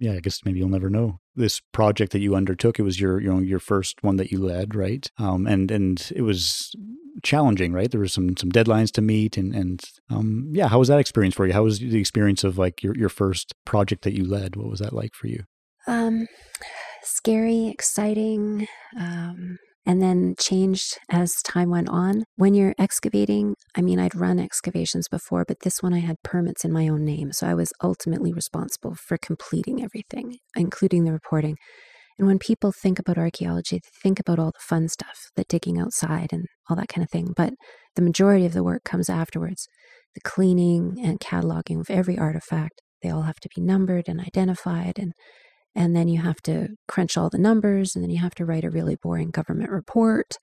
yeah. 0.00 0.12
I 0.12 0.20
guess 0.20 0.40
maybe 0.44 0.58
you'll 0.58 0.68
never 0.68 0.90
know. 0.90 1.20
This 1.36 1.60
project 1.72 2.12
that 2.12 2.20
you 2.20 2.34
undertook, 2.34 2.78
it 2.78 2.82
was 2.82 3.00
your 3.00 3.20
you 3.20 3.32
know 3.32 3.40
your 3.40 3.58
first 3.58 4.02
one 4.02 4.16
that 4.16 4.30
you 4.30 4.38
led, 4.38 4.74
right? 4.74 5.08
Um, 5.18 5.46
and 5.46 5.70
and 5.70 6.12
it 6.14 6.22
was 6.22 6.74
challenging, 7.22 7.72
right? 7.72 7.90
There 7.90 8.00
were 8.00 8.08
some 8.08 8.36
some 8.36 8.50
deadlines 8.50 8.92
to 8.92 9.02
meet, 9.02 9.36
and 9.36 9.54
and 9.54 9.82
um, 10.10 10.50
yeah. 10.52 10.68
How 10.68 10.78
was 10.78 10.88
that 10.88 11.00
experience 11.00 11.34
for 11.34 11.46
you? 11.46 11.52
How 11.52 11.64
was 11.64 11.78
the 11.78 11.98
experience 11.98 12.44
of 12.44 12.58
like 12.58 12.82
your 12.82 12.96
your 12.96 13.08
first 13.08 13.54
project 13.64 14.02
that 14.02 14.16
you 14.16 14.24
led? 14.24 14.56
What 14.56 14.68
was 14.68 14.80
that 14.80 14.92
like 14.92 15.14
for 15.14 15.26
you? 15.26 15.44
Um, 15.86 16.26
scary, 17.02 17.68
exciting. 17.68 18.68
Um, 18.98 19.58
and 19.86 20.00
then 20.00 20.34
changed 20.38 20.98
as 21.10 21.32
time 21.44 21.70
went 21.70 21.88
on. 21.88 22.24
When 22.36 22.54
you're 22.54 22.74
excavating, 22.78 23.54
I 23.74 23.82
mean, 23.82 23.98
I'd 23.98 24.14
run 24.14 24.38
excavations 24.38 25.08
before, 25.08 25.44
but 25.46 25.60
this 25.60 25.82
one 25.82 25.92
I 25.92 25.98
had 25.98 26.16
permits 26.22 26.64
in 26.64 26.72
my 26.72 26.88
own 26.88 27.04
name. 27.04 27.32
So 27.32 27.46
I 27.46 27.54
was 27.54 27.72
ultimately 27.82 28.32
responsible 28.32 28.94
for 28.94 29.18
completing 29.18 29.82
everything, 29.82 30.38
including 30.56 31.04
the 31.04 31.12
reporting. 31.12 31.56
And 32.18 32.26
when 32.26 32.38
people 32.38 32.72
think 32.72 32.98
about 32.98 33.18
archaeology, 33.18 33.76
they 33.76 33.90
think 34.02 34.20
about 34.20 34.38
all 34.38 34.52
the 34.52 34.60
fun 34.60 34.88
stuff, 34.88 35.18
the 35.36 35.44
digging 35.48 35.78
outside 35.78 36.32
and 36.32 36.46
all 36.70 36.76
that 36.76 36.88
kind 36.88 37.02
of 37.04 37.10
thing. 37.10 37.32
But 37.36 37.54
the 37.96 38.02
majority 38.02 38.46
of 38.46 38.52
the 38.52 38.64
work 38.64 38.84
comes 38.84 39.10
afterwards 39.10 39.66
the 40.14 40.20
cleaning 40.20 40.96
and 41.02 41.18
cataloging 41.18 41.80
of 41.80 41.90
every 41.90 42.16
artifact. 42.16 42.80
They 43.02 43.10
all 43.10 43.22
have 43.22 43.40
to 43.40 43.48
be 43.54 43.60
numbered 43.60 44.04
and 44.08 44.20
identified 44.20 44.98
and 44.98 45.12
and 45.74 45.94
then 45.94 46.08
you 46.08 46.20
have 46.20 46.40
to 46.42 46.68
crunch 46.88 47.16
all 47.16 47.30
the 47.30 47.38
numbers, 47.38 47.94
and 47.94 48.02
then 48.02 48.10
you 48.10 48.20
have 48.20 48.34
to 48.36 48.44
write 48.44 48.64
a 48.64 48.70
really 48.70 48.96
boring 48.96 49.30
government 49.30 49.70
report, 49.70 50.36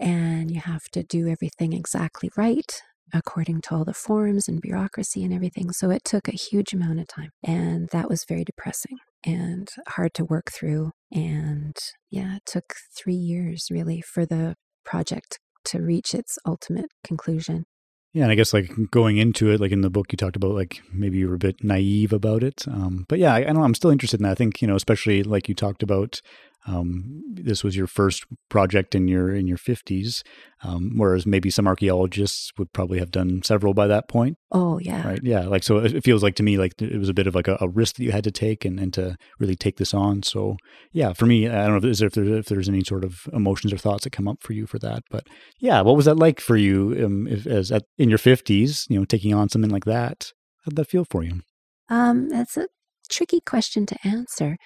and 0.00 0.50
you 0.50 0.60
have 0.60 0.84
to 0.92 1.02
do 1.02 1.28
everything 1.28 1.72
exactly 1.72 2.30
right 2.36 2.82
according 3.14 3.60
to 3.60 3.74
all 3.74 3.84
the 3.84 3.92
forms 3.92 4.48
and 4.48 4.60
bureaucracy 4.60 5.22
and 5.22 5.34
everything. 5.34 5.70
So 5.72 5.90
it 5.90 6.04
took 6.04 6.28
a 6.28 6.32
huge 6.32 6.72
amount 6.72 7.00
of 7.00 7.08
time, 7.08 7.30
and 7.42 7.88
that 7.90 8.08
was 8.08 8.24
very 8.24 8.44
depressing 8.44 8.96
and 9.24 9.68
hard 9.88 10.14
to 10.14 10.24
work 10.24 10.50
through. 10.50 10.92
And 11.12 11.76
yeah, 12.10 12.36
it 12.36 12.42
took 12.46 12.74
three 12.96 13.14
years 13.14 13.68
really 13.70 14.00
for 14.00 14.26
the 14.26 14.56
project 14.84 15.38
to 15.66 15.80
reach 15.80 16.14
its 16.14 16.38
ultimate 16.46 16.90
conclusion. 17.04 17.64
Yeah, 18.12 18.24
and 18.24 18.32
I 18.32 18.34
guess 18.34 18.52
like 18.52 18.70
going 18.90 19.16
into 19.16 19.50
it, 19.50 19.60
like 19.60 19.72
in 19.72 19.80
the 19.80 19.88
book, 19.88 20.12
you 20.12 20.18
talked 20.18 20.36
about 20.36 20.52
like 20.52 20.82
maybe 20.92 21.16
you 21.16 21.28
were 21.28 21.36
a 21.36 21.38
bit 21.38 21.64
naive 21.64 22.12
about 22.12 22.42
it. 22.42 22.68
Um, 22.68 23.06
but 23.08 23.18
yeah, 23.18 23.32
I, 23.32 23.46
I 23.46 23.52
know. 23.52 23.62
I'm 23.62 23.74
still 23.74 23.90
interested 23.90 24.20
in 24.20 24.24
that. 24.24 24.32
I 24.32 24.34
think 24.34 24.60
you 24.60 24.68
know, 24.68 24.76
especially 24.76 25.22
like 25.22 25.48
you 25.48 25.54
talked 25.54 25.82
about 25.82 26.20
um, 26.66 27.22
this 27.32 27.64
was 27.64 27.76
your 27.76 27.88
first 27.88 28.24
project 28.48 28.94
in 28.94 29.08
your 29.08 29.34
in 29.34 29.46
your 29.48 29.58
50s, 29.58 30.22
um, 30.62 30.92
whereas 30.96 31.26
maybe 31.26 31.50
some 31.50 31.66
archaeologists 31.66 32.52
would 32.56 32.72
probably 32.72 33.00
have 33.00 33.10
done 33.10 33.42
several 33.42 33.74
by 33.74 33.88
that 33.88 34.08
point. 34.08 34.38
Oh 34.52 34.78
yeah, 34.78 35.06
right. 35.06 35.20
Yeah, 35.22 35.46
like 35.46 35.64
so 35.64 35.78
it 35.78 36.04
feels 36.04 36.22
like 36.22 36.36
to 36.36 36.42
me 36.42 36.58
like 36.58 36.80
it 36.80 36.98
was 36.98 37.08
a 37.08 37.14
bit 37.14 37.26
of 37.26 37.34
like 37.34 37.48
a, 37.48 37.58
a 37.60 37.68
risk 37.68 37.96
that 37.96 38.04
you 38.04 38.12
had 38.12 38.24
to 38.24 38.30
take 38.30 38.64
and, 38.64 38.78
and 38.78 38.92
to 38.94 39.16
really 39.40 39.56
take 39.56 39.78
this 39.78 39.92
on. 39.92 40.22
So 40.22 40.56
yeah, 40.92 41.12
for 41.12 41.26
me, 41.26 41.48
I 41.48 41.66
don't 41.66 41.70
know 41.70 41.76
if, 41.76 41.82
there's, 41.82 42.02
if 42.02 42.12
there's 42.12 42.28
if 42.28 42.46
there's 42.46 42.68
any 42.68 42.84
sort 42.84 43.04
of 43.04 43.28
emotions 43.32 43.72
or 43.72 43.78
thoughts 43.78 44.04
that 44.04 44.10
come 44.10 44.28
up 44.28 44.40
for 44.40 44.52
you 44.52 44.66
for 44.66 44.78
that, 44.78 45.02
but 45.10 45.26
yeah, 45.58 45.80
what 45.80 45.96
was 45.96 46.04
that 46.04 46.16
like 46.16 46.40
for 46.40 46.56
you 46.56 47.04
um, 47.04 47.26
if, 47.26 47.46
as 47.46 47.72
at, 47.72 47.84
in 47.98 48.08
your 48.08 48.18
50s, 48.18 48.88
you 48.88 48.98
know, 48.98 49.04
taking 49.04 49.34
on 49.34 49.48
something 49.48 49.70
like 49.70 49.84
that? 49.86 50.32
How'd 50.64 50.76
that 50.76 50.88
feel 50.88 51.04
for 51.10 51.24
you? 51.24 51.40
Um, 51.88 52.28
that's 52.28 52.56
a 52.56 52.68
tricky 53.10 53.40
question 53.40 53.84
to 53.86 53.96
answer. 54.06 54.58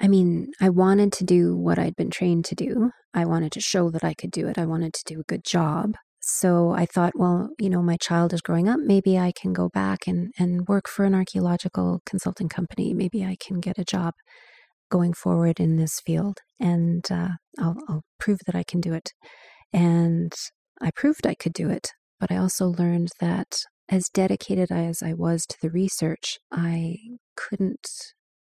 I 0.00 0.08
mean, 0.08 0.52
I 0.60 0.68
wanted 0.68 1.12
to 1.14 1.24
do 1.24 1.56
what 1.56 1.78
I'd 1.78 1.96
been 1.96 2.10
trained 2.10 2.44
to 2.46 2.54
do. 2.54 2.90
I 3.14 3.24
wanted 3.24 3.52
to 3.52 3.60
show 3.60 3.90
that 3.90 4.04
I 4.04 4.14
could 4.14 4.30
do 4.30 4.46
it. 4.46 4.58
I 4.58 4.66
wanted 4.66 4.94
to 4.94 5.04
do 5.04 5.20
a 5.20 5.24
good 5.24 5.44
job. 5.44 5.94
So 6.20 6.70
I 6.70 6.86
thought, 6.86 7.14
well, 7.16 7.50
you 7.58 7.70
know, 7.70 7.82
my 7.82 7.96
child 7.96 8.32
is 8.32 8.42
growing 8.42 8.68
up. 8.68 8.78
Maybe 8.80 9.18
I 9.18 9.32
can 9.32 9.52
go 9.52 9.68
back 9.70 10.06
and, 10.06 10.32
and 10.38 10.68
work 10.68 10.88
for 10.88 11.04
an 11.04 11.14
archaeological 11.14 12.00
consulting 12.04 12.48
company. 12.48 12.92
Maybe 12.92 13.24
I 13.24 13.36
can 13.40 13.60
get 13.60 13.78
a 13.78 13.84
job 13.84 14.14
going 14.90 15.14
forward 15.14 15.58
in 15.58 15.76
this 15.76 16.00
field. 16.00 16.38
And 16.60 17.04
uh, 17.10 17.30
I'll, 17.58 17.76
I'll 17.88 18.02
prove 18.20 18.40
that 18.46 18.54
I 18.54 18.62
can 18.62 18.80
do 18.80 18.92
it. 18.92 19.12
And 19.72 20.32
I 20.80 20.90
proved 20.90 21.26
I 21.26 21.34
could 21.34 21.52
do 21.52 21.70
it. 21.70 21.92
But 22.20 22.30
I 22.30 22.36
also 22.36 22.66
learned 22.66 23.08
that 23.20 23.62
as 23.88 24.08
dedicated 24.08 24.70
as 24.70 25.02
I 25.02 25.14
was 25.14 25.46
to 25.46 25.56
the 25.62 25.70
research, 25.70 26.38
I 26.52 26.96
couldn't 27.36 27.88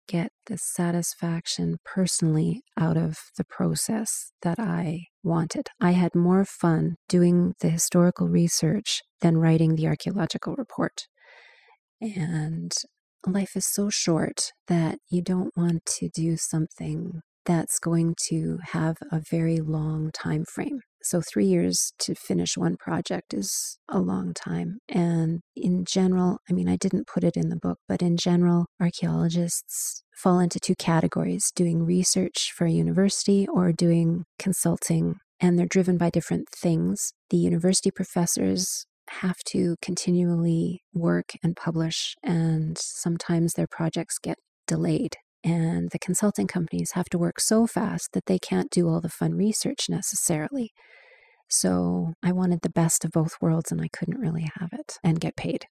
get 0.07 0.31
the 0.45 0.57
satisfaction 0.57 1.77
personally 1.83 2.63
out 2.77 2.97
of 2.97 3.17
the 3.37 3.43
process 3.43 4.31
that 4.41 4.59
I 4.59 5.07
wanted. 5.23 5.67
I 5.81 5.91
had 5.91 6.15
more 6.15 6.45
fun 6.45 6.95
doing 7.07 7.53
the 7.59 7.69
historical 7.69 8.27
research 8.27 9.01
than 9.21 9.37
writing 9.37 9.75
the 9.75 9.87
archaeological 9.87 10.55
report. 10.55 11.07
And 12.01 12.71
life 13.25 13.55
is 13.55 13.65
so 13.65 13.89
short 13.89 14.51
that 14.67 14.99
you 15.09 15.21
don't 15.21 15.55
want 15.57 15.85
to 15.97 16.09
do 16.09 16.37
something 16.37 17.21
that's 17.45 17.79
going 17.79 18.15
to 18.27 18.59
have 18.71 18.97
a 19.11 19.21
very 19.29 19.57
long 19.59 20.11
time 20.11 20.45
frame. 20.45 20.79
So, 21.01 21.21
three 21.21 21.45
years 21.45 21.93
to 21.99 22.15
finish 22.15 22.57
one 22.57 22.77
project 22.77 23.33
is 23.33 23.77
a 23.87 23.99
long 23.99 24.33
time. 24.33 24.79
And 24.89 25.41
in 25.55 25.85
general, 25.85 26.39
I 26.49 26.53
mean, 26.53 26.67
I 26.67 26.77
didn't 26.77 27.07
put 27.07 27.23
it 27.23 27.37
in 27.37 27.49
the 27.49 27.55
book, 27.55 27.77
but 27.87 28.01
in 28.01 28.17
general, 28.17 28.65
archaeologists 28.81 30.03
fall 30.15 30.39
into 30.39 30.59
two 30.59 30.73
categories 30.75 31.51
doing 31.55 31.83
research 31.83 32.51
for 32.55 32.65
a 32.65 32.71
university 32.71 33.47
or 33.47 33.71
doing 33.71 34.23
consulting, 34.39 35.17
and 35.39 35.59
they're 35.59 35.67
driven 35.67 35.97
by 35.97 36.09
different 36.09 36.47
things. 36.49 37.13
The 37.29 37.37
university 37.37 37.91
professors 37.91 38.87
have 39.21 39.37
to 39.49 39.75
continually 39.83 40.81
work 40.91 41.33
and 41.43 41.55
publish, 41.55 42.15
and 42.23 42.79
sometimes 42.79 43.53
their 43.53 43.67
projects 43.67 44.17
get 44.17 44.39
delayed 44.65 45.17
And 45.45 45.91
the 45.91 45.99
consulting 45.99 46.47
companies 46.47 46.93
have 46.93 47.05
to 47.09 47.19
work 47.19 47.39
so 47.39 47.67
fast 47.67 48.13
that 48.13 48.25
they 48.25 48.39
can't 48.39 48.71
do 48.71 48.89
all 48.89 48.99
the 48.99 49.09
fun 49.09 49.35
research 49.35 49.87
necessarily. 49.87 50.73
So 51.47 52.13
I 52.23 52.31
wanted 52.31 52.61
the 52.63 52.69
best 52.71 53.05
of 53.05 53.11
both 53.11 53.37
worlds 53.39 53.71
and 53.71 53.79
I 53.79 53.87
couldn't 53.87 54.19
really 54.19 54.49
have 54.59 54.69
it 54.73 54.97
and 55.03 55.19
get 55.19 55.35
paid. 55.35 55.67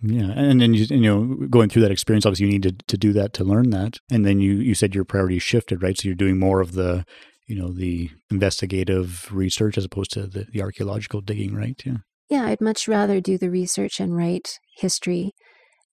yeah. 0.00 0.30
And 0.30 0.60
then, 0.60 0.74
you, 0.74 0.84
you 0.84 1.00
know, 1.00 1.48
going 1.48 1.68
through 1.68 1.82
that 1.82 1.90
experience, 1.90 2.24
obviously 2.24 2.46
you 2.46 2.52
needed 2.52 2.84
to 2.86 2.96
do 2.96 3.12
that 3.14 3.32
to 3.34 3.44
learn 3.44 3.70
that. 3.70 3.98
And 4.12 4.24
then 4.24 4.38
you, 4.38 4.54
you 4.54 4.76
said 4.76 4.94
your 4.94 5.04
priorities 5.04 5.42
shifted, 5.42 5.82
right? 5.82 5.98
So 5.98 6.06
you're 6.06 6.14
doing 6.14 6.38
more 6.38 6.60
of 6.60 6.72
the, 6.72 7.04
you 7.48 7.56
know, 7.56 7.72
the 7.72 8.10
investigative 8.30 9.28
research 9.32 9.76
as 9.76 9.84
opposed 9.84 10.12
to 10.12 10.28
the, 10.28 10.46
the 10.52 10.62
archaeological 10.62 11.20
digging, 11.20 11.56
right? 11.56 11.82
Yeah. 11.84 11.96
Yeah. 12.30 12.46
I'd 12.46 12.60
much 12.60 12.86
rather 12.86 13.20
do 13.20 13.38
the 13.38 13.50
research 13.50 13.98
and 13.98 14.16
write 14.16 14.60
history 14.76 15.32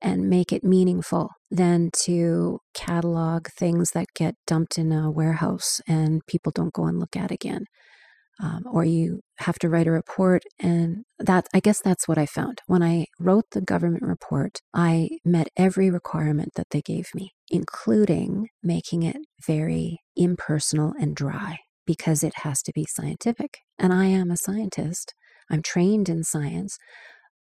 and 0.02 0.30
make 0.30 0.52
it 0.54 0.64
meaningful 0.64 1.30
than 1.52 1.90
to 1.94 2.60
catalog 2.74 3.48
things 3.48 3.92
that 3.92 4.08
get 4.16 4.36
dumped 4.48 4.78
in 4.78 4.92
a 4.92 5.12
warehouse 5.12 5.82
and 5.88 6.22
people 6.28 6.52
don't 6.54 6.74
go 6.74 6.86
and 6.86 7.00
look 7.00 7.16
at 7.16 7.32
again 7.32 7.66
um, 8.42 8.64
or 8.72 8.86
you 8.86 9.22
have 9.40 9.60
to 9.60 9.70
write 9.70 9.88
a 9.88 9.92
report. 9.92 10.44
And 10.60 11.04
that, 11.20 11.48
I 11.54 11.60
guess 11.60 11.82
that's 11.82 12.08
what 12.08 12.18
I 12.18 12.26
found. 12.26 12.60
When 12.68 12.82
I 12.82 13.06
wrote 13.20 13.46
the 13.52 13.62
government 13.62 14.04
report, 14.04 14.60
I 14.74 15.10
met 15.26 15.50
every 15.58 15.90
requirement 15.90 16.52
that 16.56 16.68
they 16.72 16.82
gave 16.82 17.10
me, 17.14 17.32
including 17.50 18.48
making 18.64 19.04
it 19.04 19.18
very 19.46 20.00
impersonal 20.16 20.94
and 21.00 21.16
dry 21.16 21.60
because 21.86 22.24
it 22.24 22.34
has 22.44 22.62
to 22.64 22.72
be 22.74 22.86
scientific. 22.88 23.58
And 23.78 23.92
I 23.92 24.06
am 24.06 24.32
a 24.32 24.38
scientist, 24.38 25.14
I'm 25.50 25.62
trained 25.62 26.08
in 26.08 26.24
science, 26.24 26.78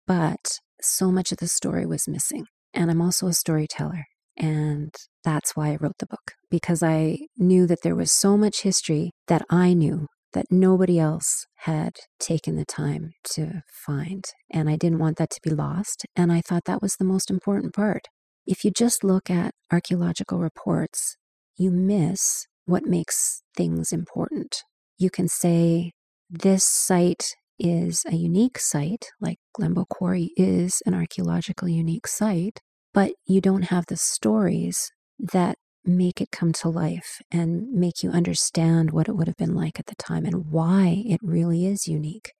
but 0.06 0.58
so 0.80 1.10
much 1.10 1.32
of 1.32 1.38
the 1.38 1.48
story 1.48 1.86
was 1.86 2.08
missing. 2.08 2.46
And 2.74 2.90
I'm 2.90 3.00
also 3.00 3.26
a 3.26 3.32
storyteller. 3.32 4.04
And 4.36 4.94
that's 5.24 5.56
why 5.56 5.70
I 5.70 5.78
wrote 5.80 5.98
the 5.98 6.06
book, 6.06 6.32
because 6.50 6.82
I 6.82 7.18
knew 7.36 7.66
that 7.66 7.82
there 7.82 7.96
was 7.96 8.12
so 8.12 8.36
much 8.36 8.62
history 8.62 9.10
that 9.26 9.42
I 9.50 9.74
knew 9.74 10.06
that 10.32 10.46
nobody 10.50 10.98
else 10.98 11.46
had 11.60 11.96
taken 12.20 12.56
the 12.56 12.64
time 12.64 13.12
to 13.32 13.62
find. 13.84 14.24
And 14.50 14.68
I 14.70 14.76
didn't 14.76 15.00
want 15.00 15.16
that 15.16 15.30
to 15.30 15.40
be 15.42 15.50
lost. 15.50 16.04
And 16.14 16.30
I 16.30 16.40
thought 16.40 16.64
that 16.66 16.82
was 16.82 16.96
the 16.96 17.04
most 17.04 17.30
important 17.30 17.74
part. 17.74 18.06
If 18.46 18.64
you 18.64 18.70
just 18.70 19.02
look 19.02 19.28
at 19.30 19.52
archaeological 19.72 20.38
reports, 20.38 21.16
you 21.56 21.70
miss 21.70 22.46
what 22.66 22.84
makes 22.84 23.42
things 23.56 23.92
important. 23.92 24.62
You 24.98 25.10
can 25.10 25.28
say 25.28 25.92
this 26.30 26.64
site 26.64 27.34
is 27.58 28.04
a 28.06 28.16
unique 28.16 28.58
site, 28.58 29.10
like 29.20 29.38
Glenbow 29.58 29.88
Quarry 29.88 30.32
is 30.36 30.82
an 30.86 30.94
archaeological 30.94 31.68
unique 31.68 32.06
site, 32.06 32.60
but 32.94 33.12
you 33.26 33.40
don't 33.40 33.64
have 33.64 33.86
the 33.86 33.96
stories 33.96 34.90
that 35.18 35.56
make 35.84 36.20
it 36.20 36.30
come 36.30 36.52
to 36.52 36.68
life 36.68 37.20
and 37.30 37.72
make 37.72 38.02
you 38.02 38.10
understand 38.10 38.90
what 38.90 39.08
it 39.08 39.16
would 39.16 39.26
have 39.26 39.36
been 39.36 39.54
like 39.54 39.78
at 39.78 39.86
the 39.86 39.94
time 39.96 40.24
and 40.24 40.46
why 40.50 41.02
it 41.06 41.20
really 41.22 41.66
is 41.66 41.88
unique. 41.88 42.32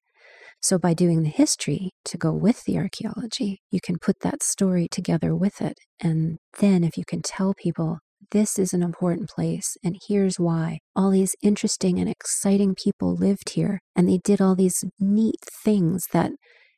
So, 0.61 0.77
by 0.77 0.93
doing 0.93 1.23
the 1.23 1.29
history 1.29 1.93
to 2.07 2.19
go 2.19 2.33
with 2.33 2.65
the 2.65 2.79
archaeology, 2.79 3.63
you 3.71 3.81
can 3.81 3.99
put 3.99 4.21
that 4.21 4.43
story 4.43 4.89
together 4.91 5.35
with 5.35 5.61
it. 5.61 5.79
And 6.01 6.39
then, 6.59 6.83
if 6.83 6.99
you 6.99 7.05
can 7.05 7.23
tell 7.23 7.55
people 7.55 7.99
this 8.31 8.59
is 8.59 8.73
an 8.73 8.83
important 8.83 9.29
place 9.29 9.77
and 9.85 9.97
here's 10.09 10.39
why, 10.39 10.81
all 10.95 11.11
these 11.11 11.35
interesting 11.43 11.99
and 11.99 12.09
exciting 12.09 12.75
people 12.75 13.15
lived 13.15 13.51
here 13.51 13.81
and 13.97 14.09
they 14.09 14.19
did 14.19 14.41
all 14.41 14.55
these 14.55 14.85
neat 14.99 15.45
things 15.65 16.07
that, 16.13 16.33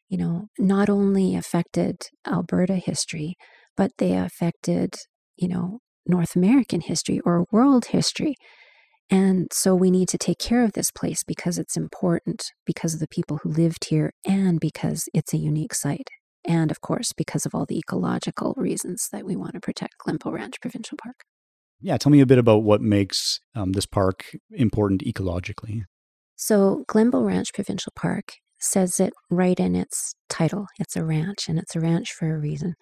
you 0.09 0.19
know, 0.19 0.47
not 0.59 0.89
only 0.89 1.35
affected 1.35 2.03
Alberta 2.27 2.77
history, 2.77 3.35
but 3.77 3.93
they 3.99 4.17
affected, 4.17 4.95
you 5.37 5.49
know, 5.49 5.79
North 6.07 6.37
American 6.37 6.81
history 6.81 7.21
or 7.25 7.47
world 7.53 7.87
history. 7.87 8.35
And 9.11 9.49
so 9.53 9.75
we 9.75 9.91
need 9.91 10.09
to 10.11 10.19
take 10.19 10.39
care 10.39 10.63
of 10.63 10.73
this 10.73 10.91
place 10.91 11.25
because 11.25 11.59
it's 11.59 11.77
important, 11.77 12.45
because 12.65 12.95
of 12.95 13.01
the 13.01 13.09
people 13.09 13.41
who 13.43 13.51
lived 13.51 13.87
here, 13.87 14.13
and 14.25 14.61
because 14.61 15.09
it's 15.13 15.35
a 15.35 15.39
unique 15.39 15.75
site. 15.75 16.09
And 16.45 16.71
of 16.71 16.81
course, 16.81 17.13
because 17.13 17.45
of 17.45 17.55
all 17.55 17.67
the 17.67 17.79
ecological 17.79 18.55
reasons 18.57 19.09
that 19.13 19.25
we 19.25 19.37
want 19.37 19.55
to 19.55 19.61
protect 19.61 19.99
Glenbow 19.99 20.33
Ranch 20.33 20.61
Provincial 20.61 20.97
Park. 21.03 21.17
Yeah, 21.81 21.97
tell 21.97 22.13
me 22.13 22.21
a 22.21 22.27
bit 22.27 22.39
about 22.39 22.63
what 22.63 22.83
makes 22.83 23.41
um, 23.55 23.73
this 23.73 23.87
park 23.87 24.37
important 24.51 25.03
ecologically. 25.03 25.83
So, 26.37 26.85
Glenbow 26.89 27.27
Ranch 27.27 27.53
Provincial 27.53 27.93
Park 27.95 28.33
says 28.59 29.01
it 29.01 29.13
right 29.31 29.59
in 29.59 29.75
its 29.75 30.15
title. 30.29 30.67
It's 30.79 30.97
a 30.97 31.05
ranch, 31.05 31.49
and 31.49 31.59
it's 31.59 31.75
a 31.75 31.81
ranch 31.81 32.13
for 32.13 32.35
a 32.35 32.39
reason. 32.39 32.75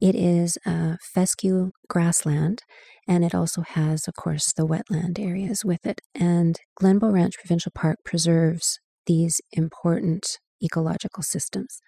It 0.00 0.14
is 0.14 0.58
a 0.66 0.98
fescue 1.14 1.70
grassland, 1.88 2.62
and 3.08 3.24
it 3.24 3.34
also 3.34 3.62
has, 3.62 4.06
of 4.06 4.14
course, 4.14 4.52
the 4.52 4.66
wetland 4.66 5.18
areas 5.18 5.64
with 5.64 5.86
it. 5.86 6.00
And 6.14 6.58
Glenbow 6.80 7.12
Ranch 7.12 7.34
Provincial 7.38 7.72
Park 7.74 7.98
preserves 8.04 8.78
these 9.06 9.40
important 9.52 10.38
ecological 10.62 11.22
systems. 11.22 11.80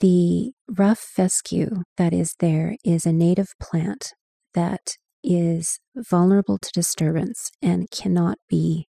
The 0.00 0.52
rough 0.68 0.98
fescue 0.98 1.82
that 1.96 2.12
is 2.12 2.34
there 2.38 2.76
is 2.84 3.06
a 3.06 3.12
native 3.12 3.54
plant 3.60 4.12
that 4.54 4.96
is 5.24 5.80
vulnerable 5.96 6.58
to 6.58 6.70
disturbance 6.72 7.50
and 7.60 7.90
cannot 7.90 8.38
be 8.48 8.86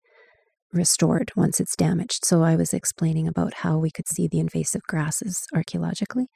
restored 0.74 1.32
once 1.36 1.60
it's 1.60 1.76
damaged. 1.76 2.26
So 2.26 2.44
I 2.44 2.56
was 2.56 2.74
explaining 2.74 3.28
about 3.28 3.54
how 3.56 3.78
we 3.78 3.92
could 3.92 4.08
see 4.08 4.28
the 4.28 4.40
invasive 4.40 4.82
grasses 4.88 5.46
archaeologically. 5.54 6.28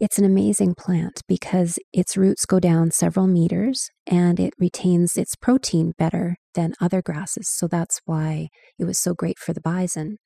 It's 0.00 0.18
an 0.18 0.24
amazing 0.24 0.74
plant 0.74 1.22
because 1.28 1.78
its 1.92 2.16
roots 2.16 2.46
go 2.46 2.60
down 2.60 2.90
several 2.90 3.26
meters 3.26 3.88
and 4.06 4.38
it 4.38 4.52
retains 4.58 5.16
its 5.16 5.36
protein 5.36 5.92
better 5.96 6.36
than 6.54 6.74
other 6.80 7.00
grasses. 7.00 7.48
So 7.48 7.68
that's 7.68 8.00
why 8.04 8.48
it 8.78 8.84
was 8.84 8.98
so 8.98 9.14
great 9.14 9.38
for 9.38 9.52
the 9.52 9.60
bison 9.60 10.18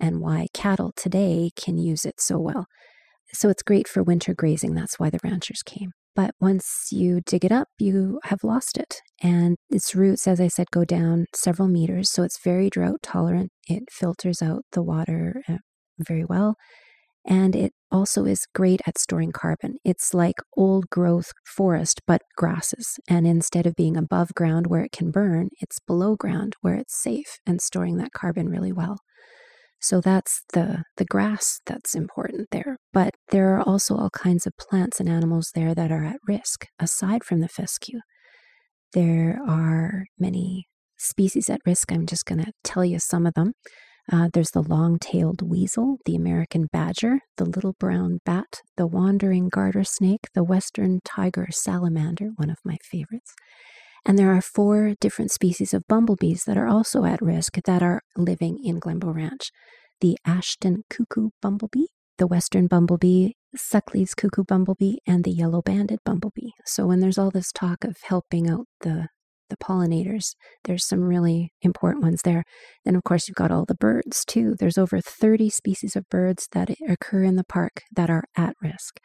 and 0.00 0.20
why 0.20 0.48
cattle 0.52 0.92
today 0.96 1.50
can 1.56 1.78
use 1.78 2.04
it 2.04 2.20
so 2.20 2.38
well. 2.38 2.66
So 3.34 3.48
it's 3.48 3.62
great 3.62 3.88
for 3.88 4.02
winter 4.02 4.34
grazing. 4.34 4.74
That's 4.74 4.98
why 4.98 5.10
the 5.10 5.18
ranchers 5.24 5.62
came. 5.62 5.92
But 6.14 6.34
once 6.40 6.88
you 6.90 7.22
dig 7.24 7.44
it 7.44 7.52
up, 7.52 7.68
you 7.78 8.20
have 8.24 8.44
lost 8.44 8.76
it. 8.76 9.00
And 9.22 9.56
its 9.70 9.94
roots, 9.94 10.28
as 10.28 10.40
I 10.40 10.48
said, 10.48 10.70
go 10.70 10.84
down 10.84 11.24
several 11.34 11.68
meters. 11.68 12.10
So 12.10 12.22
it's 12.22 12.42
very 12.42 12.68
drought 12.68 13.00
tolerant. 13.02 13.50
It 13.66 13.84
filters 13.90 14.42
out 14.42 14.64
the 14.72 14.82
water 14.82 15.42
uh, 15.48 15.58
very 15.98 16.24
well. 16.24 16.56
And 17.24 17.54
it 17.54 17.72
also 17.90 18.24
is 18.24 18.46
great 18.54 18.80
at 18.86 18.98
storing 18.98 19.32
carbon. 19.32 19.76
It's 19.84 20.12
like 20.12 20.36
old 20.56 20.90
growth 20.90 21.30
forest, 21.46 22.00
but 22.06 22.22
grasses. 22.36 22.98
And 23.08 23.26
instead 23.26 23.64
of 23.64 23.76
being 23.76 23.96
above 23.96 24.34
ground 24.34 24.66
where 24.66 24.82
it 24.82 24.92
can 24.92 25.10
burn, 25.10 25.50
it's 25.60 25.78
below 25.78 26.16
ground 26.16 26.56
where 26.62 26.74
it's 26.74 27.00
safe 27.00 27.38
and 27.46 27.62
storing 27.62 27.96
that 27.98 28.12
carbon 28.12 28.48
really 28.48 28.72
well. 28.72 28.98
So 29.82 30.00
that's 30.00 30.42
the, 30.52 30.84
the 30.96 31.04
grass 31.04 31.60
that's 31.66 31.94
important 31.94 32.48
there. 32.52 32.78
But 32.92 33.14
there 33.30 33.56
are 33.56 33.62
also 33.62 33.96
all 33.96 34.10
kinds 34.10 34.46
of 34.46 34.56
plants 34.56 35.00
and 35.00 35.08
animals 35.08 35.50
there 35.54 35.74
that 35.74 35.90
are 35.90 36.04
at 36.04 36.20
risk, 36.26 36.66
aside 36.78 37.24
from 37.24 37.40
the 37.40 37.48
fescue. 37.48 37.98
There 38.92 39.40
are 39.46 40.04
many 40.18 40.66
species 40.98 41.50
at 41.50 41.60
risk. 41.66 41.90
I'm 41.90 42.06
just 42.06 42.26
going 42.26 42.44
to 42.44 42.52
tell 42.62 42.84
you 42.84 43.00
some 43.00 43.26
of 43.26 43.34
them. 43.34 43.54
Uh, 44.10 44.28
there's 44.32 44.50
the 44.50 44.62
long 44.62 44.98
tailed 44.98 45.42
weasel, 45.42 45.98
the 46.06 46.16
American 46.16 46.66
badger, 46.72 47.20
the 47.36 47.44
little 47.44 47.74
brown 47.78 48.18
bat, 48.24 48.60
the 48.76 48.86
wandering 48.86 49.48
garter 49.48 49.84
snake, 49.84 50.28
the 50.34 50.44
western 50.44 51.00
tiger 51.04 51.48
salamander, 51.50 52.30
one 52.36 52.50
of 52.50 52.58
my 52.64 52.76
favorites. 52.82 53.34
And 54.04 54.18
there 54.18 54.32
are 54.32 54.42
four 54.42 54.94
different 55.00 55.30
species 55.30 55.72
of 55.72 55.86
bumblebees 55.88 56.44
that 56.44 56.56
are 56.56 56.66
also 56.66 57.04
at 57.04 57.22
risk 57.22 57.58
that 57.64 57.82
are 57.82 58.02
living 58.16 58.58
in 58.64 58.80
Glenbow 58.80 59.14
Ranch 59.14 59.50
the 60.02 60.18
Ashton 60.26 60.82
cuckoo 60.90 61.30
bumblebee, 61.40 61.86
the 62.18 62.26
western 62.26 62.66
bumblebee, 62.66 63.30
Suckley's 63.56 64.14
cuckoo 64.14 64.42
bumblebee, 64.42 64.96
and 65.06 65.22
the 65.22 65.30
yellow 65.30 65.62
banded 65.62 66.00
bumblebee. 66.04 66.50
So 66.66 66.86
when 66.86 66.98
there's 66.98 67.18
all 67.18 67.30
this 67.30 67.52
talk 67.52 67.84
of 67.84 67.96
helping 68.02 68.50
out 68.50 68.66
the 68.80 69.08
the 69.48 69.56
pollinators, 69.58 70.34
there's 70.64 70.88
some 70.88 71.02
really 71.02 71.52
important 71.60 72.02
ones 72.02 72.22
there. 72.24 72.42
Then, 72.86 72.96
of 72.96 73.04
course, 73.04 73.28
you've 73.28 73.36
got 73.36 73.50
all 73.50 73.66
the 73.66 73.74
birds 73.74 74.24
too. 74.24 74.54
There's 74.58 74.78
over 74.78 74.98
30 74.98 75.50
species 75.50 75.94
of 75.94 76.08
birds 76.08 76.48
that 76.52 76.70
occur 76.88 77.22
in 77.22 77.36
the 77.36 77.44
park 77.44 77.82
that 77.94 78.08
are 78.08 78.24
at 78.34 78.56
risk. 78.62 78.98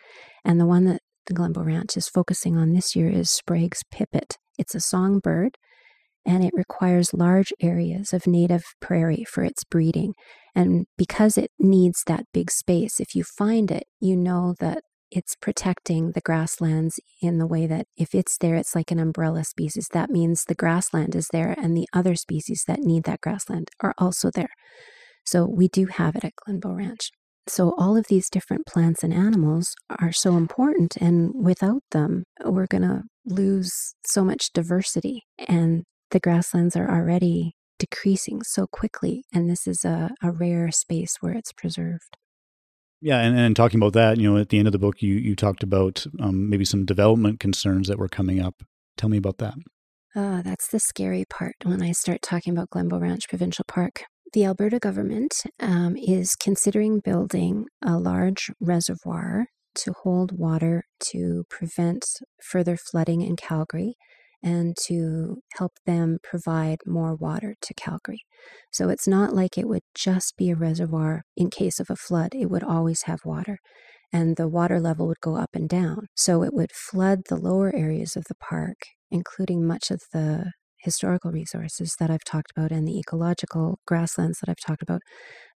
And 0.45 0.57
the 0.57 0.65
one 0.65 0.85
that 0.85 1.01
the 1.25 1.33
Glenbow 1.33 1.65
Ranch 1.65 1.97
is 1.97 2.07
focusing 2.07 2.57
on 2.57 2.71
this 2.71 2.95
year 2.95 3.09
is 3.09 3.29
Sprague's 3.29 3.83
pipit. 3.91 4.37
It's 4.57 4.75
a 4.75 4.79
songbird 4.79 5.57
and 6.25 6.43
it 6.43 6.53
requires 6.53 7.13
large 7.13 7.53
areas 7.61 8.11
of 8.11 8.27
native 8.27 8.63
prairie 8.81 9.23
for 9.23 9.43
its 9.43 9.63
breeding. 9.63 10.13
And 10.53 10.85
because 10.97 11.37
it 11.37 11.51
needs 11.57 12.03
that 12.05 12.25
big 12.33 12.51
space, 12.51 12.99
if 12.99 13.15
you 13.15 13.23
find 13.23 13.71
it, 13.71 13.85
you 14.01 14.17
know 14.17 14.53
that 14.59 14.83
it's 15.09 15.35
protecting 15.35 16.11
the 16.11 16.21
grasslands 16.21 16.99
in 17.21 17.37
the 17.37 17.47
way 17.47 17.65
that 17.65 17.85
if 17.95 18.13
it's 18.13 18.37
there, 18.37 18.55
it's 18.55 18.75
like 18.75 18.91
an 18.91 18.99
umbrella 18.99 19.45
species. 19.45 19.87
That 19.93 20.09
means 20.09 20.43
the 20.43 20.55
grassland 20.55 21.15
is 21.15 21.29
there 21.31 21.55
and 21.57 21.77
the 21.77 21.87
other 21.93 22.15
species 22.15 22.65
that 22.67 22.79
need 22.79 23.03
that 23.03 23.21
grassland 23.21 23.69
are 23.81 23.93
also 23.97 24.29
there. 24.29 24.49
So 25.25 25.45
we 25.45 25.69
do 25.69 25.85
have 25.85 26.17
it 26.17 26.25
at 26.25 26.33
Glenbow 26.35 26.75
Ranch. 26.75 27.11
So, 27.49 27.73
all 27.77 27.95
of 27.95 28.07
these 28.09 28.29
different 28.29 28.65
plants 28.65 29.03
and 29.03 29.13
animals 29.13 29.73
are 30.01 30.11
so 30.11 30.35
important, 30.35 30.97
and 30.97 31.31
without 31.33 31.81
them, 31.91 32.25
we're 32.43 32.67
going 32.67 32.83
to 32.83 33.03
lose 33.27 33.93
so 34.05 34.23
much 34.23 34.51
diversity 34.53 35.23
and 35.47 35.83
the 36.11 36.19
grasslands 36.19 36.75
are 36.75 36.89
already 36.89 37.53
decreasing 37.79 38.41
so 38.43 38.65
quickly. 38.67 39.23
And 39.33 39.49
this 39.49 39.67
is 39.67 39.85
a, 39.85 40.11
a 40.23 40.31
rare 40.31 40.71
space 40.71 41.17
where 41.19 41.33
it's 41.33 41.53
preserved. 41.53 42.17
Yeah, 42.99 43.19
and, 43.19 43.37
and 43.37 43.55
talking 43.55 43.79
about 43.79 43.93
that, 43.93 44.17
you 44.17 44.31
know, 44.31 44.39
at 44.39 44.49
the 44.49 44.57
end 44.57 44.67
of 44.67 44.71
the 44.71 44.79
book, 44.79 45.01
you 45.03 45.13
you 45.13 45.35
talked 45.35 45.61
about 45.61 46.05
um, 46.19 46.49
maybe 46.49 46.65
some 46.65 46.83
development 46.83 47.39
concerns 47.39 47.87
that 47.87 47.99
were 47.99 48.07
coming 48.07 48.41
up. 48.41 48.63
Tell 48.97 49.09
me 49.09 49.17
about 49.17 49.37
that. 49.37 49.53
Uh, 50.15 50.41
that's 50.41 50.69
the 50.69 50.79
scary 50.79 51.23
part 51.29 51.53
when 51.63 51.83
I 51.83 51.91
start 51.91 52.23
talking 52.23 52.53
about 52.53 52.71
Glenbow 52.71 52.99
Ranch 52.99 53.29
Provincial 53.29 53.65
Park. 53.67 54.03
The 54.33 54.45
Alberta 54.45 54.79
government 54.79 55.43
um, 55.59 55.95
is 55.95 56.35
considering 56.35 56.99
building 56.99 57.65
a 57.83 57.99
large 57.99 58.49
reservoir 58.59 59.45
to 59.77 59.93
hold 60.03 60.37
water 60.37 60.83
to 61.11 61.45
prevent 61.49 62.05
further 62.43 62.77
flooding 62.77 63.21
in 63.21 63.35
Calgary 63.35 63.95
and 64.43 64.75
to 64.85 65.37
help 65.57 65.73
them 65.85 66.19
provide 66.23 66.77
more 66.85 67.15
water 67.15 67.55
to 67.61 67.73
Calgary. 67.73 68.21
So 68.71 68.89
it's 68.89 69.07
not 69.07 69.33
like 69.33 69.57
it 69.57 69.67
would 69.67 69.81
just 69.95 70.37
be 70.37 70.51
a 70.51 70.55
reservoir 70.55 71.23
in 71.35 71.49
case 71.49 71.79
of 71.79 71.89
a 71.89 71.95
flood, 71.95 72.33
it 72.35 72.49
would 72.49 72.63
always 72.63 73.03
have 73.03 73.19
water. 73.25 73.57
And 74.13 74.37
the 74.37 74.47
water 74.47 74.79
level 74.79 75.07
would 75.07 75.19
go 75.21 75.35
up 75.35 75.49
and 75.53 75.67
down. 75.67 76.07
So 76.15 76.43
it 76.43 76.53
would 76.53 76.71
flood 76.71 77.23
the 77.27 77.35
lower 77.35 77.75
areas 77.75 78.15
of 78.15 78.23
the 78.29 78.35
park, 78.35 78.77
including 79.11 79.65
much 79.65 79.91
of 79.91 80.01
the 80.13 80.51
historical 80.87 81.31
resources 81.31 81.97
that 81.99 82.09
I've 82.09 82.23
talked 82.23 82.51
about 82.55 82.71
and 82.71 82.87
the 82.87 82.97
ecological 82.97 83.77
grasslands 83.85 84.39
that 84.39 84.47
I've 84.47 84.65
talked 84.65 84.81
about, 84.81 85.01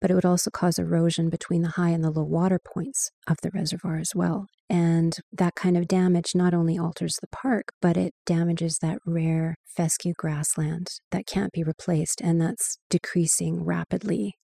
but 0.00 0.10
it 0.10 0.14
would 0.14 0.24
also 0.24 0.50
cause 0.50 0.76
erosion 0.76 1.30
between 1.30 1.62
the 1.62 1.68
high 1.68 1.90
and 1.90 2.02
the 2.02 2.10
low 2.10 2.24
water 2.24 2.58
points 2.58 3.12
of 3.28 3.36
the 3.40 3.52
reservoir 3.54 3.98
as 3.98 4.10
well. 4.12 4.46
And 4.68 5.16
that 5.32 5.54
kind 5.54 5.76
of 5.76 5.86
damage 5.86 6.34
not 6.34 6.52
only 6.52 6.76
alters 6.76 7.16
the 7.20 7.28
park, 7.28 7.66
but 7.80 7.96
it 7.96 8.12
damages 8.26 8.78
that 8.82 8.98
rare 9.06 9.54
fescue 9.76 10.14
grassland 10.18 10.88
that 11.12 11.28
can't 11.28 11.52
be 11.52 11.62
replaced 11.62 12.20
and 12.20 12.40
that's 12.40 12.76
decreasing 12.88 13.64
rapidly. 13.64 14.34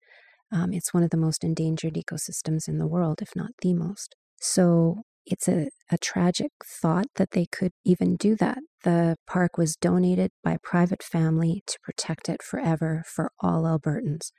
Um, 0.53 0.72
it's 0.72 0.95
one 0.95 1.03
of 1.03 1.11
the 1.11 1.16
most 1.16 1.43
endangered 1.43 1.95
ecosystems 1.95 2.68
in 2.68 2.78
the 2.78 2.87
world, 2.87 3.20
if 3.20 3.34
not 3.34 3.51
the 3.62 3.74
most. 3.74 4.14
So 4.41 5.03
it's 5.26 5.49
a, 5.49 5.68
a 5.91 5.99
tragic 5.99 6.53
thought 6.64 7.07
that 7.16 7.32
they 7.32 7.47
could 7.47 7.72
even 7.84 8.14
do 8.14 8.37
that. 8.37 8.59
The 8.87 9.16
park 9.26 9.59
was 9.59 9.74
donated 9.74 10.30
by 10.45 10.53
a 10.53 10.61
private 10.62 11.03
family 11.03 11.64
to 11.66 11.76
protect 11.82 12.28
it 12.28 12.41
forever 12.41 13.03
for 13.05 13.32
all 13.41 13.64
Albertans. 13.64 14.30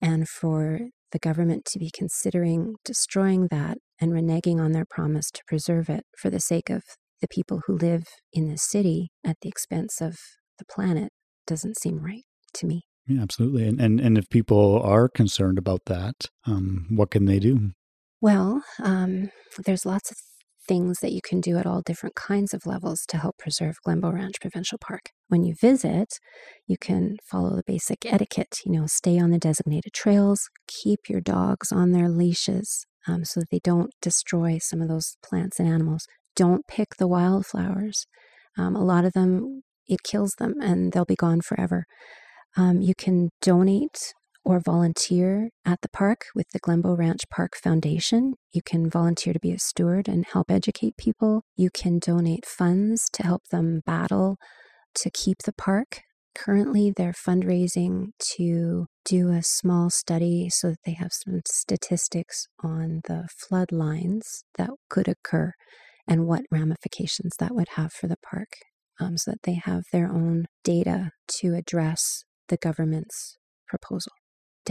And 0.00 0.28
for 0.28 0.78
the 1.10 1.18
government 1.18 1.64
to 1.72 1.78
be 1.80 1.90
considering 1.92 2.76
destroying 2.84 3.48
that 3.50 3.78
and 4.00 4.12
reneging 4.12 4.60
on 4.60 4.70
their 4.70 4.84
promise 4.88 5.28
to 5.32 5.42
preserve 5.44 5.90
it 5.90 6.04
for 6.16 6.30
the 6.30 6.38
sake 6.38 6.70
of 6.70 6.84
the 7.20 7.26
people 7.26 7.62
who 7.66 7.76
live 7.76 8.04
in 8.32 8.48
the 8.48 8.58
city 8.58 9.08
at 9.26 9.38
the 9.42 9.48
expense 9.48 10.00
of 10.00 10.16
the 10.60 10.64
planet 10.70 11.10
doesn't 11.48 11.76
seem 11.80 11.98
right 11.98 12.22
to 12.54 12.68
me. 12.68 12.82
Yeah, 13.08 13.22
absolutely. 13.22 13.66
And 13.66 13.80
and, 13.80 13.98
and 13.98 14.16
if 14.16 14.28
people 14.30 14.80
are 14.84 15.08
concerned 15.08 15.58
about 15.58 15.86
that, 15.86 16.26
um, 16.46 16.86
what 16.90 17.10
can 17.10 17.24
they 17.24 17.40
do? 17.40 17.72
Well, 18.20 18.62
um, 18.80 19.30
there's 19.64 19.84
lots 19.84 20.12
of 20.12 20.16
things 20.66 20.98
that 21.00 21.12
you 21.12 21.20
can 21.22 21.40
do 21.40 21.56
at 21.56 21.66
all 21.66 21.82
different 21.82 22.14
kinds 22.14 22.54
of 22.54 22.66
levels 22.66 23.04
to 23.08 23.18
help 23.18 23.38
preserve 23.38 23.76
Glenbow 23.86 24.12
Ranch 24.12 24.40
Provincial 24.40 24.78
Park. 24.78 25.10
When 25.28 25.42
you 25.42 25.54
visit, 25.54 26.18
you 26.66 26.76
can 26.78 27.16
follow 27.24 27.56
the 27.56 27.62
basic 27.66 28.04
etiquette, 28.04 28.58
you 28.64 28.72
know, 28.72 28.86
stay 28.86 29.18
on 29.18 29.30
the 29.30 29.38
designated 29.38 29.92
trails, 29.92 30.48
keep 30.66 31.08
your 31.08 31.20
dogs 31.20 31.72
on 31.72 31.92
their 31.92 32.08
leashes 32.08 32.86
um, 33.06 33.24
so 33.24 33.40
that 33.40 33.50
they 33.50 33.60
don't 33.62 33.90
destroy 34.00 34.58
some 34.60 34.80
of 34.80 34.88
those 34.88 35.16
plants 35.24 35.58
and 35.58 35.68
animals. 35.68 36.06
Don't 36.36 36.66
pick 36.66 36.96
the 36.98 37.08
wildflowers. 37.08 38.06
Um, 38.58 38.76
a 38.76 38.84
lot 38.84 39.04
of 39.04 39.12
them, 39.12 39.62
it 39.86 40.02
kills 40.02 40.34
them 40.38 40.54
and 40.60 40.92
they'll 40.92 41.04
be 41.04 41.16
gone 41.16 41.40
forever. 41.40 41.84
Um, 42.56 42.80
you 42.80 42.94
can 42.94 43.30
donate 43.40 44.12
or 44.44 44.60
volunteer 44.60 45.50
at 45.64 45.80
the 45.82 45.88
park 45.88 46.26
with 46.34 46.48
the 46.52 46.60
Glenbow 46.60 46.96
Ranch 46.96 47.22
Park 47.30 47.56
Foundation. 47.56 48.34
You 48.52 48.62
can 48.62 48.88
volunteer 48.88 49.32
to 49.32 49.40
be 49.40 49.52
a 49.52 49.58
steward 49.58 50.08
and 50.08 50.24
help 50.26 50.50
educate 50.50 50.96
people. 50.96 51.42
You 51.56 51.70
can 51.70 51.98
donate 51.98 52.46
funds 52.46 53.08
to 53.12 53.22
help 53.22 53.42
them 53.50 53.82
battle 53.84 54.36
to 54.96 55.10
keep 55.10 55.38
the 55.44 55.52
park. 55.52 56.00
Currently, 56.34 56.92
they're 56.96 57.12
fundraising 57.12 58.08
to 58.36 58.86
do 59.04 59.30
a 59.30 59.42
small 59.42 59.90
study 59.90 60.48
so 60.48 60.70
that 60.70 60.78
they 60.84 60.92
have 60.92 61.12
some 61.12 61.40
statistics 61.46 62.46
on 62.62 63.00
the 63.04 63.28
flood 63.36 63.72
lines 63.72 64.44
that 64.56 64.70
could 64.88 65.08
occur 65.08 65.52
and 66.06 66.26
what 66.26 66.42
ramifications 66.50 67.34
that 67.38 67.54
would 67.54 67.68
have 67.74 67.92
for 67.92 68.06
the 68.06 68.16
park 68.22 68.48
um, 69.00 69.16
so 69.16 69.32
that 69.32 69.42
they 69.42 69.54
have 69.54 69.84
their 69.92 70.06
own 70.06 70.46
data 70.62 71.10
to 71.28 71.54
address 71.54 72.24
the 72.48 72.56
government's 72.56 73.36
proposal 73.66 74.12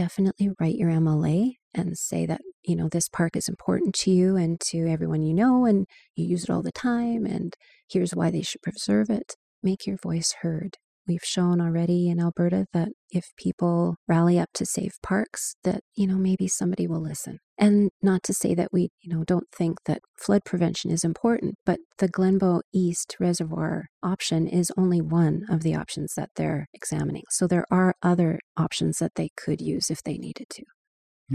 definitely 0.00 0.48
write 0.58 0.76
your 0.76 0.88
MLA 0.88 1.56
and 1.74 1.98
say 1.98 2.24
that, 2.24 2.40
you 2.62 2.74
know, 2.74 2.88
this 2.88 3.06
park 3.06 3.36
is 3.36 3.50
important 3.50 3.94
to 3.94 4.10
you 4.10 4.34
and 4.34 4.58
to 4.58 4.88
everyone 4.88 5.20
you 5.20 5.34
know, 5.34 5.66
and 5.66 5.86
you 6.16 6.24
use 6.24 6.44
it 6.44 6.48
all 6.48 6.62
the 6.62 6.72
time, 6.72 7.26
and 7.26 7.54
here's 7.86 8.12
why 8.14 8.30
they 8.30 8.40
should 8.40 8.62
preserve 8.62 9.10
it. 9.10 9.34
Make 9.62 9.86
your 9.86 9.98
voice 10.02 10.36
heard. 10.40 10.78
We've 11.10 11.18
shown 11.24 11.60
already 11.60 12.08
in 12.08 12.20
Alberta 12.20 12.66
that 12.72 12.90
if 13.10 13.32
people 13.36 13.96
rally 14.06 14.38
up 14.38 14.50
to 14.54 14.64
save 14.64 14.92
parks, 15.02 15.56
that, 15.64 15.80
you 15.96 16.06
know, 16.06 16.14
maybe 16.14 16.46
somebody 16.46 16.86
will 16.86 17.02
listen. 17.02 17.38
And 17.58 17.90
not 18.00 18.22
to 18.22 18.32
say 18.32 18.54
that 18.54 18.68
we, 18.72 18.90
you 19.00 19.12
know, 19.12 19.24
don't 19.24 19.48
think 19.52 19.78
that 19.86 20.02
flood 20.16 20.42
prevention 20.44 20.92
is 20.92 21.02
important, 21.02 21.56
but 21.66 21.80
the 21.98 22.08
Glenbow 22.08 22.60
East 22.72 23.16
Reservoir 23.18 23.86
option 24.04 24.46
is 24.46 24.70
only 24.78 25.00
one 25.00 25.42
of 25.50 25.64
the 25.64 25.74
options 25.74 26.14
that 26.16 26.28
they're 26.36 26.68
examining. 26.72 27.24
So 27.30 27.48
there 27.48 27.64
are 27.72 27.96
other 28.04 28.38
options 28.56 28.98
that 28.98 29.16
they 29.16 29.30
could 29.36 29.60
use 29.60 29.90
if 29.90 30.04
they 30.04 30.16
needed 30.16 30.46
to. 30.50 30.62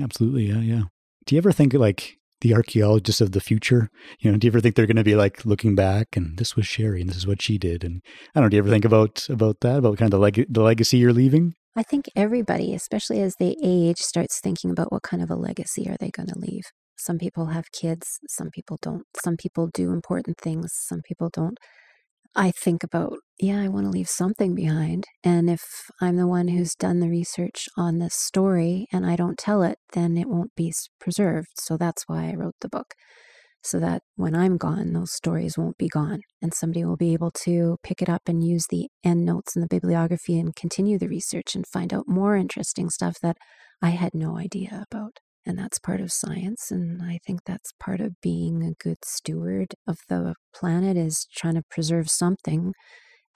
Absolutely. 0.02 0.46
Yeah. 0.46 0.62
Yeah. 0.62 0.84
Do 1.26 1.36
you 1.36 1.40
ever 1.40 1.52
think 1.52 1.74
like 1.74 2.18
the 2.46 2.54
archaeologists 2.54 3.22
of 3.22 3.32
the 3.32 3.42
future? 3.42 3.90
You 4.20 4.32
know, 4.32 4.38
do 4.38 4.46
you 4.46 4.52
ever 4.52 4.62
think 4.62 4.76
they're 4.76 4.86
going 4.86 4.98
to 4.98 5.04
be 5.04 5.16
like 5.16 5.46
looking 5.46 5.74
back 5.74 6.16
and 6.16 6.38
this 6.38 6.56
was 6.56 6.68
Shari 6.68 7.02
and 7.02 7.10
this 7.10 7.18
is 7.18 7.26
what 7.26 7.42
she 7.42 7.58
did? 7.58 7.84
And 7.84 8.04
I 8.36 8.40
don't 8.40 8.52
do 8.52 8.58
you 8.58 8.62
ever 8.62 8.70
think 8.70 8.86
about 8.86 9.28
about 9.30 9.62
that, 9.62 9.80
about 9.80 9.98
kind 9.98 10.14
of 10.14 10.20
the, 10.20 10.24
leg- 10.24 10.46
the 10.48 10.62
legacy 10.62 10.98
you're 10.98 11.12
leaving? 11.12 11.56
I 11.76 11.82
think 11.82 12.06
everybody, 12.16 12.76
especially 12.76 13.20
as 13.22 13.36
they 13.40 13.56
age, 13.64 13.98
starts 13.98 14.40
thinking 14.40 14.70
about 14.70 14.92
what 14.92 15.02
kind 15.02 15.24
of 15.24 15.32
a 15.32 15.36
legacy 15.36 15.90
are 15.90 15.98
they 16.00 16.12
going 16.12 16.30
to 16.30 16.38
leave. 16.38 16.66
Some 16.98 17.18
people 17.18 17.48
have 17.48 17.72
kids, 17.72 18.20
some 18.30 18.52
people 18.52 18.78
don't. 18.80 19.04
Some 19.24 19.38
people 19.38 19.68
do 19.74 19.92
important 19.92 20.38
things, 20.38 20.70
some 20.72 21.02
people 21.02 21.30
don't. 21.34 21.58
I 22.36 22.52
think 22.52 22.84
about, 22.84 23.18
yeah, 23.40 23.62
I 23.62 23.70
want 23.70 23.86
to 23.86 23.92
leave 23.92 24.10
something 24.10 24.56
behind. 24.56 25.06
And 25.24 25.50
if 25.50 25.64
I'm 26.02 26.18
the 26.18 26.28
one 26.28 26.50
who's 26.50 26.76
done 26.76 27.00
the 27.00 27.10
research 27.10 27.68
on 27.78 28.00
this 28.00 28.16
story 28.16 28.88
and 28.92 29.06
I 29.06 29.16
don't 29.16 29.38
tell 29.38 29.64
it, 29.64 29.80
then 29.94 30.18
it 30.18 30.28
won't 30.28 30.54
be 30.56 30.74
preserved. 31.00 31.50
So 31.56 31.78
that's 31.78 32.04
why 32.08 32.30
I 32.30 32.36
wrote 32.36 32.56
the 32.62 32.70
book, 32.70 32.94
so 33.64 33.80
that 33.80 34.04
when 34.16 34.36
I'm 34.36 34.58
gone, 34.58 34.94
those 34.94 35.14
stories 35.14 35.58
won't 35.58 35.78
be 35.78 35.88
gone. 35.90 36.22
And 36.42 36.54
somebody 36.54 36.84
will 36.86 36.98
be 36.98 37.14
able 37.14 37.32
to 37.46 37.78
pick 37.84 38.02
it 38.02 38.10
up 38.10 38.24
and 38.28 38.44
use 38.44 38.68
the 38.70 38.90
end 39.04 39.26
notes 39.26 39.56
in 39.56 39.62
the 39.62 39.68
bibliography 39.68 40.38
and 40.40 40.56
continue 40.56 40.98
the 41.00 41.10
research 41.10 41.56
and 41.56 41.66
find 41.68 41.94
out 41.94 42.08
more 42.08 42.36
interesting 42.36 42.90
stuff 42.90 43.18
that 43.22 43.38
I 43.82 43.90
had 43.92 44.14
no 44.14 44.38
idea 44.38 44.86
about. 44.92 45.20
And 45.46 45.58
that's 45.60 45.78
part 45.78 46.02
of 46.02 46.12
science. 46.12 46.72
And 46.72 47.02
I 47.04 47.20
think 47.26 47.42
that's 47.46 47.72
part 47.80 48.02
of 48.02 48.20
being 48.22 48.64
a 48.64 48.84
good 48.84 48.98
steward 49.04 49.76
of 49.88 50.00
the 50.10 50.34
planet 50.54 50.98
is 50.98 51.28
trying 51.36 51.56
to 51.56 51.64
preserve 51.70 52.10
something 52.10 52.74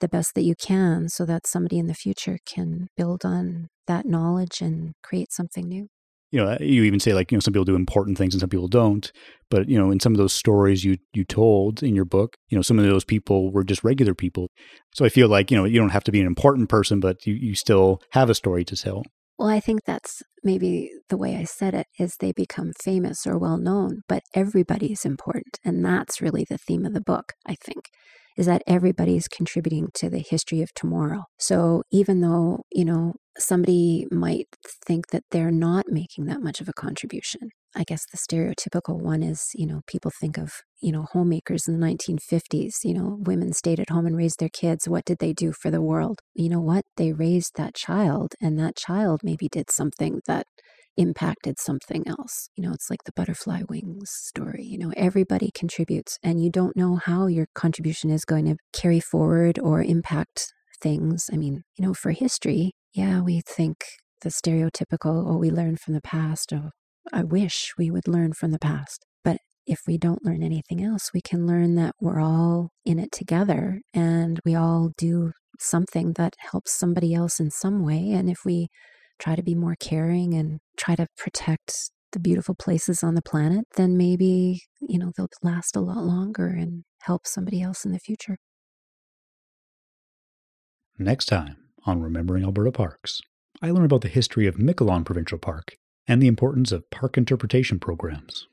the 0.00 0.08
best 0.08 0.34
that 0.34 0.42
you 0.42 0.54
can 0.56 1.08
so 1.08 1.24
that 1.26 1.46
somebody 1.46 1.78
in 1.78 1.86
the 1.86 1.94
future 1.94 2.38
can 2.46 2.88
build 2.96 3.24
on 3.24 3.68
that 3.86 4.06
knowledge 4.06 4.60
and 4.60 4.92
create 5.02 5.32
something 5.32 5.68
new. 5.68 5.86
You 6.32 6.44
know, 6.44 6.50
uh, 6.52 6.58
you 6.60 6.84
even 6.84 7.00
say 7.00 7.12
like, 7.12 7.32
you 7.32 7.36
know, 7.36 7.40
some 7.40 7.52
people 7.52 7.64
do 7.64 7.74
important 7.74 8.16
things 8.16 8.34
and 8.34 8.40
some 8.40 8.50
people 8.50 8.68
don't. 8.68 9.10
But, 9.50 9.68
you 9.68 9.76
know, 9.76 9.90
in 9.90 9.98
some 9.98 10.12
of 10.12 10.18
those 10.18 10.32
stories 10.32 10.84
you 10.84 10.96
you 11.12 11.24
told 11.24 11.82
in 11.82 11.94
your 11.94 12.04
book, 12.04 12.36
you 12.48 12.56
know, 12.56 12.62
some 12.62 12.78
of 12.78 12.84
those 12.84 13.04
people 13.04 13.52
were 13.52 13.64
just 13.64 13.82
regular 13.82 14.14
people. 14.14 14.48
So 14.94 15.04
I 15.04 15.08
feel 15.08 15.28
like, 15.28 15.50
you 15.50 15.56
know, 15.56 15.64
you 15.64 15.78
don't 15.78 15.90
have 15.90 16.04
to 16.04 16.12
be 16.12 16.20
an 16.20 16.26
important 16.26 16.68
person, 16.68 17.00
but 17.00 17.26
you, 17.26 17.34
you 17.34 17.54
still 17.54 18.00
have 18.12 18.30
a 18.30 18.34
story 18.34 18.64
to 18.64 18.76
tell. 18.76 19.02
Well, 19.40 19.48
I 19.48 19.58
think 19.58 19.84
that's 19.86 20.22
maybe 20.44 20.90
the 21.08 21.16
way 21.16 21.34
I 21.34 21.44
said 21.44 21.72
it 21.72 21.86
is 21.98 22.16
they 22.16 22.30
become 22.30 22.74
famous 22.78 23.26
or 23.26 23.38
well 23.38 23.56
known, 23.56 24.02
but 24.06 24.22
everybody 24.34 24.92
is 24.92 25.06
important. 25.06 25.58
And 25.64 25.82
that's 25.82 26.20
really 26.20 26.44
the 26.44 26.58
theme 26.58 26.84
of 26.84 26.92
the 26.92 27.00
book, 27.00 27.32
I 27.46 27.54
think, 27.54 27.86
is 28.36 28.44
that 28.44 28.62
everybody 28.66 29.16
is 29.16 29.28
contributing 29.28 29.88
to 29.94 30.10
the 30.10 30.18
history 30.18 30.60
of 30.60 30.74
tomorrow. 30.74 31.24
So 31.38 31.84
even 31.90 32.20
though, 32.20 32.64
you 32.70 32.84
know, 32.84 33.14
somebody 33.38 34.06
might 34.10 34.48
think 34.86 35.06
that 35.08 35.24
they're 35.30 35.50
not 35.50 35.86
making 35.88 36.26
that 36.26 36.42
much 36.42 36.60
of 36.60 36.68
a 36.68 36.74
contribution, 36.74 37.48
I 37.74 37.84
guess 37.84 38.04
the 38.10 38.18
stereotypical 38.18 39.00
one 39.00 39.22
is, 39.22 39.50
you 39.54 39.66
know, 39.66 39.82
people 39.86 40.10
think 40.10 40.38
of, 40.38 40.52
you 40.80 40.90
know, 40.90 41.06
homemakers 41.12 41.68
in 41.68 41.78
the 41.78 41.86
1950s, 41.86 42.84
you 42.84 42.94
know, 42.94 43.18
women 43.20 43.52
stayed 43.52 43.78
at 43.78 43.90
home 43.90 44.06
and 44.06 44.16
raised 44.16 44.40
their 44.40 44.48
kids. 44.48 44.88
What 44.88 45.04
did 45.04 45.18
they 45.18 45.32
do 45.32 45.52
for 45.52 45.70
the 45.70 45.80
world? 45.80 46.20
You 46.34 46.48
know 46.48 46.60
what? 46.60 46.84
They 46.96 47.12
raised 47.12 47.52
that 47.56 47.74
child, 47.74 48.34
and 48.40 48.58
that 48.58 48.76
child 48.76 49.20
maybe 49.22 49.48
did 49.48 49.70
something 49.70 50.20
that 50.26 50.46
impacted 50.96 51.58
something 51.60 52.06
else. 52.08 52.48
You 52.56 52.64
know, 52.64 52.72
it's 52.72 52.90
like 52.90 53.04
the 53.04 53.12
butterfly 53.14 53.62
wings 53.68 54.10
story. 54.10 54.64
You 54.64 54.78
know, 54.78 54.92
everybody 54.96 55.50
contributes, 55.54 56.18
and 56.22 56.42
you 56.42 56.50
don't 56.50 56.76
know 56.76 56.96
how 56.96 57.26
your 57.26 57.46
contribution 57.54 58.10
is 58.10 58.24
going 58.24 58.46
to 58.46 58.56
carry 58.72 59.00
forward 59.00 59.58
or 59.58 59.82
impact 59.82 60.52
things. 60.80 61.30
I 61.32 61.36
mean, 61.36 61.62
you 61.76 61.86
know, 61.86 61.94
for 61.94 62.10
history, 62.10 62.72
yeah, 62.92 63.20
we 63.20 63.42
think 63.42 63.84
the 64.22 64.30
stereotypical, 64.30 65.24
oh, 65.28 65.36
we 65.36 65.50
learn 65.50 65.76
from 65.76 65.94
the 65.94 66.00
past. 66.00 66.52
Oh, 66.52 66.70
I 67.12 67.24
wish 67.24 67.72
we 67.78 67.90
would 67.90 68.08
learn 68.08 68.32
from 68.32 68.50
the 68.50 68.58
past. 68.58 69.04
But 69.24 69.38
if 69.66 69.80
we 69.86 69.98
don't 69.98 70.24
learn 70.24 70.42
anything 70.42 70.82
else, 70.82 71.10
we 71.14 71.20
can 71.20 71.46
learn 71.46 71.74
that 71.76 71.94
we're 72.00 72.20
all 72.20 72.70
in 72.84 72.98
it 72.98 73.12
together 73.12 73.80
and 73.94 74.40
we 74.44 74.54
all 74.54 74.90
do 74.96 75.32
something 75.58 76.14
that 76.14 76.34
helps 76.50 76.72
somebody 76.72 77.14
else 77.14 77.38
in 77.38 77.50
some 77.50 77.84
way. 77.84 78.10
And 78.12 78.30
if 78.30 78.38
we 78.44 78.68
try 79.18 79.36
to 79.36 79.42
be 79.42 79.54
more 79.54 79.76
caring 79.78 80.34
and 80.34 80.60
try 80.76 80.96
to 80.96 81.06
protect 81.16 81.90
the 82.12 82.20
beautiful 82.20 82.54
places 82.54 83.02
on 83.02 83.14
the 83.14 83.22
planet, 83.22 83.66
then 83.76 83.96
maybe, 83.96 84.62
you 84.80 84.98
know, 84.98 85.12
they'll 85.16 85.28
last 85.42 85.76
a 85.76 85.80
lot 85.80 86.04
longer 86.04 86.48
and 86.48 86.84
help 87.02 87.26
somebody 87.26 87.62
else 87.62 87.84
in 87.84 87.92
the 87.92 87.98
future. 87.98 88.38
Next 90.98 91.26
time 91.26 91.56
on 91.86 92.02
Remembering 92.02 92.44
Alberta 92.44 92.72
Parks, 92.72 93.20
I 93.62 93.70
learn 93.70 93.84
about 93.84 94.00
the 94.00 94.08
history 94.08 94.46
of 94.46 94.56
Miquelon 94.56 95.04
Provincial 95.04 95.38
Park 95.38 95.76
and 96.10 96.20
the 96.20 96.26
importance 96.26 96.72
of 96.72 96.90
park 96.90 97.16
interpretation 97.16 97.78
programs. 97.78 98.48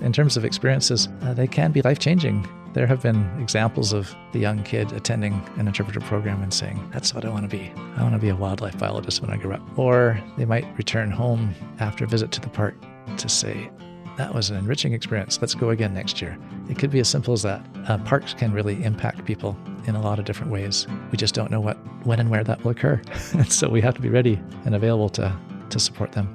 In 0.00 0.12
terms 0.12 0.36
of 0.36 0.44
experiences, 0.44 1.08
uh, 1.22 1.32
they 1.32 1.46
can 1.46 1.70
be 1.70 1.80
life 1.82 2.00
changing. 2.00 2.44
There 2.74 2.88
have 2.88 3.02
been 3.02 3.24
examples 3.40 3.92
of 3.92 4.12
the 4.32 4.40
young 4.40 4.64
kid 4.64 4.90
attending 4.92 5.40
an 5.56 5.68
interpreter 5.68 6.00
program 6.00 6.42
and 6.42 6.52
saying, 6.52 6.84
That's 6.92 7.14
what 7.14 7.24
I 7.24 7.28
want 7.28 7.48
to 7.48 7.56
be. 7.56 7.72
I 7.96 8.02
want 8.02 8.14
to 8.14 8.20
be 8.20 8.30
a 8.30 8.34
wildlife 8.34 8.76
biologist 8.78 9.22
when 9.22 9.30
I 9.30 9.36
grow 9.36 9.54
up. 9.54 9.78
Or 9.78 10.20
they 10.36 10.44
might 10.44 10.66
return 10.76 11.12
home 11.12 11.54
after 11.78 12.04
a 12.04 12.08
visit 12.08 12.32
to 12.32 12.40
the 12.40 12.48
park 12.48 12.74
to 13.16 13.28
say, 13.28 13.70
That 14.16 14.34
was 14.34 14.50
an 14.50 14.56
enriching 14.56 14.92
experience. 14.92 15.40
Let's 15.40 15.54
go 15.54 15.70
again 15.70 15.94
next 15.94 16.20
year. 16.20 16.36
It 16.68 16.78
could 16.78 16.90
be 16.90 16.98
as 16.98 17.08
simple 17.08 17.32
as 17.32 17.42
that. 17.42 17.64
Uh, 17.86 17.98
parks 17.98 18.34
can 18.34 18.52
really 18.52 18.82
impact 18.82 19.24
people 19.24 19.56
in 19.88 19.96
a 19.96 20.00
lot 20.00 20.18
of 20.18 20.24
different 20.24 20.52
ways. 20.52 20.86
We 21.10 21.16
just 21.16 21.34
don't 21.34 21.50
know 21.50 21.60
what, 21.60 21.76
when, 22.04 22.20
and 22.20 22.30
where 22.30 22.44
that 22.44 22.62
will 22.62 22.70
occur. 22.70 23.00
so 23.48 23.68
we 23.68 23.80
have 23.80 23.94
to 23.94 24.02
be 24.02 24.10
ready 24.10 24.38
and 24.64 24.74
available 24.74 25.08
to, 25.10 25.34
to 25.70 25.80
support 25.80 26.12
them. 26.12 26.34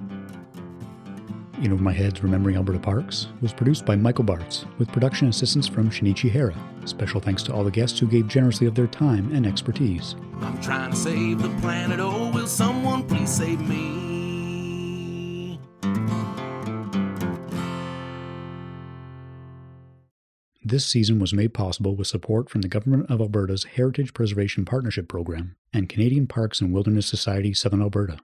You 1.61 1.69
know, 1.69 1.77
My 1.77 1.93
Head's 1.93 2.21
Remembering 2.21 2.57
Alberta 2.57 2.79
Parks 2.79 3.27
was 3.41 3.53
produced 3.53 3.85
by 3.85 3.95
Michael 3.95 4.25
Bartz, 4.25 4.65
with 4.79 4.89
production 4.89 5.29
assistance 5.29 5.67
from 5.67 5.89
Shinichi 5.89 6.29
Hara. 6.29 6.55
Special 6.83 7.21
thanks 7.21 7.41
to 7.43 7.53
all 7.53 7.63
the 7.63 7.71
guests 7.71 7.97
who 7.99 8.07
gave 8.07 8.27
generously 8.27 8.67
of 8.67 8.75
their 8.75 8.87
time 8.87 9.33
and 9.33 9.47
expertise. 9.47 10.15
I'm 10.41 10.59
trying 10.59 10.91
to 10.91 10.97
save 10.97 11.41
the 11.41 11.49
planet. 11.61 11.99
Oh, 12.01 12.31
will 12.33 12.47
someone 12.47 13.07
please 13.07 13.29
save 13.29 13.61
me? 13.61 14.02
This 20.65 20.85
season 20.85 21.19
was 21.19 21.33
made 21.33 21.53
possible 21.53 21.93
with 21.93 22.07
support 22.07 22.49
from 22.49 22.61
the 22.61 22.69
Government 22.69 23.11
of 23.11 23.19
Alberta's 23.19 23.65
Heritage 23.65 24.13
Preservation 24.13 24.63
Partnership 24.63 25.09
Program 25.09 25.57
and 25.73 25.89
Canadian 25.89 26.25
Parks 26.25 26.61
and 26.61 26.73
Wilderness 26.73 27.05
Society 27.05 27.53
Southern 27.53 27.81
Alberta. 27.81 28.17